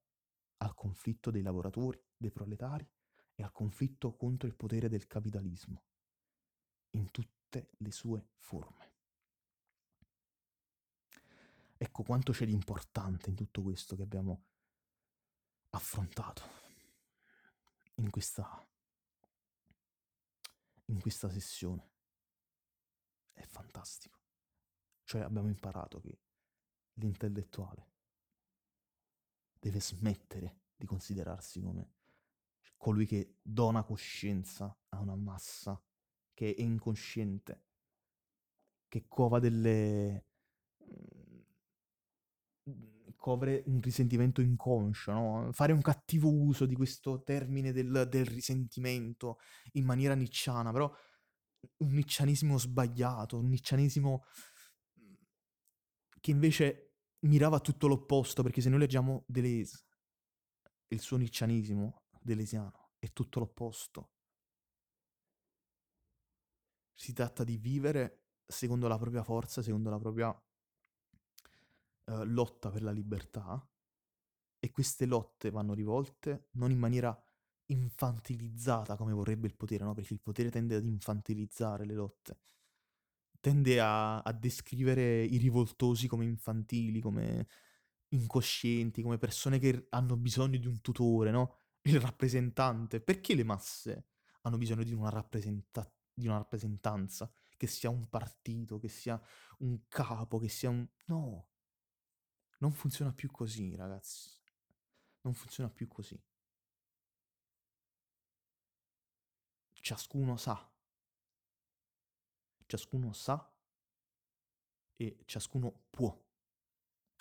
al 0.58 0.76
conflitto 0.76 1.32
dei 1.32 1.42
lavoratori, 1.42 2.00
dei 2.16 2.32
proletari 2.32 2.88
e 3.36 3.44
al 3.44 3.52
conflitto 3.52 4.16
contro 4.16 4.48
il 4.48 4.56
potere 4.56 4.90
del 4.90 5.08
capitalismo 5.08 5.84
in 6.92 7.10
tutte 7.10 7.72
le 7.78 7.92
sue 7.92 8.30
forme. 8.38 8.92
Ecco 11.78 12.04
quanto 12.04 12.32
c'è 12.32 12.46
di 12.46 12.54
importante 12.54 13.30
in 13.30 13.36
tutto 13.36 13.62
questo 13.62 13.96
che 13.96 14.04
abbiamo 14.04 14.44
affrontato 15.74 16.42
in 17.96 18.10
questa, 18.10 18.68
in 20.86 21.00
questa 21.00 21.30
sessione. 21.30 21.92
È 23.32 23.46
fantastico. 23.46 24.20
Cioè 25.04 25.22
abbiamo 25.22 25.50
imparato 25.50 26.00
che 26.00 26.20
l'intellettuale 26.94 27.92
deve 29.60 29.80
smettere 29.80 30.62
di 30.76 30.86
considerarsi 30.86 31.62
come 31.62 31.92
colui 32.78 33.06
che 33.06 33.38
dona 33.42 33.84
coscienza 33.84 34.78
a 34.90 35.00
una 35.00 35.16
massa 35.16 35.82
che 36.34 36.54
è 36.54 36.62
incosciente, 36.62 37.64
che 38.88 39.08
cova 39.08 39.40
delle... 39.40 40.26
Mm, 43.24 43.30
covre 43.34 43.64
un 43.68 43.80
risentimento 43.82 44.42
inconscio, 44.42 45.14
no? 45.14 45.50
Fare 45.54 45.72
un 45.72 45.82
cattivo 45.82 46.30
uso 46.30 46.66
di 46.66 46.76
questo 46.76 47.24
termine 47.24 47.72
del, 47.72 48.08
del 48.10 48.26
risentimento 48.26 49.40
in 49.74 49.86
maniera 49.86 50.14
nicciana, 50.14 50.72
però 50.72 50.94
un 51.78 51.94
niccianismo 51.94 52.58
sbagliato, 52.58 53.38
un 53.38 53.48
niccianismo 53.48 54.24
che 56.20 56.32
invece 56.32 56.96
mirava 57.20 57.60
tutto 57.60 57.88
l'opposto, 57.88 58.44
perché 58.44 58.62
se 58.62 58.70
noi 58.70 58.80
leggiamo 58.80 59.24
Deleuze, 59.28 59.84
il 60.88 61.00
suo 61.00 61.18
niccianismo 61.18 62.04
delesiano 62.22 62.92
è 63.00 63.12
tutto 63.12 63.40
l'opposto. 63.40 64.12
Si 66.94 67.14
tratta 67.14 67.44
di 67.44 67.58
vivere 67.58 68.26
secondo 68.46 68.88
la 68.88 68.98
propria 68.98 69.24
forza, 69.24 69.62
secondo 69.62 69.90
la 69.90 69.98
propria 69.98 70.44
uh, 72.06 72.24
lotta 72.26 72.70
per 72.70 72.84
la 72.84 72.92
libertà 72.92 73.66
e 74.60 74.72
queste 74.72 75.06
lotte 75.06 75.50
vanno 75.52 75.74
rivolte 75.74 76.48
non 76.54 76.72
in 76.72 76.80
maniera 76.80 77.18
infantilizzata 77.68 78.96
come 78.96 79.14
vorrebbe 79.14 79.48
il 79.48 79.56
potere, 79.56 79.84
no? 79.84 79.94
Perché 79.94 80.14
il 80.14 80.22
potere 80.22 80.50
tende 80.50 80.76
ad 80.76 80.86
infantilizzare 80.86 81.86
le 81.86 81.94
lotte, 81.94 82.40
tende 83.40 83.80
a, 83.80 84.22
a 84.22 84.32
descrivere 84.34 85.24
i 85.24 85.38
rivoltosi 85.38 86.08
come 86.08 86.26
infantili, 86.26 87.00
come 87.02 87.48
incoscienti, 88.10 89.02
come 89.02 89.18
persone 89.18 89.60
che 89.60 89.88
hanno 89.90 90.18
bisogno 90.18 90.58
di 90.58 90.68
un 90.68 90.82
tutore, 90.82 91.32
no? 91.32 91.58
Il 91.84 92.00
rappresentante. 92.00 93.02
Perché 93.02 93.36
le 93.36 93.44
masse 93.44 94.08
hanno 94.42 94.58
bisogno 94.58 94.84
di 94.84 94.94
una 94.94 95.10
rappresentazione? 95.10 96.02
di 96.14 96.28
una 96.28 96.38
rappresentanza, 96.38 97.32
che 97.58 97.68
sia 97.68 97.90
un 97.90 98.08
partito, 98.10 98.78
che 98.78 98.88
sia 98.88 99.20
un 99.60 99.88
capo, 99.88 100.38
che 100.38 100.50
sia 100.50 100.70
un... 100.70 100.88
No, 101.06 101.48
non 102.64 102.72
funziona 102.72 103.12
più 103.12 103.30
così, 103.30 103.76
ragazzi. 103.76 104.32
Non 105.22 105.34
funziona 105.34 105.70
più 105.70 105.88
così. 105.90 106.18
Ciascuno 109.74 110.38
sa. 110.38 110.72
Ciascuno 112.66 113.12
sa 113.12 113.54
e 114.96 115.24
ciascuno 115.26 115.88
può. 115.90 116.18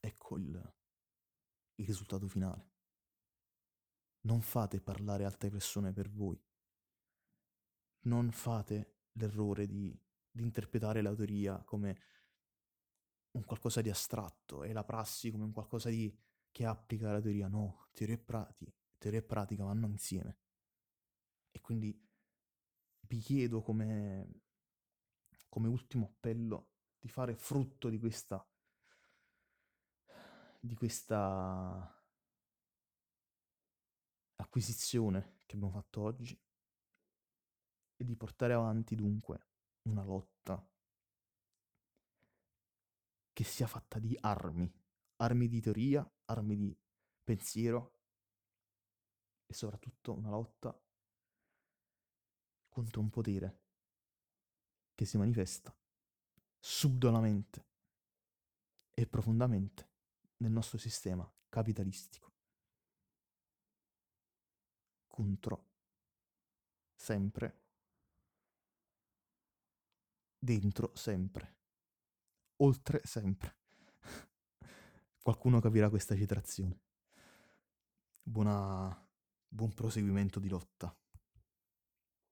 Ecco 0.01 0.38
il, 0.38 0.74
il 1.74 1.86
risultato 1.86 2.28
finale. 2.28 2.70
Non 4.20 4.40
fate 4.43 4.80
parlare 4.80 5.24
altre 5.24 5.51
persone 5.51 5.93
per 5.93 6.09
voi 6.09 6.40
non 8.03 8.30
fate 8.32 8.95
l'errore 9.12 9.66
di, 9.66 9.97
di 10.30 10.43
interpretare 10.43 11.03
la 11.03 11.14
teoria 11.14 11.62
come 11.62 11.99
un 13.33 13.45
qualcosa 13.45 13.80
di 13.80 13.91
astratto 13.91 14.62
e 14.62 14.72
la 14.72 14.85
prassi 14.85 15.30
come 15.30 15.45
un 15.45 15.53
qualcosa 15.53 15.89
di, 15.89 16.14
che 16.51 16.64
applica 16.64 17.12
la 17.12 17.20
teoria. 17.20 17.49
No, 17.49 17.89
teoria 17.93 18.16
e, 18.16 18.18
prati, 18.18 18.72
teoria 18.99 19.20
e 19.20 19.22
pratica 19.22 19.64
vanno 19.64 19.87
insieme. 19.87 20.39
E 21.51 21.61
quindi 21.61 21.99
vi 23.01 23.18
chiedo 23.18 23.62
come, 23.62 24.43
come 25.49 25.68
ultimo 25.68 26.07
appello 26.07 26.70
di 26.99 27.09
fare 27.09 27.35
frutto 27.35 27.89
di 27.89 27.99
questa, 27.99 28.47
di 30.61 30.74
questa 30.74 32.03
acquisizione 34.37 35.39
che 35.47 35.57
abbiamo 35.57 35.72
fatto 35.72 36.03
oggi 36.03 36.39
e 37.97 38.05
di 38.05 38.16
portare 38.16 38.53
avanti 38.53 38.95
dunque 38.95 39.49
una 39.83 40.05
lotta 40.05 40.64
che 43.33 43.45
sia 43.45 43.66
fatta 43.66 43.99
di 43.99 44.16
armi, 44.20 44.70
armi 45.16 45.49
di 45.49 45.61
teoria, 45.61 46.09
armi 46.26 46.57
di 46.57 46.78
pensiero 47.22 47.97
e 49.47 49.55
soprattutto 49.55 50.14
una 50.14 50.30
lotta 50.30 50.78
contro 52.68 53.01
un 53.01 53.11
potere 53.11 53.61
che 54.95 55.05
si 55.05 55.16
manifesta 55.16 55.74
subdolamente 56.59 57.66
e 58.95 59.07
profondamente 59.07 59.91
nel 60.39 60.53
nostro 60.53 60.78
sistema 60.78 61.30
capitalistico. 61.49 62.30
Contro 65.07 65.70
sempre 66.95 67.62
dentro 70.43 70.91
sempre, 70.97 71.62
oltre 72.57 73.00
sempre. 73.05 73.57
Qualcuno 75.22 75.61
capirà 75.61 75.88
questa 75.88 76.16
citazione. 76.16 76.80
Buona, 78.22 79.09
buon 79.48 79.72
proseguimento 79.72 80.40
di 80.40 80.48
lotta. 80.48 80.94